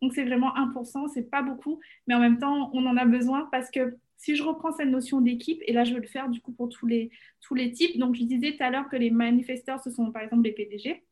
Donc, 0.00 0.14
c'est 0.14 0.24
vraiment 0.24 0.54
1%, 0.54 1.08
c'est 1.08 1.30
pas 1.30 1.42
beaucoup, 1.42 1.80
mais 2.06 2.14
en 2.14 2.20
même 2.20 2.38
temps, 2.38 2.70
on 2.72 2.86
en 2.86 2.96
a 2.96 3.04
besoin 3.04 3.48
parce 3.50 3.70
que 3.70 3.96
si 4.16 4.34
je 4.34 4.42
reprends 4.42 4.72
cette 4.72 4.88
notion 4.88 5.20
d'équipe, 5.20 5.62
et 5.66 5.72
là, 5.72 5.84
je 5.84 5.94
veux 5.94 6.00
le 6.00 6.06
faire 6.06 6.28
du 6.28 6.40
coup 6.40 6.52
pour 6.52 6.68
tous 6.68 6.86
les, 6.86 7.10
tous 7.40 7.54
les 7.54 7.70
types. 7.70 7.98
Donc, 7.98 8.16
je 8.16 8.24
disais 8.24 8.52
tout 8.56 8.62
à 8.62 8.70
l'heure 8.70 8.88
que 8.88 8.96
les 8.96 9.10
manifesteurs, 9.10 9.80
ce 9.80 9.90
sont 9.90 10.10
par 10.10 10.22
exemple 10.22 10.42
les 10.42 10.52
PDG. 10.52 11.04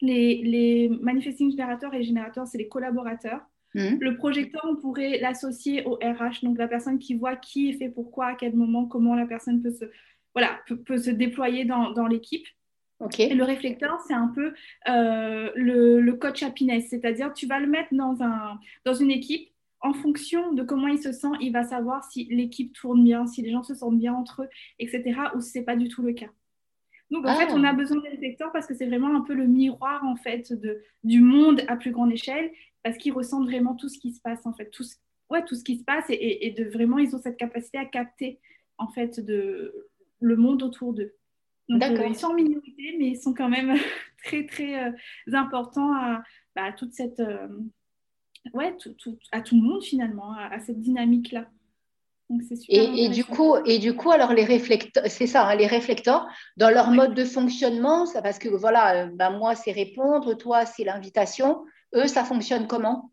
Les, 0.00 0.42
les 0.42 0.88
manifesting 1.00 1.50
générateurs 1.50 1.94
et 1.94 2.02
générateurs, 2.02 2.46
c'est 2.46 2.58
les 2.58 2.68
collaborateurs. 2.68 3.40
Mmh. 3.74 3.96
Le 4.00 4.16
projecteur, 4.16 4.64
on 4.68 4.76
pourrait 4.76 5.18
l'associer 5.18 5.84
au 5.84 5.94
RH, 5.94 6.44
donc 6.44 6.58
la 6.58 6.68
personne 6.68 6.98
qui 6.98 7.14
voit 7.14 7.34
qui 7.34 7.70
est 7.70 7.72
fait 7.72 7.88
pourquoi, 7.88 8.26
à 8.26 8.34
quel 8.34 8.54
moment, 8.54 8.86
comment 8.86 9.16
la 9.16 9.26
personne 9.26 9.60
peut 9.60 9.72
se, 9.72 9.86
voilà, 10.32 10.60
peut, 10.84 10.96
se 10.96 11.10
déployer 11.10 11.64
dans, 11.64 11.90
dans 11.90 12.06
l'équipe. 12.06 12.46
Et 13.18 13.34
le 13.34 13.44
réflecteur, 13.44 14.00
c'est 14.06 14.14
un 14.14 14.28
peu 14.28 14.54
euh, 14.88 15.50
le, 15.54 16.00
le, 16.00 16.12
coach 16.14 16.42
happiness, 16.42 16.88
c'est-à-dire 16.88 17.32
tu 17.32 17.46
vas 17.46 17.60
le 17.60 17.66
mettre 17.66 17.92
dans, 17.92 18.22
un, 18.22 18.58
dans 18.84 18.94
une 18.94 19.10
équipe. 19.10 19.50
En 19.80 19.92
fonction 19.92 20.52
de 20.52 20.62
comment 20.62 20.88
il 20.88 20.98
se 20.98 21.12
sent, 21.12 21.28
il 21.40 21.52
va 21.52 21.62
savoir 21.62 22.04
si 22.04 22.24
l'équipe 22.30 22.72
tourne 22.72 23.04
bien, 23.04 23.26
si 23.26 23.42
les 23.42 23.50
gens 23.50 23.62
se 23.62 23.74
sentent 23.74 23.98
bien 23.98 24.14
entre 24.14 24.44
eux, 24.44 24.48
etc. 24.78 25.14
ou 25.34 25.42
si 25.42 25.50
ce 25.50 25.58
n'est 25.58 25.64
pas 25.64 25.76
du 25.76 25.88
tout 25.88 26.02
le 26.02 26.14
cas. 26.14 26.30
Donc, 27.10 27.26
en 27.26 27.34
fait, 27.34 27.52
on 27.52 27.62
a 27.64 27.68
ah. 27.68 27.72
besoin 27.74 28.00
des 28.00 28.08
réflecteurs 28.08 28.50
parce 28.50 28.66
que 28.66 28.74
c'est 28.74 28.86
vraiment 28.86 29.14
un 29.14 29.20
peu 29.20 29.34
le 29.34 29.46
miroir, 29.46 30.02
en 30.04 30.16
fait, 30.16 30.54
de, 30.54 30.82
du 31.02 31.20
monde 31.20 31.60
à 31.68 31.76
plus 31.76 31.90
grande 31.90 32.12
échelle 32.12 32.50
parce 32.82 32.96
qu'ils 32.96 33.12
ressentent 33.12 33.44
vraiment 33.44 33.74
tout 33.74 33.90
ce 33.90 33.98
qui 33.98 34.12
se 34.12 34.22
passe, 34.22 34.46
en 34.46 34.54
fait, 34.54 34.70
tout 34.70 34.84
ce, 34.84 34.94
ouais, 35.28 35.44
tout 35.44 35.54
ce 35.54 35.64
qui 35.64 35.76
se 35.76 35.84
passe 35.84 36.06
et, 36.08 36.54
de 36.56 36.64
vraiment, 36.64 36.98
ils 36.98 37.14
ont 37.14 37.20
cette 37.20 37.36
capacité 37.36 37.76
à 37.76 37.84
capter, 37.84 38.40
en 38.78 38.88
fait, 38.88 39.20
de, 39.20 39.90
le 40.20 40.36
monde 40.36 40.62
autour 40.62 40.92
d'eux. 40.92 41.14
Donc, 41.68 41.82
euh, 41.82 42.06
ils 42.08 42.16
sont 42.16 42.28
en 42.28 42.34
minorité, 42.34 42.96
mais 42.98 43.08
ils 43.08 43.20
sont 43.20 43.34
quand 43.34 43.48
même 43.48 43.74
très, 44.24 44.46
très 44.46 44.84
euh, 44.84 44.92
importants 45.32 45.92
à, 45.94 46.22
bah, 46.54 46.72
toute 46.72 46.92
cette. 46.92 47.20
Euh, 47.20 47.48
ouais, 48.52 48.76
à 49.32 49.40
tout 49.40 49.56
le 49.56 49.62
monde, 49.62 49.82
finalement, 49.82 50.32
à, 50.32 50.58
cette 50.60 50.80
dynamique-là. 50.80 51.46
Et, 52.68 53.04
et, 53.04 53.08
du 53.10 53.22
coup, 53.22 53.54
et 53.66 53.78
du 53.78 53.94
coup, 53.94 54.10
alors 54.10 54.32
les 54.32 54.44
réflecteurs, 54.44 55.04
c'est 55.08 55.26
ça, 55.26 55.46
hein, 55.46 55.56
les 55.56 55.66
réflecteurs, 55.66 56.26
dans 56.56 56.70
leur 56.70 56.90
mode 56.90 57.14
de 57.14 57.24
fonctionnement, 57.24 58.06
ça, 58.06 58.22
parce 58.22 58.38
que 58.38 58.48
voilà, 58.48 59.08
bah, 59.08 59.28
moi 59.28 59.54
c'est 59.54 59.72
répondre, 59.72 60.32
toi 60.32 60.64
c'est 60.64 60.84
l'invitation, 60.84 61.66
eux, 61.94 62.06
ça 62.06 62.24
fonctionne 62.24 62.66
comment? 62.66 63.12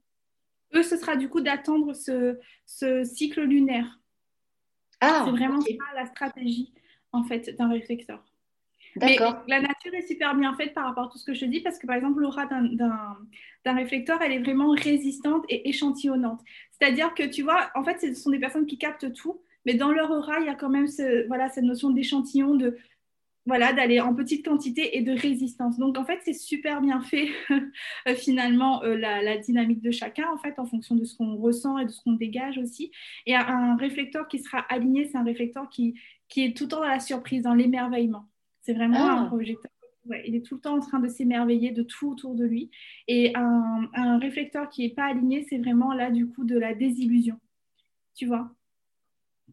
Eux, 0.74 0.82
ce 0.82 0.95
sera 0.95 1.18
du 1.18 1.28
coup 1.28 1.41
d'attendre 1.41 1.93
ce, 1.93 3.04
cycle 3.04 3.41
lunaire. 3.41 3.99
Ah, 5.02 5.24
c'est 5.26 5.32
vraiment 5.32 5.60
ça 5.60 5.68
la 5.93 6.06
stratégie 6.06 6.74
en 7.12 7.24
fait 7.24 7.49
d'un 7.58 7.70
réflecteur. 7.70 8.24
D'accord. 8.95 9.43
la 9.47 9.61
nature 9.61 9.93
est 9.93 10.07
super 10.07 10.35
bien 10.35 10.53
faite 10.55 10.73
par 10.73 10.85
rapport 10.85 11.05
à 11.05 11.07
tout 11.07 11.17
ce 11.17 11.25
que 11.25 11.33
je 11.33 11.41
te 11.41 11.45
dis 11.45 11.61
parce 11.61 11.79
que 11.79 11.87
par 11.87 11.95
exemple 11.95 12.19
l'aura 12.19 12.45
d'un 12.45 13.75
réflecteur, 13.75 14.21
elle 14.21 14.33
est 14.33 14.39
vraiment 14.39 14.71
résistante 14.71 15.45
et 15.49 15.69
échantillonnante. 15.69 16.41
C'est-à-dire 16.71 17.13
que 17.13 17.23
tu 17.23 17.43
vois, 17.43 17.69
en 17.75 17.83
fait, 17.83 17.99
ce 17.99 18.13
sont 18.13 18.31
des 18.31 18.39
personnes 18.39 18.65
qui 18.65 18.77
captent 18.77 19.13
tout, 19.13 19.41
mais 19.65 19.75
dans 19.75 19.91
leur 19.91 20.11
aura, 20.11 20.39
il 20.39 20.47
y 20.47 20.49
a 20.49 20.55
quand 20.55 20.69
même 20.69 20.87
ce, 20.87 21.27
voilà, 21.27 21.49
cette 21.49 21.63
notion 21.63 21.91
d'échantillon, 21.91 22.55
de 22.55 22.77
voilà, 23.47 23.73
d'aller 23.73 23.99
en 23.99 24.13
petite 24.13 24.45
quantité 24.45 24.97
et 24.97 25.01
de 25.01 25.13
résistance. 25.13 25.77
Donc 25.77 25.97
en 25.97 26.05
fait, 26.05 26.19
c'est 26.23 26.33
super 26.33 26.81
bien 26.81 27.01
fait 27.01 27.29
finalement 28.15 28.83
euh, 28.83 28.95
la, 28.95 29.37
dynamique 29.37 29.81
de 29.81 29.91
chacun 29.91 30.29
en 30.31 30.37
fait 30.37 30.59
en 30.59 30.65
fonction 30.65 30.95
de 30.95 31.03
ce 31.05 31.15
qu'on 31.15 31.35
ressent 31.37 31.77
et 31.79 31.85
de 31.85 31.89
ce 31.89 32.01
qu'on 32.03 32.13
dégage 32.13 32.57
aussi. 32.59 32.91
Et 33.25 33.35
un 33.35 33.75
réflecteur 33.77 34.27
qui 34.27 34.39
sera 34.39 34.59
aligné, 34.59 35.05
c'est 35.05 35.17
un 35.17 35.23
réflecteur 35.23 35.69
qui, 35.69 35.95
qui 36.27 36.45
est 36.45 36.55
tout 36.55 36.65
le 36.65 36.69
temps 36.69 36.81
dans 36.81 36.87
la 36.87 36.99
surprise, 36.99 37.43
dans 37.43 37.55
l'émerveillement. 37.55 38.25
C'est 38.62 38.74
vraiment 38.74 39.09
un 39.09 39.24
ah. 39.24 39.28
projecteur. 39.28 39.72
il 40.26 40.36
est 40.36 40.45
tout 40.45 40.55
le 40.55 40.62
temps 40.62 40.76
en 40.76 40.80
train 40.80 40.99
de 40.99 41.07
s'émerveiller 41.07 41.72
de 41.72 41.84
tout 41.84 42.12
autour 42.12 42.36
de 42.36 42.45
lui. 42.45 42.70
Et 43.07 43.36
un, 43.36 43.89
un 43.93 44.20
réflecteur 44.20 44.70
qui 44.70 44.84
n'est 44.84 44.93
pas 44.93 45.05
aligné, 45.05 45.45
c'est 45.49 45.57
vraiment 45.57 45.93
là 45.93 46.12
du 46.12 46.28
coup 46.28 46.43
de 46.43 46.57
la 46.57 46.74
désillusion. 46.74 47.39
Tu 48.16 48.26
vois? 48.28 48.51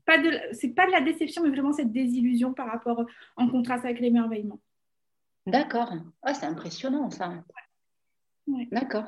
Pas 0.05 0.19
de, 0.19 0.31
c'est 0.53 0.71
pas 0.71 0.87
de 0.87 0.93
la 0.93 1.01
déception, 1.01 1.43
mais 1.43 1.51
vraiment 1.51 1.73
cette 1.73 1.93
désillusion 1.93 2.53
par 2.53 2.69
rapport 2.69 3.05
en 3.37 3.49
contraste 3.49 3.85
avec 3.85 4.01
l'émerveillement. 4.01 4.61
D'accord. 5.47 5.93
Ah, 6.23 6.35
c'est 6.35 6.47
impressionnant 6.47 7.11
ça. 7.11 7.33
D'accord. 8.71 9.05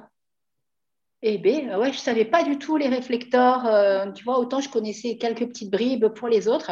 Eh 1.23 1.37
bien, 1.37 1.79
ouais, 1.79 1.93
je 1.93 1.99
ne 1.99 2.03
savais 2.03 2.25
pas 2.25 2.45
du 2.45 2.59
tout 2.59 2.77
les 2.77 2.89
réflecteurs. 2.89 3.67
Euh, 3.67 4.11
tu 4.13 4.25
vois, 4.25 4.39
autant 4.39 4.61
je 4.61 4.71
connaissais 4.71 5.19
quelques 5.19 5.47
petites 5.47 5.71
bribes 5.71 6.09
pour 6.09 6.29
les 6.29 6.49
autres. 6.49 6.71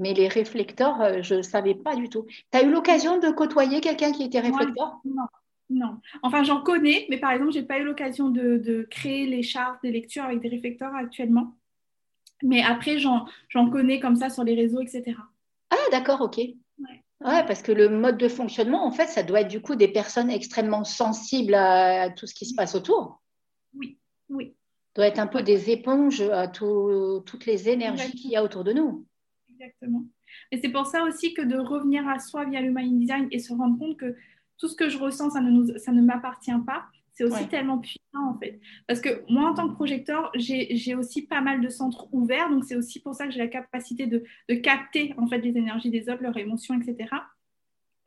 Mais 0.00 0.12
les 0.12 0.28
réflecteurs, 0.28 1.00
euh, 1.00 1.22
je 1.22 1.36
ne 1.36 1.42
savais 1.42 1.74
pas 1.74 1.94
du 1.94 2.08
tout. 2.08 2.26
Tu 2.50 2.58
as 2.58 2.62
eu 2.62 2.70
l'occasion 2.70 3.18
de 3.18 3.30
côtoyer 3.30 3.80
quelqu'un 3.80 4.12
qui 4.12 4.24
était 4.24 4.40
réflecteur? 4.40 5.00
Non. 5.04 5.26
Non. 5.70 5.98
Enfin, 6.22 6.42
j'en 6.42 6.60
connais, 6.60 7.06
mais 7.08 7.18
par 7.18 7.32
exemple, 7.32 7.52
je 7.52 7.60
n'ai 7.60 7.64
pas 7.64 7.78
eu 7.78 7.84
l'occasion 7.84 8.28
de, 8.28 8.86
créer 8.90 9.26
les 9.26 9.42
chartes 9.42 9.82
des 9.82 9.90
lectures 9.90 10.24
avec 10.24 10.40
des 10.40 10.48
réflecteurs 10.48 10.94
actuellement. 10.94 11.54
Mais 12.42 12.62
après, 12.62 12.98
j'en 12.98 13.26
connais 13.70 14.00
comme 14.00 14.16
ça 14.16 14.28
sur 14.28 14.44
les 14.44 14.54
réseaux, 14.54 14.80
etc. 14.80 15.16
Ah, 15.70 15.76
d'accord, 15.90 16.20
ok. 16.20 16.38
Ouais. 16.38 17.02
parce 17.20 17.62
que 17.62 17.72
le 17.72 17.88
mode 17.88 18.18
de 18.18 18.28
fonctionnement, 18.28 18.84
en 18.84 18.90
fait, 18.90 19.06
ça 19.06 19.22
doit 19.22 19.40
être 19.40 19.48
du 19.48 19.62
coup 19.62 19.76
des 19.76 19.88
personnes 19.88 20.30
extrêmement 20.30 20.84
sensibles 20.84 21.54
à, 21.54 22.10
tout 22.10 22.26
ce 22.26 22.34
qui 22.34 22.44
se 22.44 22.54
passe 22.54 22.74
autour. 22.74 23.22
Oui, 23.74 23.98
oui. 24.28 24.54
doit 24.94 25.06
être 25.06 25.18
un 25.18 25.26
peu 25.26 25.42
des 25.42 25.70
éponges 25.70 26.20
à 26.20 26.48
toutes 26.48 27.46
les 27.46 27.68
énergies 27.70 28.12
qu'il 28.12 28.30
y 28.30 28.36
a 28.36 28.44
autour 28.44 28.64
de 28.64 28.72
nous. 28.72 29.06
Exactement. 29.54 30.04
Et 30.50 30.58
c'est 30.60 30.70
pour 30.70 30.86
ça 30.86 31.04
aussi 31.04 31.34
que 31.34 31.42
de 31.42 31.56
revenir 31.56 32.08
à 32.08 32.18
soi 32.18 32.44
via 32.44 32.60
le 32.60 32.72
mind 32.72 32.98
design 32.98 33.28
et 33.30 33.38
se 33.38 33.52
rendre 33.52 33.78
compte 33.78 33.96
que 33.96 34.16
tout 34.58 34.68
ce 34.68 34.76
que 34.76 34.88
je 34.88 34.98
ressens, 34.98 35.30
ça 35.30 35.40
ne, 35.40 35.78
ça 35.78 35.92
ne 35.92 36.02
m'appartient 36.02 36.52
pas. 36.66 36.86
C'est 37.12 37.24
aussi 37.24 37.46
tellement 37.46 37.78
puissant 37.78 38.00
en 38.28 38.36
fait. 38.38 38.60
Parce 38.88 39.00
que 39.00 39.22
moi, 39.32 39.48
en 39.48 39.54
tant 39.54 39.68
que 39.68 39.74
projecteur, 39.74 40.32
j'ai 40.34 40.94
aussi 40.96 41.22
pas 41.22 41.40
mal 41.40 41.60
de 41.60 41.68
centres 41.68 42.08
ouverts. 42.12 42.50
Donc, 42.50 42.64
c'est 42.64 42.74
aussi 42.74 43.00
pour 43.00 43.14
ça 43.14 43.26
que 43.26 43.32
j'ai 43.32 43.38
la 43.38 43.46
capacité 43.46 44.06
de, 44.06 44.24
de, 44.48 44.54
capter 44.56 45.14
en 45.16 45.28
fait 45.28 45.38
les 45.38 45.56
énergies 45.56 45.90
des 45.90 46.08
autres, 46.08 46.22
leurs 46.22 46.36
émotions, 46.36 46.74
etc. 46.74 47.08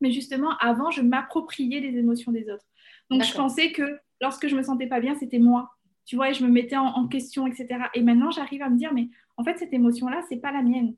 Mais 0.01 0.11
justement, 0.11 0.57
avant, 0.59 0.91
je 0.91 1.01
m'appropriais 1.01 1.79
les 1.79 1.97
émotions 1.97 2.33
des 2.33 2.49
autres. 2.49 2.65
Donc, 3.09 3.23
je 3.23 3.33
pensais 3.33 3.71
que 3.71 3.97
lorsque 4.19 4.47
je 4.47 4.55
me 4.55 4.61
sentais 4.61 4.87
pas 4.87 4.99
bien, 4.99 5.15
c'était 5.15 5.39
moi. 5.39 5.71
Tu 6.05 6.17
vois, 6.17 6.29
et 6.29 6.33
je 6.33 6.43
me 6.43 6.49
mettais 6.49 6.77
en, 6.77 7.07
question, 7.07 7.47
etc. 7.47 7.67
Et 7.93 8.01
maintenant, 8.01 8.31
j'arrive 8.31 8.61
à 8.61 8.69
me 8.69 8.77
dire, 8.77 8.93
mais 8.93 9.09
en 9.37 9.43
fait, 9.43 9.57
cette 9.57 9.73
émotion-là, 9.73 10.21
c'est 10.29 10.37
pas 10.37 10.51
la 10.51 10.61
mienne. 10.61 10.95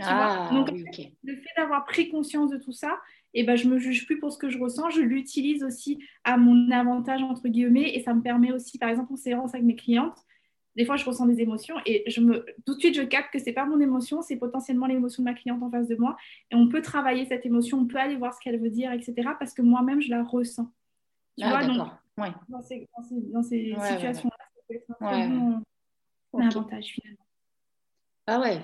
Ah, 0.00 0.50
Donc, 0.52 0.70
le 0.70 1.34
fait 1.36 1.50
d'avoir 1.56 1.84
pris 1.84 2.08
conscience 2.08 2.50
de 2.50 2.58
tout 2.58 2.72
ça, 2.72 2.98
et 3.34 3.44
ben, 3.44 3.56
je 3.56 3.68
me 3.68 3.78
juge 3.78 4.06
plus 4.06 4.18
pour 4.18 4.32
ce 4.32 4.38
que 4.38 4.48
je 4.48 4.58
ressens. 4.58 4.90
Je 4.90 5.02
l'utilise 5.02 5.62
aussi 5.62 6.02
à 6.24 6.36
mon 6.38 6.70
avantage, 6.70 7.22
entre 7.22 7.48
guillemets, 7.48 7.94
et 7.94 8.02
ça 8.02 8.14
me 8.14 8.22
permet 8.22 8.52
aussi, 8.52 8.78
par 8.78 8.88
exemple, 8.88 9.12
en 9.12 9.16
séance 9.16 9.54
avec 9.54 9.64
mes 9.64 9.76
clientes, 9.76 10.26
des 10.76 10.84
fois, 10.84 10.96
je 10.96 11.04
ressens 11.06 11.26
des 11.26 11.40
émotions 11.40 11.76
et 11.86 12.04
je 12.06 12.20
me, 12.20 12.44
tout 12.66 12.74
de 12.74 12.80
suite, 12.80 12.94
je 12.94 13.02
capte 13.02 13.32
que 13.32 13.38
ce 13.38 13.46
n'est 13.46 13.54
pas 13.54 13.64
mon 13.64 13.80
émotion, 13.80 14.20
c'est 14.20 14.36
potentiellement 14.36 14.86
l'émotion 14.86 15.22
de 15.22 15.28
ma 15.28 15.34
cliente 15.34 15.62
en 15.62 15.70
face 15.70 15.88
de 15.88 15.96
moi. 15.96 16.16
Et 16.50 16.54
on 16.54 16.68
peut 16.68 16.82
travailler 16.82 17.24
cette 17.24 17.46
émotion, 17.46 17.78
on 17.78 17.86
peut 17.86 17.98
aller 17.98 18.16
voir 18.16 18.34
ce 18.34 18.40
qu'elle 18.40 18.60
veut 18.60 18.70
dire, 18.70 18.92
etc. 18.92 19.14
Parce 19.38 19.54
que 19.54 19.62
moi-même, 19.62 20.02
je 20.02 20.10
la 20.10 20.22
ressens. 20.22 20.70
Tu 21.38 21.44
ah, 21.44 21.48
vois, 21.48 21.64
donc, 21.66 21.88
dans 22.48 22.60
ces, 22.60 22.86
dans 23.32 23.42
ces, 23.42 23.74
situations-là, 23.74 24.36
ça 24.38 24.60
peut 24.68 24.74
être 24.74 25.02
un 25.02 25.62
avantage 26.34 26.84
finalement. 26.84 27.25
Ah 28.26 28.40
ouais. 28.40 28.60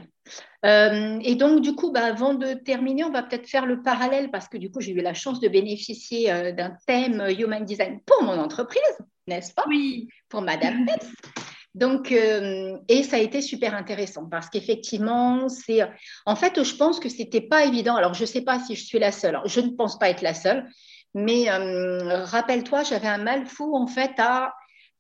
Euh, 0.65 1.19
et 1.23 1.35
donc, 1.35 1.61
du 1.61 1.75
coup, 1.75 1.91
bah, 1.91 2.05
avant 2.05 2.35
de 2.35 2.55
terminer, 2.55 3.05
on 3.05 3.11
va 3.11 3.23
peut-être 3.23 3.49
faire 3.49 3.67
le 3.67 3.83
parallèle 3.83 4.31
parce 4.31 4.49
que 4.49 4.57
du 4.57 4.71
coup, 4.71 4.81
j'ai 4.81 4.93
eu 4.93 5.01
la 5.01 5.15
chance 5.15 5.41
de 5.41 5.49
bénéficier 5.49 6.33
euh, 6.33 6.53
d'un 6.53 6.77
thème 6.87 7.25
Human 7.39 7.65
Design 7.65 8.01
pour 8.07 8.23
mon 8.23 8.39
entreprise, 8.39 8.83
n'est-ce 9.27 9.53
pas? 9.53 9.65
Oui. 9.69 10.09
Pour 10.29 10.43
Madame. 10.43 10.87
Donc, 11.75 12.13
euh, 12.13 12.77
et 12.89 13.03
ça 13.03 13.17
a 13.17 13.21
été 13.21 13.41
super 13.41 13.75
intéressant 13.75 14.27
parce 14.29 14.51
qu'effectivement, 14.51 15.49
c'est. 15.49 15.81
En 16.27 16.37
fait, 16.37 16.63
je 16.63 16.75
pense 16.77 17.01
que 17.01 17.09
c'était 17.09 17.41
pas 17.41 17.65
évident. 17.65 17.97
Alors, 17.97 18.13
je 18.13 18.23
ne 18.23 18.27
sais 18.27 18.43
pas 18.43 18.61
si 18.61 18.75
je 18.77 18.85
suis 18.85 18.99
la 18.99 19.11
seule. 19.11 19.41
je 19.47 19.61
ne 19.61 19.71
pense 19.71 19.99
pas 19.99 20.11
être 20.11 20.21
la 20.21 20.35
seule, 20.35 20.69
mais 21.15 21.47
rappelle-toi, 21.51 22.83
j'avais 22.83 23.09
un 23.09 23.17
mal 23.17 23.47
fou 23.47 23.75
en 23.75 23.87
fait 23.87 24.13
à 24.19 24.53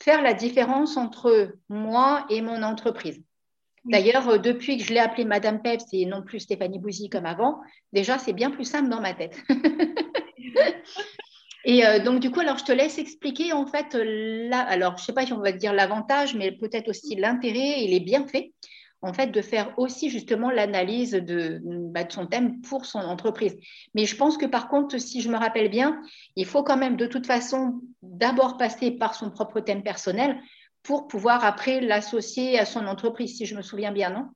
faire 0.03 0.23
la 0.23 0.33
différence 0.33 0.97
entre 0.97 1.53
moi 1.69 2.25
et 2.31 2.41
mon 2.41 2.63
entreprise. 2.63 3.23
D'ailleurs, 3.85 4.29
euh, 4.29 4.39
depuis 4.39 4.79
que 4.79 4.85
je 4.85 4.93
l'ai 4.93 5.01
appelée 5.01 5.25
Madame 5.25 5.61
Peps 5.61 5.85
et 5.93 6.07
non 6.07 6.23
plus 6.23 6.41
Stéphanie 6.41 6.79
Bouzy 6.79 7.09
comme 7.09 7.27
avant, 7.27 7.61
déjà, 7.93 8.19
c'est 8.19 8.33
bien 8.33 8.51
plus 8.51 8.65
simple 8.65 8.89
dans 8.89 9.01
ma 9.01 9.15
tête. 9.15 9.37
et 11.65 11.85
euh, 11.85 11.99
donc, 11.99 12.21
du 12.21 12.31
coup, 12.31 12.41
alors, 12.41 12.59
je 12.59 12.65
te 12.65 12.73
laisse 12.73 12.99
expliquer, 12.99 13.53
en 13.53 13.67
fait, 13.67 13.95
là, 13.95 14.61
alors, 14.61 14.97
je 14.99 15.03
ne 15.03 15.07
sais 15.07 15.13
pas 15.13 15.27
si 15.27 15.33
on 15.33 15.41
va 15.41 15.53
dire 15.53 15.73
l'avantage, 15.73 16.35
mais 16.35 16.53
peut-être 16.53 16.89
aussi 16.89 17.17
l'intérêt 17.17 17.83
et 17.83 17.89
les 17.89 17.99
bienfaits, 17.99 18.53
en 19.05 19.13
fait, 19.13 19.33
de 19.33 19.43
faire 19.43 19.77
aussi 19.79 20.11
justement 20.11 20.49
l'analyse 20.49 21.15
bah, 21.15 22.05
de 22.05 22.13
son 22.13 22.27
thème 22.27 22.61
pour 22.61 22.87
son 22.87 23.01
entreprise. 23.01 23.59
Mais 23.97 24.07
je 24.07 24.15
pense 24.15 24.39
que, 24.39 24.47
par 24.47 24.69
contre, 24.69 24.97
si 24.99 25.21
je 25.21 25.29
me 25.29 25.37
rappelle 25.37 25.71
bien, 25.71 26.01
il 26.37 26.47
faut 26.47 26.63
quand 26.63 26.77
même, 26.77 26.97
de 26.97 27.07
toute 27.07 27.27
façon, 27.27 27.81
d'abord 28.01 28.59
passer 28.59 28.93
par 28.93 29.17
son 29.17 29.33
propre 29.33 29.59
thème 29.59 29.83
personnel 29.83 30.41
pour 30.83 31.09
pouvoir 31.09 31.45
après 31.45 31.81
l'associer 31.81 32.59
à 32.59 32.65
son 32.65 32.87
entreprise, 32.87 33.37
si 33.37 33.47
je 33.47 33.55
me 33.55 33.63
souviens 33.63 33.93
bien, 33.93 34.11
non? 34.11 34.29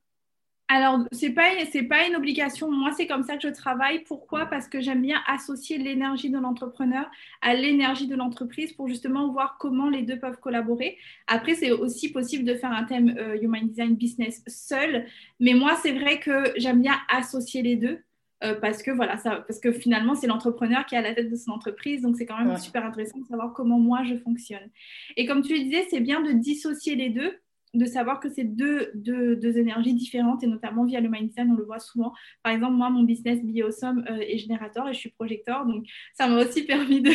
Alors, 0.68 0.98
ce 1.12 1.26
n'est 1.26 1.32
pas, 1.32 1.50
pas 1.88 2.08
une 2.08 2.16
obligation. 2.16 2.72
Moi, 2.72 2.90
c'est 2.96 3.06
comme 3.06 3.22
ça 3.22 3.36
que 3.36 3.42
je 3.42 3.54
travaille. 3.54 4.00
Pourquoi? 4.00 4.46
Parce 4.46 4.66
que 4.66 4.80
j'aime 4.80 5.00
bien 5.00 5.22
associer 5.28 5.78
l'énergie 5.78 6.28
de 6.28 6.38
l'entrepreneur 6.38 7.08
à 7.40 7.54
l'énergie 7.54 8.08
de 8.08 8.16
l'entreprise 8.16 8.72
pour 8.72 8.88
justement 8.88 9.30
voir 9.30 9.58
comment 9.60 9.88
les 9.88 10.02
deux 10.02 10.18
peuvent 10.18 10.40
collaborer. 10.40 10.98
Après, 11.28 11.54
c'est 11.54 11.70
aussi 11.70 12.10
possible 12.10 12.44
de 12.44 12.54
faire 12.54 12.72
un 12.72 12.82
thème 12.82 13.16
euh, 13.16 13.38
Human 13.40 13.68
Design 13.68 13.94
Business 13.94 14.42
seul. 14.48 15.06
Mais 15.38 15.54
moi, 15.54 15.76
c'est 15.82 15.92
vrai 15.92 16.18
que 16.18 16.52
j'aime 16.56 16.82
bien 16.82 16.96
associer 17.10 17.62
les 17.62 17.76
deux. 17.76 18.00
Euh, 18.44 18.54
parce 18.54 18.82
que 18.82 18.90
voilà, 18.90 19.16
ça, 19.16 19.44
parce 19.46 19.60
que 19.60 19.72
finalement 19.72 20.14
c'est 20.14 20.26
l'entrepreneur 20.26 20.84
qui 20.84 20.94
est 20.94 20.98
à 20.98 21.02
la 21.02 21.14
tête 21.14 21.30
de 21.30 21.36
son 21.36 21.52
entreprise, 21.52 22.02
donc 22.02 22.16
c'est 22.16 22.26
quand 22.26 22.38
même 22.38 22.56
super 22.58 22.84
intéressant 22.84 23.18
de 23.18 23.26
savoir 23.26 23.54
comment 23.54 23.78
moi 23.78 24.04
je 24.04 24.16
fonctionne. 24.16 24.68
Et 25.16 25.24
comme 25.24 25.40
tu 25.40 25.54
le 25.54 25.60
disais, 25.64 25.86
c'est 25.88 26.00
bien 26.00 26.20
de 26.20 26.32
dissocier 26.32 26.96
les 26.96 27.08
deux, 27.08 27.32
de 27.72 27.84
savoir 27.86 28.20
que 28.20 28.28
c'est 28.28 28.44
deux, 28.44 28.90
deux, 28.94 29.36
deux, 29.36 29.58
énergies 29.58 29.94
différentes 29.94 30.42
et 30.42 30.46
notamment 30.46 30.84
via 30.84 31.00
le 31.00 31.08
mindset, 31.08 31.42
on 31.42 31.54
le 31.54 31.64
voit 31.64 31.78
souvent. 31.78 32.12
Par 32.42 32.52
exemple, 32.52 32.74
moi, 32.74 32.90
mon 32.90 33.02
business 33.02 33.42
Biosome 33.42 34.04
euh, 34.10 34.18
est 34.18 34.38
générateur 34.38 34.88
et 34.88 34.94
je 34.94 34.98
suis 34.98 35.10
projecteur, 35.10 35.66
donc 35.66 35.86
ça 36.14 36.28
m'a 36.28 36.44
aussi 36.44 36.62
permis 36.66 37.00
de, 37.00 37.12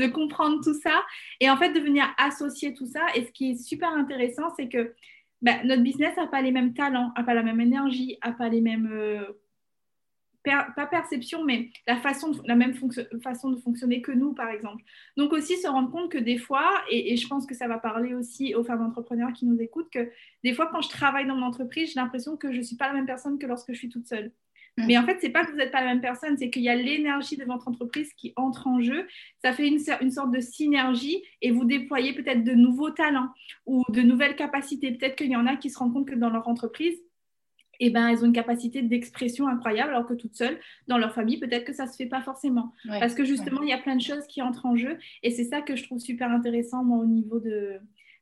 de 0.00 0.06
comprendre 0.08 0.60
tout 0.62 0.74
ça 0.74 1.02
et 1.40 1.48
en 1.48 1.56
fait 1.56 1.72
de 1.72 1.80
venir 1.80 2.06
associer 2.18 2.74
tout 2.74 2.86
ça. 2.86 3.02
Et 3.14 3.24
ce 3.24 3.30
qui 3.30 3.52
est 3.52 3.56
super 3.56 3.92
intéressant, 3.92 4.52
c'est 4.56 4.68
que 4.68 4.94
bah, 5.42 5.62
notre 5.64 5.82
business 5.82 6.16
n'a 6.16 6.26
pas 6.26 6.42
les 6.42 6.52
mêmes 6.52 6.74
talents, 6.74 7.12
n'a 7.16 7.22
pas 7.22 7.34
la 7.34 7.42
même 7.42 7.60
énergie, 7.60 8.16
n'a 8.24 8.32
pas 8.32 8.48
les 8.48 8.60
mêmes 8.60 8.90
euh, 8.92 9.24
pas 10.44 10.86
perception, 10.86 11.44
mais 11.44 11.70
la, 11.86 11.96
façon 11.96 12.32
la 12.44 12.54
même 12.54 12.74
façon 13.22 13.50
de 13.50 13.56
fonctionner 13.56 14.02
que 14.02 14.12
nous, 14.12 14.34
par 14.34 14.50
exemple. 14.50 14.84
Donc 15.16 15.32
aussi 15.32 15.56
se 15.56 15.66
rendre 15.66 15.90
compte 15.90 16.10
que 16.10 16.18
des 16.18 16.38
fois, 16.38 16.70
et, 16.90 17.16
je 17.16 17.26
pense 17.26 17.46
que 17.46 17.54
ça 17.54 17.66
va 17.66 17.78
parler 17.78 18.14
aussi 18.14 18.54
aux 18.54 18.62
femmes 18.62 18.82
entrepreneurs 18.82 19.32
qui 19.32 19.46
nous 19.46 19.60
écoutent, 19.60 19.90
que 19.90 20.10
des 20.42 20.52
fois, 20.52 20.68
quand 20.70 20.82
je 20.82 20.90
travaille 20.90 21.26
dans 21.26 21.36
mon 21.36 21.46
entreprise, 21.46 21.92
j'ai 21.94 22.00
l'impression 22.00 22.36
que 22.36 22.52
je 22.52 22.58
ne 22.58 22.62
suis 22.62 22.76
pas 22.76 22.88
la 22.88 22.94
même 22.94 23.06
personne 23.06 23.38
que 23.38 23.46
lorsque 23.46 23.72
je 23.72 23.78
suis 23.78 23.88
toute 23.88 24.06
seule. 24.06 24.32
Mm. 24.76 24.86
Mais 24.86 24.98
en 24.98 25.04
fait, 25.04 25.18
c'est 25.20 25.30
pas 25.30 25.44
que 25.44 25.50
vous 25.50 25.56
n'êtes 25.56 25.72
pas 25.72 25.80
la 25.80 25.86
même 25.86 26.00
personne, 26.02 26.36
c'est 26.36 26.50
qu'il 26.50 26.62
y 26.62 26.68
a 26.68 26.74
l'énergie 26.74 27.36
de 27.36 27.44
votre 27.44 27.68
entreprise 27.68 28.12
qui 28.14 28.34
entre 28.36 28.66
en 28.66 28.80
jeu. 28.80 29.06
Ça 29.42 29.52
fait 29.52 29.66
une, 29.66 29.78
une 30.00 30.10
sorte 30.10 30.30
de 30.30 30.40
synergie 30.40 31.22
et 31.40 31.52
vous 31.52 31.64
déployez 31.64 32.12
peut-être 32.12 32.44
de 32.44 32.52
nouveaux 32.52 32.90
talents 32.90 33.30
ou 33.66 33.82
de 33.88 34.02
nouvelles 34.02 34.36
capacités. 34.36 34.92
Peut-être 34.92 35.16
qu'il 35.16 35.30
y 35.30 35.36
en 35.36 35.46
a 35.46 35.56
qui 35.56 35.70
se 35.70 35.78
rendent 35.78 35.94
compte 35.94 36.08
que 36.08 36.14
dans 36.14 36.30
leur 36.30 36.48
entreprise, 36.48 36.98
eh 37.86 37.90
ben, 37.90 38.08
elles 38.08 38.22
ont 38.22 38.26
une 38.26 38.32
capacité 38.32 38.82
d'expression 38.82 39.48
incroyable, 39.48 39.90
alors 39.90 40.06
que 40.06 40.14
toutes 40.14 40.34
seules, 40.34 40.58
dans 40.88 40.98
leur 40.98 41.14
famille, 41.14 41.38
peut-être 41.38 41.64
que 41.64 41.72
ça 41.72 41.86
ne 41.86 41.90
se 41.90 41.96
fait 41.96 42.06
pas 42.06 42.22
forcément. 42.22 42.72
Parce 43.00 43.14
que 43.14 43.24
justement, 43.24 43.62
il 43.62 43.68
y 43.68 43.72
a 43.72 43.78
plein 43.78 43.96
de 43.96 44.02
choses 44.02 44.26
qui 44.26 44.42
entrent 44.42 44.66
en 44.66 44.76
jeu. 44.76 44.98
Et 45.22 45.30
c'est 45.30 45.44
ça 45.44 45.62
que 45.62 45.76
je 45.76 45.84
trouve 45.84 45.98
super 45.98 46.30
intéressant, 46.30 46.84
moi, 46.84 46.98
au 46.98 47.06
niveau 47.06 47.40
de, 47.40 47.78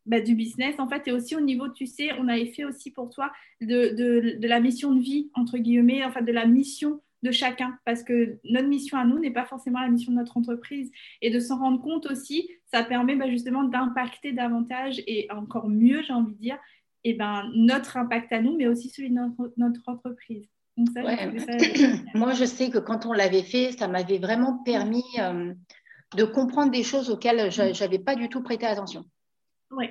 bah, 0.06 0.20
du 0.20 0.34
business, 0.34 0.74
en 0.78 0.88
fait, 0.88 1.06
et 1.06 1.12
aussi 1.12 1.36
au 1.36 1.40
niveau, 1.40 1.68
tu 1.68 1.86
sais, 1.86 2.10
on 2.18 2.28
avait 2.28 2.46
fait 2.46 2.64
aussi 2.64 2.90
pour 2.90 3.08
toi 3.08 3.32
de, 3.60 3.94
de, 3.94 4.38
de 4.38 4.48
la 4.48 4.60
mission 4.60 4.92
de 4.92 5.00
vie, 5.00 5.30
entre 5.34 5.58
guillemets, 5.58 6.04
enfin, 6.04 6.22
de 6.22 6.32
la 6.32 6.46
mission 6.46 7.00
de 7.22 7.30
chacun, 7.30 7.78
parce 7.84 8.02
que 8.02 8.38
notre 8.44 8.66
mission 8.66 8.98
à 8.98 9.04
nous 9.04 9.18
n'est 9.18 9.30
pas 9.30 9.44
forcément 9.44 9.80
la 9.80 9.88
mission 9.88 10.10
de 10.10 10.16
notre 10.16 10.36
entreprise. 10.36 10.90
Et 11.20 11.30
de 11.30 11.38
s'en 11.38 11.58
rendre 11.58 11.80
compte 11.80 12.06
aussi, 12.10 12.48
ça 12.72 12.82
permet 12.82 13.14
bah, 13.14 13.30
justement 13.30 13.64
d'impacter 13.64 14.32
davantage 14.32 15.00
et 15.06 15.28
encore 15.30 15.68
mieux, 15.68 16.02
j'ai 16.02 16.12
envie 16.12 16.34
de 16.34 16.38
dire, 16.38 16.58
eh 17.04 17.14
ben, 17.14 17.50
notre 17.54 17.96
impact 17.96 18.32
à 18.32 18.40
nous, 18.40 18.56
mais 18.56 18.66
aussi 18.66 18.88
celui 18.88 19.10
de 19.10 19.18
notre, 19.56 19.88
entreprise. 19.88 20.48
Moi, 22.14 22.32
je 22.32 22.44
sais 22.44 22.70
que 22.70 22.78
quand 22.78 23.04
on 23.06 23.12
l'avait 23.12 23.42
fait, 23.42 23.72
ça 23.72 23.88
m'avait 23.88 24.18
vraiment 24.18 24.62
permis 24.62 25.04
euh, 25.18 25.52
de 26.16 26.24
comprendre 26.24 26.72
des 26.72 26.82
choses 26.82 27.10
auxquelles 27.10 27.50
je 27.50 27.78
n'avais 27.80 27.98
pas 27.98 28.14
du 28.14 28.28
tout 28.28 28.42
prêté 28.42 28.66
attention. 28.66 29.04
Oui. 29.70 29.88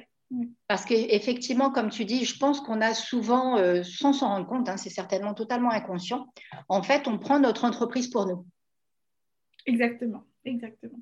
Parce 0.68 0.86
qu'effectivement, 0.86 1.72
comme 1.72 1.90
tu 1.90 2.06
dis, 2.06 2.24
je 2.24 2.38
pense 2.38 2.62
qu'on 2.62 2.80
a 2.82 2.94
souvent, 2.94 3.58
euh, 3.58 3.84
sans 3.84 4.14
s'en 4.14 4.30
rendre 4.30 4.48
compte, 4.48 4.70
hein, 4.70 4.78
c'est 4.78 4.90
certainement 4.90 5.34
totalement 5.34 5.72
inconscient, 5.72 6.28
en 6.70 6.82
fait, 6.82 7.08
on 7.08 7.18
prend 7.18 7.40
notre 7.40 7.66
entreprise 7.66 8.10
pour 8.10 8.26
nous. 8.26 8.46
Exactement, 9.66 10.24
exactement. 10.46 11.00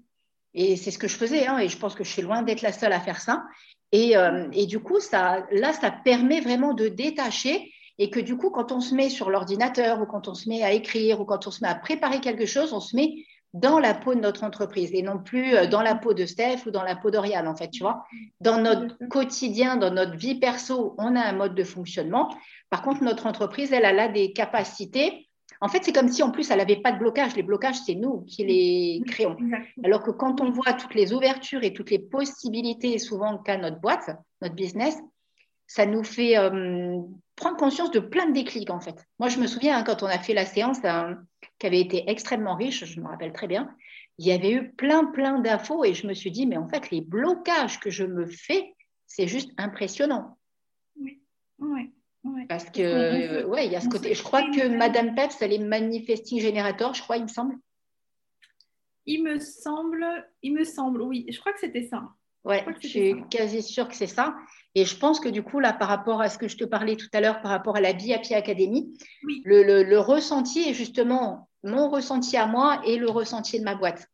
Et 0.56 0.76
c'est 0.76 0.90
ce 0.90 0.98
que 0.98 1.08
je 1.08 1.16
faisais, 1.16 1.46
hein, 1.46 1.60
et 1.60 1.70
je 1.70 1.78
pense 1.78 1.94
que 1.94 2.04
je 2.04 2.12
suis 2.12 2.24
loin 2.24 2.42
d'être 2.42 2.64
la 2.64 2.74
seule 2.74 2.92
à 2.92 3.00
faire 3.00 3.22
ça. 3.22 3.46
Et, 3.92 4.16
euh, 4.16 4.48
et, 4.54 4.66
du 4.66 4.80
coup, 4.80 5.00
ça, 5.00 5.46
là, 5.52 5.74
ça 5.74 5.92
permet 5.92 6.42
vraiment 6.42 6.74
de 6.74 6.88
détacher 6.88 7.72
et 7.98 8.10
que 8.10 8.20
du 8.20 8.38
coup, 8.38 8.50
quand 8.50 8.72
on 8.72 8.80
se 8.80 8.96
met 8.96 9.10
sur 9.10 9.30
l'ordinateur 9.30 10.02
ou 10.02 10.06
quand 10.06 10.28
on 10.28 10.34
se 10.34 10.48
met 10.48 10.64
à 10.64 10.72
écrire 10.72 11.20
ou 11.20 11.26
quand 11.26 11.48
on 11.48 11.52
se 11.52 11.64
met 11.64 11.70
à 11.70 11.76
préparer 11.76 12.22
quelque 12.22 12.46
chose, 12.46 12.72
on 12.72 12.80
se 12.80 12.96
met 12.96 13.26
dans 13.54 13.80
la 13.80 13.94
peau 13.94 14.14
de 14.14 14.20
notre 14.20 14.44
entreprise 14.44 14.92
et 14.94 15.02
non 15.02 15.18
plus 15.18 15.56
euh, 15.56 15.66
dans 15.66 15.82
la 15.82 15.96
peau 15.96 16.14
de 16.14 16.26
Steph 16.26 16.66
ou 16.68 16.72
dans 16.72 16.84
la 16.84 16.96
peau 16.96 17.10
d'Oriane, 17.10 17.48
en 17.48 17.56
fait, 17.56 17.70
tu 17.70 17.82
vois. 17.82 18.06
Dans 18.42 18.62
notre 18.62 18.96
quotidien, 19.10 19.76
dans 19.76 19.92
notre 19.92 20.16
vie 20.16 20.36
perso, 20.36 20.96
on 20.98 21.16
a 21.16 21.22
un 21.22 21.34
mode 21.34 21.56
de 21.56 21.64
fonctionnement. 21.64 22.30
Par 22.70 22.84
contre, 22.84 23.04
notre 23.04 23.26
entreprise, 23.26 23.74
elle, 23.74 23.86
elle 23.86 24.00
a 24.00 24.08
des 24.08 24.34
capacités. 24.34 25.29
En 25.62 25.68
fait, 25.68 25.84
c'est 25.84 25.92
comme 25.92 26.08
si 26.08 26.24
en 26.24 26.32
plus, 26.32 26.50
elle 26.52 26.60
n'avait 26.60 26.82
pas 26.82 26.92
de 26.92 27.00
blocage. 27.00 27.36
Les 27.36 27.44
blocages, 27.44 27.80
c'est 27.86 27.96
nous 27.96 28.22
qui 28.22 28.46
les 28.46 29.02
créons. 29.06 29.36
Alors 29.84 30.04
que 30.04 30.12
quand 30.12 30.40
on 30.40 30.52
voit 30.52 30.74
toutes 30.74 30.96
les 30.96 31.14
ouvertures 31.14 31.64
et 31.64 31.74
toutes 31.74 31.92
les 31.92 32.00
possibilités, 32.00 32.98
souvent 32.98 33.38
qu'a 33.38 33.58
notre 33.58 33.80
boîte, 33.80 34.10
notre 34.42 34.56
business, 34.56 34.98
ça 35.68 35.86
nous 35.86 36.04
fait 36.04 36.38
euh, 36.38 36.98
prendre 37.36 37.58
conscience 37.58 37.92
de 37.92 38.00
plein 38.00 38.28
de 38.28 38.34
déclics, 38.34 38.70
en 38.70 38.80
fait. 38.80 39.06
Moi, 39.20 39.30
je 39.30 39.40
me 39.40 39.48
souviens, 39.48 39.78
hein, 39.78 39.84
quand 39.84 40.02
on 40.02 40.08
a 40.08 40.18
fait 40.18 40.34
la 40.34 40.46
séance, 40.46 40.80
qui 40.80 41.68
avait 41.68 41.82
été 41.82 42.10
extrêmement 42.10 42.56
riche, 42.56 42.86
je 42.86 43.02
me 43.02 43.08
rappelle 43.08 43.34
très 43.34 43.48
bien. 43.48 43.76
Il 44.18 44.26
y 44.26 44.32
avait 44.32 44.52
eu 44.52 44.72
plein, 44.72 45.06
plein 45.06 45.40
d'infos 45.40 45.84
et 45.86 45.94
je 45.94 46.08
me 46.08 46.14
suis 46.14 46.32
dit, 46.32 46.48
mais 46.48 46.58
en 46.58 46.68
fait, 46.68 46.90
les 46.90 47.02
blocages 47.02 47.80
que 47.80 47.90
je 47.90 48.04
me 48.04 48.26
fais, 48.26 48.76
c'est 49.06 49.28
juste 49.28 49.52
impressionnant. 49.58 50.38
Oui, 51.00 51.22
oui. 51.60 51.92
Parce 52.48 52.66
que, 52.70 53.46
ouais, 53.46 53.66
il 53.66 53.72
y 53.72 53.76
a 53.76 53.82
ce 53.82 53.88
côté. 53.88 54.14
Je 54.14 54.24
crois 54.24 54.44
que 54.44 54.68
Madame 54.68 55.16
Peps, 55.16 55.42
elle 55.42 55.54
est 55.54 55.60
manifesting 55.60 56.40
générateur, 56.40 56.94
je 56.94 57.02
crois, 57.02 57.18
il 57.18 57.24
me 57.24 57.28
semble. 57.28 57.56
Il 59.06 59.24
me 59.24 59.40
semble, 59.40 60.06
il 60.44 60.54
me 60.54 60.64
semble, 60.64 61.02
oui. 61.02 61.26
Je 61.30 61.40
crois 61.40 61.54
que 61.54 61.60
c'était 61.60 61.88
ça. 61.88 62.04
Ouais, 62.46 62.66
je, 62.82 62.88
suis 62.88 63.16
quasi 63.30 63.62
sûre 63.62 63.88
que 63.88 63.96
c'est 63.96 64.08
ça. 64.08 64.36
Et 64.76 64.86
je 64.86 64.96
pense 64.98 65.20
que 65.20 65.30
du 65.30 65.44
coup, 65.44 65.60
là, 65.60 65.74
par 65.74 65.88
rapport 65.88 66.22
à 66.22 66.30
ce 66.30 66.38
que 66.38 66.48
je 66.48 66.58
te 66.58 66.64
parlais 66.64 66.96
tout 66.96 67.10
à 67.14 67.22
l'heure, 67.22 67.42
par 67.42 67.52
rapport 67.52 67.76
à 67.76 67.82
la 67.82 67.90
Happy 67.90 68.34
Academy, 68.34 68.94
le, 69.44 69.84
le, 69.84 70.00
ressenti 70.00 70.70
est 70.70 70.74
justement 70.74 71.50
mon 71.64 71.90
ressenti 71.90 72.38
à 72.38 72.46
moi 72.46 72.82
et 72.86 72.98
le 72.98 73.10
ressenti 73.10 73.60
de 73.60 73.66
ma 73.66 73.76
boîte. 73.76 74.08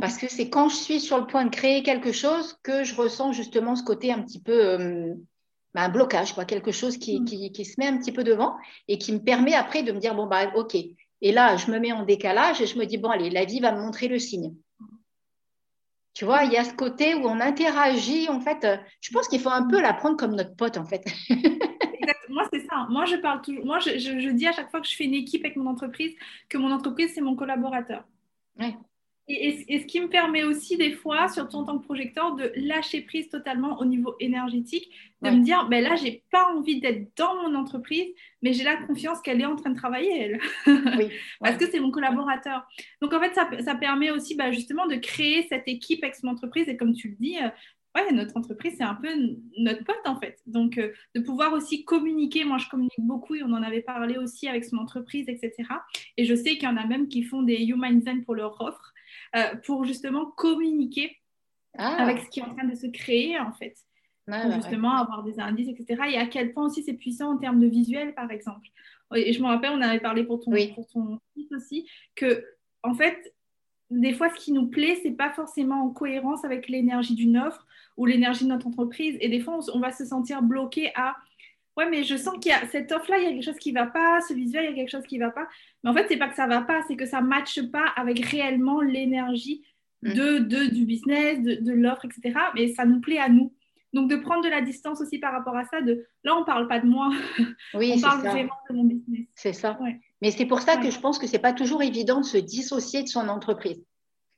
Parce 0.00 0.16
que 0.16 0.28
c'est 0.28 0.48
quand 0.48 0.68
je 0.68 0.76
suis 0.76 1.00
sur 1.00 1.18
le 1.18 1.26
point 1.26 1.44
de 1.44 1.50
créer 1.50 1.82
quelque 1.82 2.12
chose 2.12 2.56
que 2.62 2.84
je 2.84 2.94
ressens 2.94 3.32
justement 3.32 3.74
ce 3.74 3.82
côté 3.82 4.12
un 4.12 4.22
petit 4.22 4.40
peu 4.40 4.52
euh, 4.52 5.14
bah, 5.74 5.82
un 5.82 5.88
blocage, 5.88 6.34
quoi, 6.34 6.44
quelque 6.44 6.72
chose 6.72 6.96
qui, 6.98 7.24
qui, 7.24 7.52
qui, 7.52 7.64
se 7.64 7.78
met 7.78 7.86
un 7.86 7.98
petit 7.98 8.12
peu 8.12 8.24
devant 8.24 8.56
et 8.88 8.98
qui 8.98 9.12
me 9.12 9.20
permet 9.20 9.54
après 9.54 9.82
de 9.82 9.92
me 9.92 9.98
dire 9.98 10.14
bon, 10.14 10.26
bah, 10.26 10.52
ok. 10.54 10.76
Et 11.22 11.32
là, 11.32 11.56
je 11.56 11.70
me 11.70 11.78
mets 11.78 11.92
en 11.92 12.04
décalage 12.04 12.60
et 12.60 12.66
je 12.66 12.78
me 12.78 12.86
dis 12.86 12.98
bon, 12.98 13.10
allez, 13.10 13.30
la 13.30 13.44
vie 13.44 13.60
va 13.60 13.72
me 13.72 13.80
montrer 13.80 14.08
le 14.08 14.18
signe. 14.18 14.54
Tu 16.12 16.24
vois, 16.24 16.44
il 16.44 16.52
y 16.52 16.56
a 16.56 16.64
ce 16.64 16.74
côté 16.74 17.14
où 17.14 17.24
on 17.24 17.40
interagit. 17.40 18.28
En 18.28 18.40
fait, 18.40 18.64
euh, 18.64 18.76
je 19.00 19.12
pense 19.12 19.28
qu'il 19.28 19.40
faut 19.40 19.50
un 19.50 19.66
peu 19.68 19.80
la 19.80 19.94
prendre 19.94 20.16
comme 20.16 20.34
notre 20.34 20.56
pote, 20.56 20.76
en 20.76 20.84
fait. 20.84 21.04
Moi, 22.28 22.44
c'est 22.52 22.64
ça. 22.66 22.86
Moi, 22.88 23.04
je 23.06 23.16
parle 23.16 23.42
toujours. 23.42 23.64
Moi, 23.66 23.80
je, 23.80 23.98
je, 23.98 24.28
dis 24.30 24.46
à 24.46 24.52
chaque 24.52 24.70
fois 24.70 24.80
que 24.80 24.86
je 24.86 24.94
fais 24.94 25.04
une 25.04 25.14
équipe 25.14 25.44
avec 25.44 25.56
mon 25.56 25.66
entreprise 25.66 26.14
que 26.48 26.58
mon 26.58 26.70
entreprise, 26.70 27.12
c'est 27.14 27.20
mon 27.20 27.34
collaborateur. 27.34 28.04
Et, 29.28 29.78
ce 29.78 29.86
qui 29.86 30.00
me 30.00 30.08
permet 30.08 30.42
aussi 30.42 30.76
des 30.76 30.92
fois, 30.92 31.28
surtout 31.28 31.58
en 31.58 31.64
tant 31.64 31.78
que 31.78 31.84
projecteur, 31.84 32.34
de 32.34 32.52
lâcher 32.56 33.02
prise 33.02 33.28
totalement 33.28 33.78
au 33.78 33.84
niveau 33.84 34.16
énergétique, 34.18 34.90
de 35.22 35.30
me 35.30 35.44
dire, 35.44 35.68
ben 35.68 35.84
là, 35.84 35.94
j'ai 35.96 36.24
pas 36.32 36.48
envie 36.52 36.80
d'être 36.80 37.16
dans 37.16 37.36
mon 37.42 37.54
entreprise, 37.54 38.08
mais 38.42 38.52
j'ai 38.52 38.64
la 38.64 38.76
confiance 38.76 39.20
qu'elle 39.20 39.40
est 39.40 39.46
en 39.46 39.54
train 39.54 39.70
de 39.70 39.76
travailler, 39.76 40.18
elle. 40.18 40.40
Oui. 40.98 41.08
Parce 41.40 41.56
que 41.56 41.70
c'est 41.70 41.78
mon 41.78 41.90
collaborateur. 41.90 42.66
Donc, 43.00 43.12
en 43.12 43.20
fait, 43.20 43.34
ça, 43.34 43.48
ça 43.62 43.74
permet 43.74 44.10
aussi 44.10 44.34
ben, 44.34 44.50
justement 44.50 44.86
de 44.86 44.96
créer 44.96 45.46
cette 45.48 45.68
équipe 45.68 46.02
avec 46.02 46.16
son 46.16 46.26
entreprise. 46.26 46.68
Et 46.68 46.76
comme 46.76 46.94
tu 46.94 47.10
le 47.10 47.16
dis, 47.16 47.36
euh, 47.36 47.48
ouais, 47.94 48.12
notre 48.12 48.36
entreprise, 48.36 48.74
c'est 48.76 48.84
un 48.84 48.94
peu 48.94 49.08
notre 49.58 49.84
pote 49.84 50.06
en 50.06 50.18
fait. 50.18 50.40
Donc, 50.46 50.78
euh, 50.78 50.92
de 51.14 51.20
pouvoir 51.20 51.52
aussi 51.52 51.84
communiquer, 51.84 52.44
moi 52.44 52.58
je 52.58 52.68
communique 52.68 52.92
beaucoup 52.98 53.34
et 53.34 53.42
on 53.42 53.52
en 53.52 53.62
avait 53.62 53.82
parlé 53.82 54.16
aussi 54.18 54.48
avec 54.48 54.64
son 54.64 54.76
entreprise, 54.78 55.28
etc. 55.28 55.52
Et 56.16 56.24
je 56.24 56.34
sais 56.34 56.56
qu'il 56.56 56.64
y 56.64 56.66
en 56.68 56.76
a 56.76 56.86
même 56.86 57.08
qui 57.08 57.22
font 57.22 57.42
des 57.42 57.62
Human 57.64 57.98
Design 57.98 58.24
pour 58.24 58.34
leur 58.34 58.60
offre. 58.60 58.89
Euh, 59.36 59.54
pour 59.64 59.84
justement 59.84 60.26
communiquer 60.26 61.16
ah. 61.78 62.02
avec 62.02 62.18
ce 62.18 62.28
qui 62.30 62.40
est 62.40 62.42
en 62.42 62.52
train 62.52 62.66
de 62.66 62.74
se 62.74 62.88
créer 62.88 63.38
en 63.38 63.52
fait. 63.52 63.76
pour 64.26 64.52
justement 64.52 64.96
avoir 64.96 65.22
des 65.22 65.38
indices, 65.38 65.68
etc. 65.68 66.02
Et 66.10 66.18
à 66.18 66.26
quel 66.26 66.52
point 66.52 66.66
aussi 66.66 66.82
c'est 66.82 66.94
puissant 66.94 67.34
en 67.34 67.36
termes 67.38 67.60
de 67.60 67.68
visuel, 67.68 68.12
par 68.14 68.28
exemple. 68.32 68.66
Et 69.14 69.32
je 69.32 69.40
me 69.40 69.46
rappelle, 69.46 69.70
on 69.72 69.80
avait 69.80 70.00
parlé 70.00 70.24
pour 70.24 70.40
ton, 70.40 70.52
pour 70.74 70.86
ton 70.88 71.20
site 71.36 71.52
aussi, 71.52 71.88
que 72.16 72.44
en 72.82 72.94
fait, 72.94 73.34
des 73.90 74.12
fois, 74.12 74.30
ce 74.30 74.34
qui 74.34 74.52
nous 74.52 74.66
plaît, 74.66 74.98
c'est 75.02 75.12
pas 75.12 75.30
forcément 75.30 75.84
en 75.84 75.90
cohérence 75.90 76.44
avec 76.44 76.68
l'énergie 76.68 77.14
d'une 77.14 77.38
offre 77.38 77.64
ou 77.96 78.06
l'énergie 78.06 78.44
de 78.44 78.50
notre 78.50 78.66
entreprise. 78.66 79.16
Et 79.20 79.28
des 79.28 79.40
fois, 79.40 79.58
on, 79.58 79.76
on 79.76 79.80
va 79.80 79.92
se 79.92 80.04
sentir 80.04 80.42
bloqué 80.42 80.90
à 80.96 81.16
ouais, 81.80 81.90
mais 81.90 82.04
je 82.04 82.16
sens 82.16 82.34
qu'il 82.40 82.52
y 82.52 82.54
a 82.54 82.66
cette 82.68 82.92
offre-là, 82.92 83.18
il 83.18 83.24
y 83.24 83.26
a 83.26 83.30
quelque 83.30 83.44
chose 83.44 83.58
qui 83.58 83.72
ne 83.72 83.80
va 83.80 83.86
pas, 83.86 84.20
ce 84.20 84.34
visuel, 84.34 84.64
il 84.64 84.70
y 84.70 84.72
a 84.72 84.74
quelque 84.74 84.90
chose 84.90 85.06
qui 85.06 85.18
ne 85.18 85.24
va 85.24 85.30
pas. 85.30 85.48
Mais 85.82 85.90
en 85.90 85.94
fait, 85.94 86.04
ce 86.04 86.10
n'est 86.10 86.18
pas 86.18 86.28
que 86.28 86.36
ça 86.36 86.46
ne 86.46 86.50
va 86.50 86.62
pas, 86.62 86.82
c'est 86.86 86.96
que 86.96 87.06
ça 87.06 87.20
ne 87.20 87.26
matche 87.26 87.60
pas 87.70 87.86
avec 87.96 88.24
réellement 88.24 88.80
l'énergie 88.80 89.64
mm. 90.02 90.12
de, 90.12 90.38
de, 90.38 90.66
du 90.66 90.84
business, 90.84 91.40
de, 91.40 91.54
de 91.54 91.72
l'offre, 91.72 92.04
etc. 92.04 92.38
Mais 92.54 92.68
ça 92.68 92.84
nous 92.84 93.00
plaît 93.00 93.18
à 93.18 93.28
nous. 93.28 93.52
Donc, 93.92 94.08
de 94.08 94.16
prendre 94.16 94.44
de 94.44 94.48
la 94.48 94.60
distance 94.60 95.00
aussi 95.00 95.18
par 95.18 95.32
rapport 95.32 95.56
à 95.56 95.64
ça, 95.64 95.80
de 95.82 96.06
là, 96.22 96.36
on 96.36 96.40
ne 96.40 96.44
parle 96.44 96.68
pas 96.68 96.78
de 96.78 96.86
moi, 96.86 97.10
oui, 97.74 97.92
on 97.96 98.00
parle 98.00 98.20
vraiment 98.20 98.54
de 98.68 98.76
mon 98.76 98.84
business. 98.84 99.26
C'est 99.34 99.52
ça. 99.52 99.78
Mais 100.22 100.30
c'est 100.30 100.46
pour 100.46 100.60
ça 100.60 100.76
que 100.76 100.90
je 100.90 101.00
pense 101.00 101.18
que 101.18 101.26
ce 101.26 101.32
n'est 101.32 101.40
pas 101.40 101.52
toujours 101.52 101.82
évident 101.82 102.20
de 102.20 102.24
se 102.26 102.38
dissocier 102.38 103.02
de 103.02 103.08
son 103.08 103.28
entreprise. 103.28 103.82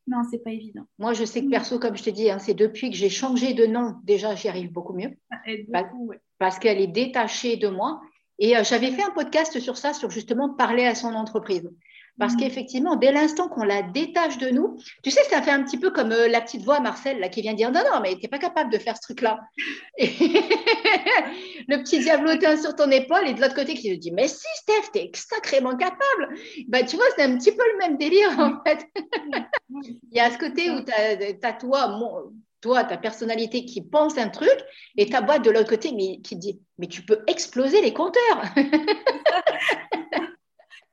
Non, 0.06 0.22
c'est 0.28 0.42
pas 0.42 0.50
évident. 0.50 0.84
Moi, 0.98 1.12
je 1.12 1.24
sais 1.24 1.42
que 1.42 1.46
mm. 1.46 1.50
perso, 1.50 1.78
comme 1.78 1.96
je 1.96 2.02
te 2.02 2.10
dis, 2.10 2.30
hein, 2.30 2.38
c'est 2.38 2.54
depuis 2.54 2.90
que 2.90 2.96
j'ai 2.96 3.10
changé 3.10 3.52
de 3.52 3.66
nom, 3.66 3.96
déjà, 4.04 4.34
j'y 4.34 4.48
arrive 4.48 4.72
beaucoup 4.72 4.94
mieux. 4.94 5.10
Ça 5.30 5.38
aide 5.46 5.66
beaucoup, 5.68 6.06
ouais 6.06 6.20
parce 6.42 6.58
qu'elle 6.58 6.80
est 6.80 6.88
détachée 6.88 7.56
de 7.56 7.68
moi. 7.68 8.00
Et 8.40 8.56
euh, 8.56 8.64
j'avais 8.64 8.90
fait 8.90 9.04
un 9.04 9.12
podcast 9.12 9.60
sur 9.60 9.76
ça, 9.76 9.92
sur 9.92 10.10
justement 10.10 10.48
parler 10.48 10.84
à 10.84 10.96
son 10.96 11.14
entreprise. 11.14 11.70
Parce 12.18 12.34
mmh. 12.34 12.36
qu'effectivement, 12.38 12.96
dès 12.96 13.12
l'instant 13.12 13.48
qu'on 13.48 13.62
la 13.62 13.82
détache 13.82 14.38
de 14.38 14.50
nous, 14.50 14.76
tu 15.04 15.12
sais, 15.12 15.22
ça 15.30 15.40
fait 15.40 15.52
un 15.52 15.62
petit 15.62 15.78
peu 15.78 15.92
comme 15.92 16.10
euh, 16.10 16.26
la 16.26 16.40
petite 16.40 16.64
voix 16.64 16.80
Marcel 16.80 17.20
là, 17.20 17.28
qui 17.28 17.42
vient 17.42 17.54
dire 17.54 17.70
non, 17.70 17.82
non, 17.92 18.00
mais 18.02 18.16
tu 18.16 18.22
n'es 18.22 18.28
pas 18.28 18.40
capable 18.40 18.72
de 18.72 18.78
faire 18.78 18.96
ce 18.96 19.02
truc-là. 19.02 19.38
le 19.98 21.76
petit 21.76 22.00
diablotin 22.00 22.56
sur 22.56 22.74
ton 22.74 22.90
épaule 22.90 23.28
et 23.28 23.34
de 23.34 23.40
l'autre 23.40 23.54
côté 23.54 23.74
qui 23.74 23.94
te 23.94 24.00
dit 24.00 24.10
mais 24.10 24.26
si, 24.26 24.48
Steph, 24.56 24.90
tu 24.92 24.98
es 24.98 25.12
sacrément 25.14 25.76
capable. 25.76 26.34
Bah, 26.66 26.82
tu 26.82 26.96
vois, 26.96 27.06
c'est 27.16 27.22
un 27.22 27.38
petit 27.38 27.52
peu 27.52 27.62
le 27.72 27.78
même 27.78 27.98
délire 27.98 28.36
en 28.40 28.60
fait. 28.66 28.84
Il 29.70 30.16
y 30.16 30.18
a 30.18 30.28
ce 30.32 30.38
côté 30.38 30.72
où 30.72 30.80
tu 30.82 30.90
as, 30.90 31.48
as, 31.48 31.52
toi, 31.52 31.86
mon, 31.86 32.32
toi, 32.62 32.84
ta 32.84 32.96
personnalité 32.96 33.66
qui 33.66 33.82
pense 33.82 34.16
un 34.16 34.30
truc, 34.30 34.56
et 34.96 35.10
ta 35.10 35.20
boîte 35.20 35.44
de 35.44 35.50
l'autre 35.50 35.68
côté 35.68 35.92
mais, 35.92 36.20
qui 36.22 36.36
dit 36.36 36.60
Mais 36.78 36.86
tu 36.86 37.02
peux 37.02 37.22
exploser 37.26 37.82
les 37.82 37.92
compteurs 37.92 38.42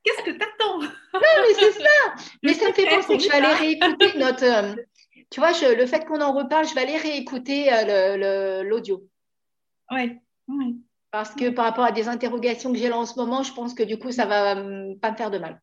Qu'est-ce 0.04 0.24
que 0.24 0.32
t'attends? 0.32 0.80
Non, 0.80 0.90
mais 1.14 1.54
c'est 1.58 1.72
ça 1.72 2.16
Mais 2.44 2.54
ça 2.54 2.70
me 2.70 2.74
fait 2.74 2.88
penser 2.88 3.18
que 3.18 3.24
je 3.24 3.30
vais 3.30 3.36
aller 3.36 3.54
réécouter 3.54 4.18
notre. 4.18 4.44
Euh, 4.44 4.76
tu 5.30 5.40
vois, 5.40 5.52
le 5.52 5.86
fait 5.86 6.06
qu'on 6.06 6.22
en 6.22 6.34
reparle, 6.34 6.68
je 6.68 6.74
vais 6.74 6.82
aller 6.82 6.98
réécouter 6.98 7.72
euh, 7.72 8.64
l'audio. 8.64 9.08
Oui, 9.92 10.18
oui. 10.48 10.82
Parce 11.12 11.34
que 11.36 11.50
par 11.50 11.66
rapport 11.66 11.86
à 11.86 11.92
des 11.92 12.08
interrogations 12.08 12.72
que 12.72 12.78
j'ai 12.78 12.90
là 12.90 12.98
en 12.98 13.06
ce 13.06 13.16
moment, 13.20 13.44
je 13.44 13.54
pense 13.54 13.74
que 13.74 13.84
du 13.84 13.98
coup, 14.00 14.12
ça 14.12 14.26
va 14.26 14.58
euh, 14.58 14.96
pas 15.02 15.12
me 15.12 15.18
faire 15.18 15.32
de 15.32 15.38
mal. 15.38 15.62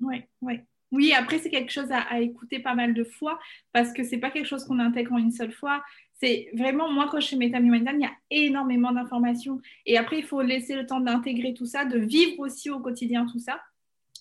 Oui, 0.00 0.24
oui. 0.40 0.60
Oui, 0.92 1.12
après, 1.14 1.38
c'est 1.38 1.50
quelque 1.50 1.72
chose 1.72 1.90
à, 1.90 2.20
écouter 2.20 2.60
pas 2.60 2.74
mal 2.74 2.92
de 2.92 3.02
fois 3.02 3.38
parce 3.72 3.92
que 3.92 4.04
c'est 4.04 4.18
pas 4.18 4.30
quelque 4.30 4.46
chose 4.46 4.64
qu'on 4.64 4.78
intègre 4.78 5.12
en 5.12 5.18
une 5.18 5.32
seule 5.32 5.52
fois. 5.52 5.82
C'est 6.20 6.50
vraiment, 6.54 6.92
moi, 6.92 7.08
quand 7.10 7.18
je 7.18 7.28
fais 7.28 7.36
mes 7.36 7.46
il 7.46 8.00
y 8.00 8.04
a 8.04 8.12
énormément 8.30 8.92
d'informations. 8.92 9.60
Et 9.86 9.96
après, 9.96 10.18
il 10.18 10.24
faut 10.24 10.42
laisser 10.42 10.76
le 10.76 10.86
temps 10.86 11.00
d'intégrer 11.00 11.54
tout 11.54 11.66
ça, 11.66 11.86
de 11.86 11.98
vivre 11.98 12.38
aussi 12.40 12.70
au 12.70 12.78
quotidien 12.78 13.26
tout 13.26 13.38
ça. 13.38 13.60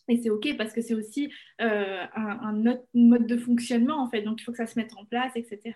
Et 0.08 0.18
c'est 0.18 0.30
OK 0.30 0.56
parce 0.58 0.74
que 0.74 0.82
c'est 0.82 0.96
aussi 0.96 1.32
euh, 1.60 2.06
un, 2.16 2.66
autre 2.66 2.86
mode 2.94 3.28
de 3.28 3.38
fonctionnement, 3.38 4.02
en 4.02 4.10
fait. 4.10 4.22
Donc, 4.22 4.42
il 4.42 4.44
faut 4.44 4.52
que 4.52 4.58
ça 4.58 4.66
se 4.66 4.80
mette 4.80 4.96
en 4.98 5.06
place, 5.06 5.34
etc. 5.36 5.76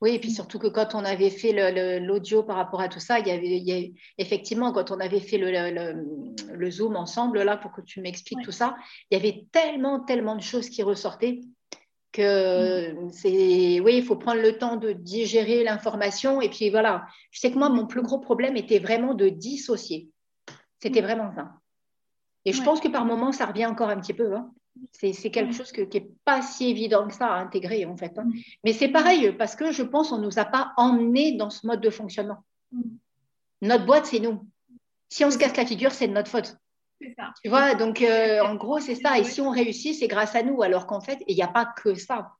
Oui, 0.00 0.12
et 0.14 0.18
puis 0.18 0.30
surtout 0.30 0.58
que 0.58 0.66
quand 0.66 0.94
on 0.94 1.04
avait 1.04 1.28
fait 1.28 1.52
l'audio 2.00 2.42
par 2.42 2.56
rapport 2.56 2.80
à 2.80 2.88
tout 2.88 3.00
ça, 3.00 3.18
il 3.18 3.26
y 3.28 3.30
avait, 3.30 3.92
effectivement, 4.16 4.72
quand 4.72 4.90
on 4.90 4.98
avait 4.98 5.20
fait 5.20 5.36
le, 5.36 6.70
Zoom 6.70 6.96
ensemble, 6.96 7.42
là, 7.42 7.58
pour 7.58 7.72
que 7.72 7.82
tu 7.82 8.00
m'expliques 8.00 8.42
tout 8.42 8.52
ça, 8.52 8.76
il 9.10 9.18
y 9.18 9.20
avait 9.20 9.46
tellement, 9.52 10.00
tellement 10.00 10.36
de 10.36 10.42
choses 10.42 10.70
qui 10.70 10.82
ressortaient 10.82 11.40
que 12.12 12.92
mm. 12.92 13.12
c'est, 13.12 13.80
oui, 13.80 13.96
il 13.96 14.04
faut 14.04 14.16
prendre 14.16 14.40
le 14.40 14.58
temps 14.58 14.76
de 14.76 14.92
digérer 14.92 15.64
l'information. 15.64 16.40
Et 16.40 16.48
puis 16.48 16.70
voilà, 16.70 17.06
je 17.30 17.40
sais 17.40 17.52
que 17.52 17.58
moi, 17.58 17.68
mon 17.68 17.86
plus 17.86 18.02
gros 18.02 18.18
problème 18.18 18.56
était 18.56 18.78
vraiment 18.78 19.14
de 19.14 19.28
dissocier. 19.28 20.08
C'était 20.80 21.02
mm. 21.02 21.04
vraiment 21.04 21.34
ça. 21.34 21.52
Et 22.46 22.52
je 22.52 22.62
pense 22.62 22.80
que 22.80 22.88
par 22.88 23.04
moments, 23.04 23.32
ça 23.32 23.46
revient 23.46 23.66
encore 23.66 23.90
un 23.90 24.00
petit 24.00 24.14
peu. 24.14 24.34
Hein. 24.34 24.50
C'est 24.92 25.30
quelque 25.30 25.52
chose 25.52 25.72
qui 25.72 25.80
n'est 25.80 26.10
pas 26.24 26.42
si 26.42 26.70
évident 26.70 27.06
que 27.06 27.14
ça 27.14 27.26
à 27.26 27.40
intégrer, 27.40 27.84
en 27.86 27.96
fait. 27.96 28.18
Hein. 28.18 28.24
Mm. 28.24 28.32
Mais 28.64 28.72
c'est 28.72 28.88
pareil, 28.88 29.32
parce 29.32 29.56
que 29.56 29.72
je 29.72 29.82
pense 29.82 30.10
qu'on 30.10 30.18
ne 30.18 30.24
nous 30.24 30.38
a 30.38 30.44
pas 30.44 30.72
emmenés 30.76 31.36
dans 31.36 31.50
ce 31.50 31.66
mode 31.66 31.80
de 31.80 31.90
fonctionnement. 31.90 32.44
Mm. 32.72 32.82
Notre 33.62 33.86
boîte, 33.86 34.06
c'est 34.06 34.20
nous. 34.20 34.46
Si 35.08 35.24
on 35.24 35.30
se 35.30 35.38
casse 35.38 35.56
la 35.56 35.66
figure, 35.66 35.92
c'est 35.92 36.08
de 36.08 36.12
notre 36.12 36.30
faute. 36.30 36.56
Ça. 37.16 37.32
Tu 37.42 37.48
vois, 37.48 37.74
donc 37.74 38.02
euh, 38.02 38.40
en 38.40 38.56
gros, 38.56 38.78
c'est 38.78 38.94
ça. 38.94 39.18
Et 39.18 39.24
si 39.24 39.40
on 39.40 39.50
réussit, 39.50 39.94
c'est 39.94 40.08
grâce 40.08 40.34
à 40.34 40.42
nous. 40.42 40.62
Alors 40.62 40.86
qu'en 40.86 41.00
fait, 41.00 41.22
il 41.26 41.34
n'y 41.34 41.42
a 41.42 41.48
pas 41.48 41.64
que 41.64 41.94
ça. 41.94 42.36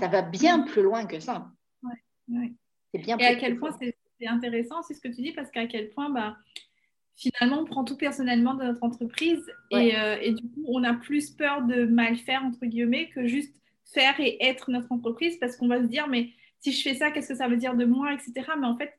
Ça 0.00 0.08
va 0.08 0.22
bien 0.22 0.62
plus 0.62 0.82
loin 0.82 1.06
que 1.06 1.20
ça. 1.20 1.48
Ouais, 1.82 2.52
C'est 2.92 3.00
bien 3.00 3.16
Et 3.18 3.26
à 3.26 3.36
quel 3.36 3.58
point 3.58 3.70
c'est 3.78 4.26
intéressant, 4.26 4.82
c'est 4.82 4.94
ce 4.94 5.00
que 5.00 5.08
tu 5.08 5.22
dis, 5.22 5.32
parce 5.32 5.50
qu'à 5.50 5.66
quel 5.66 5.90
point, 5.90 6.10
bah, 6.10 6.36
finalement, 7.16 7.60
on 7.60 7.64
prend 7.64 7.84
tout 7.84 7.96
personnellement 7.96 8.54
dans 8.54 8.64
notre 8.64 8.82
entreprise 8.82 9.44
et, 9.70 9.98
euh, 9.98 10.16
et, 10.20 10.32
du 10.32 10.42
coup, 10.50 10.64
on 10.68 10.84
a 10.84 10.94
plus 10.94 11.30
peur 11.30 11.62
de 11.62 11.86
mal 11.86 12.16
faire, 12.16 12.44
entre 12.44 12.64
guillemets, 12.66 13.08
que 13.08 13.26
juste 13.26 13.54
faire 13.92 14.18
et 14.20 14.36
être 14.40 14.70
notre 14.70 14.92
entreprise 14.92 15.38
parce 15.38 15.56
qu'on 15.56 15.68
va 15.68 15.80
se 15.80 15.86
dire, 15.86 16.08
mais 16.08 16.30
si 16.60 16.72
je 16.72 16.82
fais 16.82 16.94
ça, 16.94 17.10
qu'est-ce 17.10 17.28
que 17.28 17.34
ça 17.36 17.48
veut 17.48 17.56
dire 17.56 17.74
de 17.74 17.84
moi, 17.84 18.12
etc. 18.12 18.32
Mais 18.58 18.66
en 18.66 18.76
fait, 18.76 18.92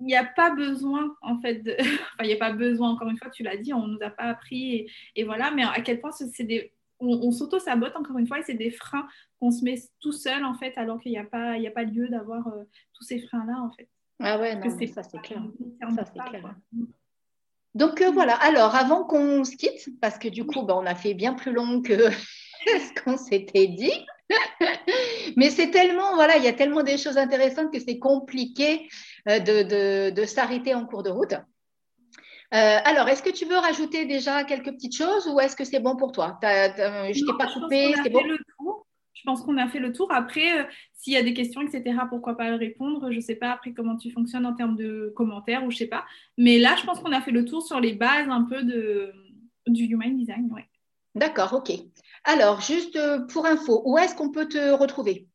il 0.00 0.06
n'y 0.06 0.16
a 0.16 0.24
pas 0.24 0.50
besoin, 0.50 1.16
en 1.22 1.40
fait, 1.40 1.56
de... 1.62 1.74
enfin, 1.80 2.22
il 2.22 2.26
n'y 2.26 2.34
a 2.34 2.38
pas 2.38 2.52
besoin, 2.52 2.90
encore 2.90 3.08
une 3.08 3.18
fois, 3.18 3.30
tu 3.30 3.42
l'as 3.42 3.56
dit, 3.56 3.72
on 3.72 3.86
ne 3.86 3.94
nous 3.94 4.02
a 4.02 4.10
pas 4.10 4.24
appris 4.24 4.74
et, 4.74 4.90
et, 5.16 5.24
voilà, 5.24 5.50
mais 5.50 5.64
à 5.64 5.80
quel 5.80 6.00
point 6.00 6.12
c'est 6.12 6.44
des... 6.44 6.72
On, 7.00 7.32
s'auto-sabote, 7.32 7.94
encore 7.96 8.16
une 8.16 8.26
fois, 8.26 8.38
et 8.38 8.42
c'est 8.44 8.54
des 8.54 8.70
freins 8.70 9.06
qu'on 9.38 9.50
se 9.50 9.62
met 9.62 9.74
tout 10.00 10.12
seul, 10.12 10.44
en 10.44 10.54
fait, 10.54 10.78
alors 10.78 11.00
qu'il 11.00 11.12
n'y 11.12 11.18
a, 11.18 11.24
pas, 11.24 11.58
il 11.58 11.66
a 11.66 11.70
pas 11.70 11.82
lieu 11.82 12.08
d'avoir 12.08 12.46
euh, 12.48 12.62
tous 12.94 13.02
ces 13.02 13.18
freins-là, 13.18 13.60
en 13.60 13.70
fait. 13.72 13.88
Ah 14.20 14.38
ouais, 14.38 14.54
non, 14.54 14.70
ça 14.70 15.02
c'est 15.02 15.20
clair. 15.20 15.42
Ça, 15.96 16.04
c'est 16.06 16.22
clair. 16.22 16.54
Donc 17.74 18.00
euh, 18.00 18.10
voilà, 18.10 18.34
alors 18.34 18.74
avant 18.74 19.04
qu'on 19.04 19.44
se 19.44 19.56
quitte, 19.56 19.88
parce 20.00 20.18
que 20.18 20.28
du 20.28 20.46
coup, 20.46 20.62
bah, 20.62 20.76
on 20.76 20.86
a 20.86 20.94
fait 20.94 21.14
bien 21.14 21.34
plus 21.34 21.52
long 21.52 21.82
que 21.82 22.10
ce 22.66 23.02
qu'on 23.02 23.16
s'était 23.16 23.66
dit, 23.66 23.92
mais 25.36 25.50
c'est 25.50 25.70
tellement, 25.70 26.14
voilà, 26.14 26.36
il 26.36 26.44
y 26.44 26.48
a 26.48 26.52
tellement 26.52 26.82
des 26.82 26.96
choses 26.96 27.18
intéressantes 27.18 27.72
que 27.72 27.80
c'est 27.80 27.98
compliqué 27.98 28.88
euh, 29.28 29.40
de, 29.40 30.24
s'arrêter 30.24 30.74
en 30.74 30.86
cours 30.86 31.02
de 31.02 31.10
route. 31.10 31.32
Euh, 31.32 32.78
alors, 32.84 33.08
est-ce 33.08 33.22
que 33.22 33.30
tu 33.30 33.46
veux 33.46 33.58
rajouter 33.58 34.04
déjà 34.04 34.44
quelques 34.44 34.70
petites 34.70 34.96
choses 34.96 35.26
ou 35.26 35.40
est-ce 35.40 35.56
que 35.56 35.64
c'est 35.64 35.80
bon 35.80 35.96
pour 35.96 36.12
toi? 36.12 36.38
Je 36.42 37.26
t'ai 37.26 37.36
pas 37.36 37.52
coupé, 37.52 37.94
c'est 38.02 38.10
bon? 38.10 38.22
Je 39.14 39.22
pense 39.24 39.42
qu'on 39.42 39.56
a 39.56 39.68
fait 39.68 39.78
le 39.78 39.92
tour. 39.92 40.12
Après, 40.12 40.60
euh, 40.60 40.64
s'il 40.92 41.12
y 41.12 41.16
a 41.16 41.22
des 41.22 41.34
questions, 41.34 41.62
etc., 41.62 41.96
pourquoi 42.08 42.36
pas 42.36 42.56
répondre 42.56 43.10
Je 43.10 43.16
ne 43.16 43.20
sais 43.20 43.36
pas 43.36 43.50
après 43.50 43.72
comment 43.72 43.96
tu 43.96 44.10
fonctionnes 44.10 44.44
en 44.44 44.54
termes 44.54 44.76
de 44.76 45.12
commentaires 45.16 45.64
ou 45.64 45.70
je 45.70 45.76
ne 45.76 45.78
sais 45.78 45.86
pas. 45.86 46.04
Mais 46.36 46.58
là, 46.58 46.76
je 46.78 46.84
pense 46.84 47.00
qu'on 47.00 47.12
a 47.12 47.20
fait 47.20 47.30
le 47.30 47.44
tour 47.44 47.64
sur 47.64 47.80
les 47.80 47.94
bases 47.94 48.28
un 48.28 48.42
peu 48.42 48.62
de, 48.62 49.12
du 49.66 49.84
Human 49.84 50.16
Design. 50.16 50.50
Ouais. 50.52 50.66
D'accord, 51.14 51.52
ok. 51.54 51.72
Alors, 52.24 52.60
juste 52.60 52.96
euh, 52.96 53.20
pour 53.26 53.46
info, 53.46 53.82
où 53.84 53.96
est-ce 53.98 54.14
qu'on 54.14 54.30
peut 54.30 54.48
te 54.48 54.72
retrouver? 54.72 55.28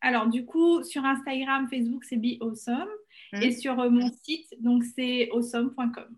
Alors, 0.00 0.26
du 0.26 0.44
coup, 0.44 0.82
sur 0.82 1.04
Instagram, 1.04 1.68
Facebook, 1.68 2.04
c'est 2.04 2.16
Be 2.16 2.42
Awesome. 2.42 2.88
Mmh. 3.32 3.42
Et 3.42 3.52
sur 3.52 3.80
euh, 3.80 3.88
mon 3.88 4.10
site, 4.22 4.48
donc 4.60 4.84
c'est 4.84 5.30
awesome.com. 5.32 6.16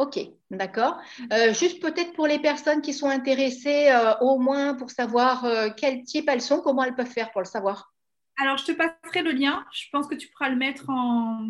Ok, 0.00 0.18
d'accord. 0.50 0.98
Euh, 1.30 1.52
juste 1.52 1.82
peut-être 1.82 2.14
pour 2.14 2.26
les 2.26 2.38
personnes 2.38 2.80
qui 2.80 2.94
sont 2.94 3.10
intéressées, 3.10 3.90
euh, 3.90 4.16
au 4.22 4.38
moins 4.38 4.72
pour 4.72 4.90
savoir 4.90 5.44
euh, 5.44 5.68
quel 5.76 6.04
type 6.04 6.26
elles 6.26 6.40
sont, 6.40 6.62
comment 6.62 6.84
elles 6.84 6.94
peuvent 6.94 7.04
faire 7.04 7.30
pour 7.32 7.42
le 7.42 7.46
savoir. 7.46 7.92
Alors, 8.40 8.56
je 8.56 8.64
te 8.64 8.72
passerai 8.72 9.20
le 9.22 9.32
lien. 9.32 9.62
Je 9.74 9.90
pense 9.92 10.06
que 10.06 10.14
tu 10.14 10.28
pourras 10.28 10.48
le 10.48 10.56
mettre 10.56 10.88
en, 10.88 11.48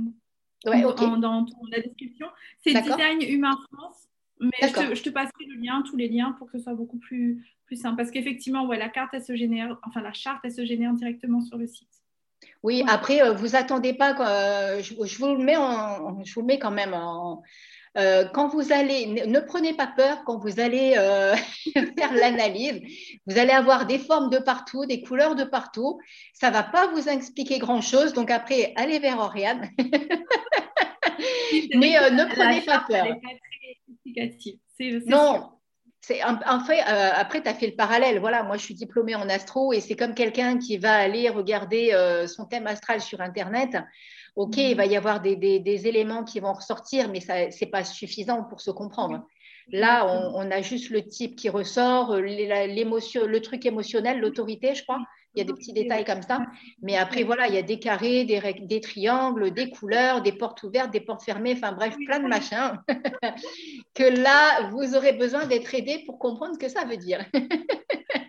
dans 0.65 1.47
la 1.71 1.81
description. 1.81 2.27
C'est 2.59 2.73
Design 2.73 3.23
Humain 3.23 3.57
France. 3.73 4.09
Mais 4.41 4.51
je 4.63 5.03
te, 5.03 5.11
passerai 5.11 5.45
le 5.47 5.63
lien, 5.63 5.85
tous 5.89 5.97
les 5.97 6.09
liens, 6.09 6.33
pour 6.33 6.51
que 6.51 6.59
ce 6.59 6.65
soit 6.65 6.75
beaucoup 6.75 6.99
plus, 6.99 7.47
plus 7.67 7.77
simple. 7.77 7.99
Parce 7.99 8.11
qu'effectivement, 8.11 8.67
ouais, 8.67 8.79
la 8.79 8.89
carte, 8.89 9.11
elle 9.13 9.23
se 9.23 9.37
génère, 9.37 9.79
enfin 9.87 10.01
la 10.01 10.13
charte, 10.13 10.41
elle 10.43 10.53
se 10.53 10.65
génère 10.65 10.93
directement 10.95 11.41
sur 11.41 11.57
le 11.57 11.69
site. 11.69 11.87
Oui, 12.65 12.83
après, 12.89 13.33
vous 13.33 13.55
attendez 13.55 13.95
pas. 13.95 14.81
Je, 14.81 14.95
je, 15.05 15.19
vous 15.19 15.37
le 15.37 15.45
mets 15.45 15.57
en, 15.57 16.25
je 16.25 16.35
vous 16.35 16.41
le 16.41 16.47
mets 16.47 16.59
quand 16.59 16.73
même 16.73 16.95
en, 16.95 17.45
euh, 17.99 18.25
quand 18.33 18.49
vous 18.49 18.73
allez, 18.73 19.07
ne, 19.27 19.41
prenez 19.41 19.75
pas 19.75 19.89
peur 19.89 20.23
quand 20.25 20.39
vous 20.39 20.61
allez 20.61 20.95
euh, 20.97 21.35
faire 21.99 22.13
l'analyse. 22.13 22.81
Vous 23.27 23.37
allez 23.39 23.51
avoir 23.51 23.87
des 23.87 23.99
formes 23.99 24.31
de 24.31 24.39
partout, 24.39 24.87
des 24.87 25.03
couleurs 25.03 25.35
de 25.35 25.43
partout. 25.45 25.99
Ça 26.33 26.49
ne 26.49 26.55
va 26.55 26.63
pas 26.63 26.87
vous 26.89 27.09
expliquer 27.09 27.59
grand-chose. 27.59 28.13
Donc 28.13 28.31
après, 28.31 28.73
allez 28.77 29.01
vers 29.01 29.19
Oriane. 29.19 29.71
Mais 31.75 31.99
euh, 31.99 32.11
ne 32.11 32.25
prenez 32.33 32.61
pas 32.61 32.85
peur. 32.89 33.07
non, 35.07 35.51
c'est 36.01 36.23
en 36.25 36.61
fait, 36.61 36.81
après, 36.81 37.43
tu 37.43 37.49
as 37.49 37.55
fait 37.55 37.67
le 37.67 37.77
parallèle. 37.77 38.21
Voilà, 38.21 38.45
moi, 38.45 38.57
je 38.57 38.63
suis 38.63 38.75
diplômée 38.75 39.17
en 39.17 39.29
astro 39.29 39.73
et 39.73 39.81
c'est 39.81 39.97
comme 39.97 40.15
quelqu'un 40.15 40.59
qui 40.59 40.79
va 40.79 40.95
aller 40.95 41.29
regarder 41.29 41.93
son 42.29 42.47
thème 42.47 42.69
astral 42.69 43.01
sur 43.01 43.21
Internet. 43.21 43.77
Ok, 44.37 44.57
il 44.57 44.77
va 44.77 44.87
y 44.87 44.97
avoir 44.97 45.21
des, 45.21 45.87
éléments 45.87 46.25
qui 46.25 46.41
vont 46.41 46.53
ressortir, 46.53 47.09
mais 47.09 47.21
ce 47.21 47.65
n'est 47.65 47.71
pas 47.71 47.85
suffisant 47.85 48.45
pour 48.45 48.61
se 48.61 48.71
comprendre. 48.71 49.27
Là, 49.73 50.07
on, 50.35 50.51
a 50.51 50.63
juste 50.63 50.91
le 50.91 51.07
type 51.07 51.37
qui 51.37 51.49
ressort, 51.49 52.17
l'émotion, 52.17 53.27
le 53.27 53.41
truc 53.41 53.67
émotionnel, 53.67 54.21
l'autorité, 54.21 54.75
je 54.75 54.83
crois. 54.83 55.01
Il 55.35 55.39
y 55.39 55.43
a 55.43 55.45
des 55.45 55.53
petits 55.53 55.73
détails 55.73 56.05
comme 56.05 56.23
ça. 56.23 56.41
Mais 56.83 56.97
après, 56.97 57.23
voilà, 57.23 57.47
il 57.47 57.55
y 57.55 57.59
a 57.59 57.63
des 57.63 57.79
carrés, 57.79 58.25
des, 58.25 58.41
des 58.63 58.81
triangles, 58.81 59.53
des 59.53 59.71
couleurs, 59.71 60.23
des 60.23 60.33
portes 60.33 60.63
ouvertes, 60.63 60.91
des 60.91 61.01
portes 61.01 61.23
fermées, 61.23 61.55
enfin 61.57 61.73
bref, 61.73 61.95
plein 62.07 62.19
de 62.19 62.27
machins. 62.27 62.79
que 63.95 64.23
là, 64.23 64.69
vous 64.71 64.97
aurez 64.97 65.13
besoin 65.13 65.47
d'être 65.47 65.75
aidé 65.75 66.03
pour 66.05 66.19
comprendre 66.19 66.55
ce 66.55 66.59
que 66.59 66.69
ça 66.69 66.85
veut 66.85 66.97
dire. 66.97 67.25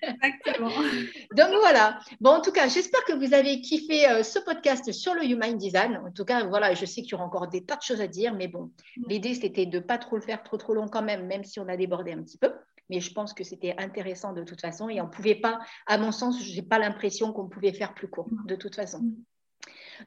Exactement. 0.01 0.69
Donc 1.35 1.49
voilà. 1.59 1.99
Bon, 2.19 2.31
en 2.31 2.41
tout 2.41 2.51
cas, 2.51 2.67
j'espère 2.67 3.03
que 3.05 3.13
vous 3.13 3.33
avez 3.33 3.61
kiffé 3.61 4.07
euh, 4.09 4.23
ce 4.23 4.39
podcast 4.39 4.91
sur 4.91 5.13
le 5.13 5.25
Human 5.25 5.57
Design. 5.57 6.01
En 6.05 6.11
tout 6.11 6.25
cas, 6.25 6.43
voilà, 6.45 6.73
je 6.73 6.85
sais 6.85 7.01
qu'il 7.01 7.11
y 7.11 7.15
aura 7.15 7.25
encore 7.25 7.47
des 7.47 7.63
tas 7.63 7.75
de 7.75 7.81
choses 7.81 8.01
à 8.01 8.07
dire, 8.07 8.33
mais 8.33 8.47
bon, 8.47 8.71
l'idée 9.07 9.33
c'était 9.33 9.65
de 9.65 9.77
ne 9.77 9.83
pas 9.83 9.97
trop 9.97 10.15
le 10.15 10.21
faire 10.21 10.43
trop 10.43 10.57
trop 10.57 10.73
long 10.73 10.87
quand 10.87 11.01
même, 11.01 11.27
même 11.27 11.43
si 11.43 11.59
on 11.59 11.67
a 11.67 11.77
débordé 11.77 12.11
un 12.11 12.21
petit 12.21 12.37
peu. 12.37 12.51
Mais 12.91 12.99
je 12.99 13.11
pense 13.11 13.33
que 13.33 13.43
c'était 13.43 13.73
intéressant 13.79 14.33
de 14.33 14.43
toute 14.43 14.61
façon 14.61 14.89
et 14.89 15.01
on 15.01 15.09
pouvait 15.09 15.35
pas, 15.35 15.59
à 15.87 15.97
mon 15.97 16.11
sens, 16.11 16.43
je 16.43 16.55
n'ai 16.55 16.61
pas 16.61 16.77
l'impression 16.77 17.33
qu'on 17.33 17.47
pouvait 17.47 17.73
faire 17.73 17.95
plus 17.95 18.09
court 18.09 18.27
de 18.45 18.55
toute 18.55 18.75
façon. 18.75 19.01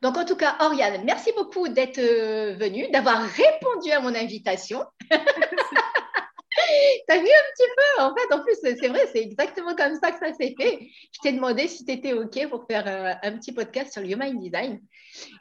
Donc, 0.02 0.16
en 0.18 0.24
tout 0.24 0.36
cas, 0.36 0.56
Oriane, 0.60 1.02
merci 1.04 1.32
beaucoup 1.36 1.68
d'être 1.68 1.98
euh, 1.98 2.54
venue, 2.54 2.90
d'avoir 2.90 3.22
répondu 3.22 3.90
à 3.90 4.00
mon 4.00 4.14
invitation. 4.14 4.84
T'as 7.06 7.18
vu 7.18 7.26
un 7.26 7.52
petit 7.54 7.70
peu? 7.76 8.02
En 8.02 8.14
fait, 8.14 8.34
en 8.34 8.42
plus, 8.42 8.56
c'est 8.62 8.88
vrai, 8.88 9.06
c'est 9.12 9.20
exactement 9.20 9.74
comme 9.74 9.94
ça 10.00 10.12
que 10.12 10.18
ça 10.18 10.32
s'est 10.32 10.54
fait. 10.58 10.88
Je 11.12 11.20
t'ai 11.22 11.32
demandé 11.32 11.68
si 11.68 11.84
tu 11.84 11.92
étais 11.92 12.12
OK 12.12 12.48
pour 12.48 12.66
faire 12.66 12.84
euh, 12.86 13.12
un 13.22 13.32
petit 13.36 13.52
podcast 13.52 13.92
sur 13.92 14.02
le 14.02 14.10
Human 14.10 14.38
Design. 14.38 14.80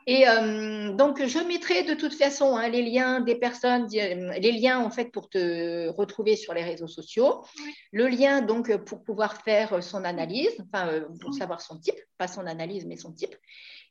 Et 0.06 0.28
euh, 0.28 0.94
donc, 0.94 1.26
je 1.26 1.40
mettrai 1.40 1.84
de 1.84 1.94
toute 1.94 2.14
façon 2.14 2.56
hein, 2.56 2.68
les 2.68 2.84
liens 2.84 3.22
des 3.22 3.36
personnes, 3.36 3.88
les 3.90 4.52
liens 4.52 4.80
en 4.80 4.90
fait 4.90 5.12
pour 5.12 5.30
te 5.30 5.88
retrouver 5.90 6.36
sur 6.36 6.54
les 6.54 6.64
réseaux 6.64 6.88
sociaux, 6.88 7.44
le 7.92 8.08
lien 8.08 8.42
donc 8.42 8.76
pour 8.84 9.04
pouvoir 9.04 9.42
faire 9.42 9.82
son 9.82 10.04
analyse, 10.04 10.54
enfin, 10.60 10.88
euh, 10.90 11.08
pour 11.22 11.34
savoir 11.34 11.62
son 11.62 11.80
type, 11.80 12.00
pas 12.18 12.28
son 12.28 12.46
analyse, 12.46 12.86
mais 12.86 12.98
son 12.98 13.14
type. 13.14 13.36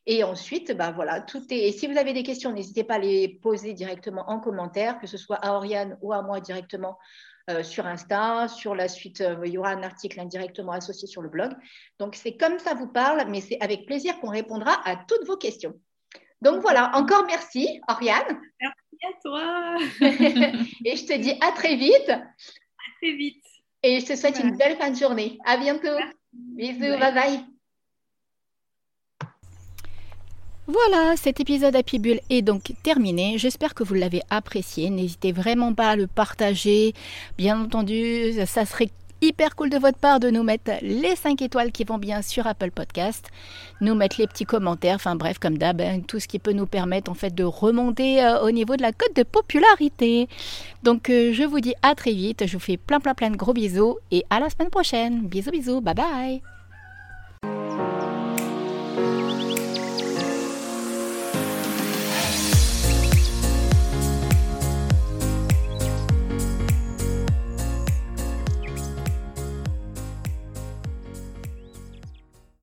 Et 0.05 0.23
ensuite, 0.23 0.75
bah 0.75 0.91
voilà, 0.91 1.21
tout 1.21 1.41
est. 1.49 1.67
Et 1.67 1.71
si 1.71 1.87
vous 1.87 1.97
avez 1.97 2.13
des 2.13 2.23
questions, 2.23 2.51
n'hésitez 2.51 2.83
pas 2.83 2.95
à 2.95 2.99
les 2.99 3.39
poser 3.41 3.73
directement 3.73 4.29
en 4.29 4.39
commentaire, 4.39 4.99
que 4.99 5.07
ce 5.07 5.17
soit 5.17 5.37
à 5.37 5.53
Oriane 5.53 5.97
ou 6.01 6.11
à 6.11 6.21
moi 6.21 6.41
directement 6.41 6.97
euh, 7.49 7.63
sur 7.63 7.85
Insta. 7.85 8.47
Sur 8.47 8.75
la 8.75 8.87
suite, 8.87 9.21
euh, 9.21 9.41
il 9.45 9.53
y 9.53 9.57
aura 9.57 9.69
un 9.69 9.83
article 9.83 10.19
indirectement 10.19 10.71
associé 10.71 11.07
sur 11.07 11.21
le 11.21 11.29
blog. 11.29 11.51
Donc, 11.99 12.15
c'est 12.15 12.37
comme 12.37 12.59
ça 12.59 12.73
vous 12.73 12.87
parle, 12.87 13.25
mais 13.29 13.41
c'est 13.41 13.59
avec 13.61 13.85
plaisir 13.85 14.19
qu'on 14.19 14.29
répondra 14.29 14.81
à 14.85 14.95
toutes 14.95 15.25
vos 15.25 15.37
questions. 15.37 15.73
Donc 16.41 16.61
voilà, 16.61 16.91
encore 16.95 17.25
merci, 17.25 17.79
Oriane. 17.87 18.41
Merci 18.59 19.05
à 19.05 19.21
toi. 19.21 19.77
et 20.85 20.97
je 20.97 21.05
te 21.05 21.17
dis 21.17 21.33
à 21.39 21.53
très 21.53 21.77
vite. 21.77 22.09
À 22.09 22.89
très 23.01 23.13
vite. 23.13 23.43
Et 23.81 24.01
je 24.01 24.05
te 24.05 24.15
souhaite 24.15 24.39
une 24.39 24.57
belle 24.57 24.75
fin 24.77 24.91
de 24.91 24.97
journée. 24.97 25.37
À 25.45 25.57
bientôt. 25.57 25.97
Bisous, 26.33 26.99
bye 26.99 27.13
bye. 27.13 27.52
Voilà, 30.65 31.17
cet 31.17 31.41
épisode 31.41 31.75
Happy 31.75 31.99
Bull 31.99 32.21
est 32.29 32.41
donc 32.41 32.71
terminé. 32.83 33.37
J'espère 33.37 33.73
que 33.73 33.83
vous 33.83 33.95
l'avez 33.95 34.21
apprécié. 34.29 34.89
N'hésitez 34.89 35.33
vraiment 35.33 35.73
pas 35.73 35.89
à 35.89 35.95
le 35.97 36.07
partager. 36.07 36.93
Bien 37.37 37.61
entendu, 37.61 38.31
ça 38.45 38.65
serait 38.65 38.89
hyper 39.23 39.55
cool 39.55 39.69
de 39.69 39.77
votre 39.77 39.97
part 39.97 40.21
de 40.21 40.29
nous 40.29 40.43
mettre 40.43 40.71
les 40.81 41.17
5 41.17 41.41
étoiles 41.41 41.71
qui 41.71 41.83
vont 41.83 41.97
bien 41.97 42.21
sur 42.21 42.47
Apple 42.47 42.71
Podcast, 42.71 43.29
nous 43.81 43.95
mettre 43.95 44.17
les 44.19 44.27
petits 44.27 44.45
commentaires, 44.45 44.95
enfin 44.95 45.15
bref, 45.15 45.37
comme 45.39 45.57
d'hab, 45.57 45.81
hein, 45.81 46.01
tout 46.05 46.19
ce 46.19 46.27
qui 46.27 46.39
peut 46.39 46.51
nous 46.51 46.65
permettre 46.65 47.09
en 47.09 47.13
fait 47.13 47.33
de 47.33 47.43
remonter 47.43 48.23
euh, 48.23 48.41
au 48.41 48.51
niveau 48.51 48.75
de 48.75 48.81
la 48.81 48.91
cote 48.91 49.15
de 49.15 49.23
popularité. 49.23 50.27
Donc 50.83 51.09
euh, 51.09 51.31
je 51.33 51.43
vous 51.43 51.61
dis 51.61 51.75
à 51.81 51.95
très 51.95 52.13
vite, 52.13 52.45
je 52.45 52.53
vous 52.53 52.63
fais 52.63 52.77
plein 52.77 52.99
plein 52.99 53.13
plein 53.13 53.29
de 53.29 53.37
gros 53.37 53.53
bisous 53.53 53.97
et 54.11 54.25
à 54.29 54.39
la 54.39 54.49
semaine 54.49 54.69
prochaine. 54.69 55.27
Bisous 55.27 55.51
bisous, 55.51 55.81
bye 55.81 55.95
bye. 55.95 56.52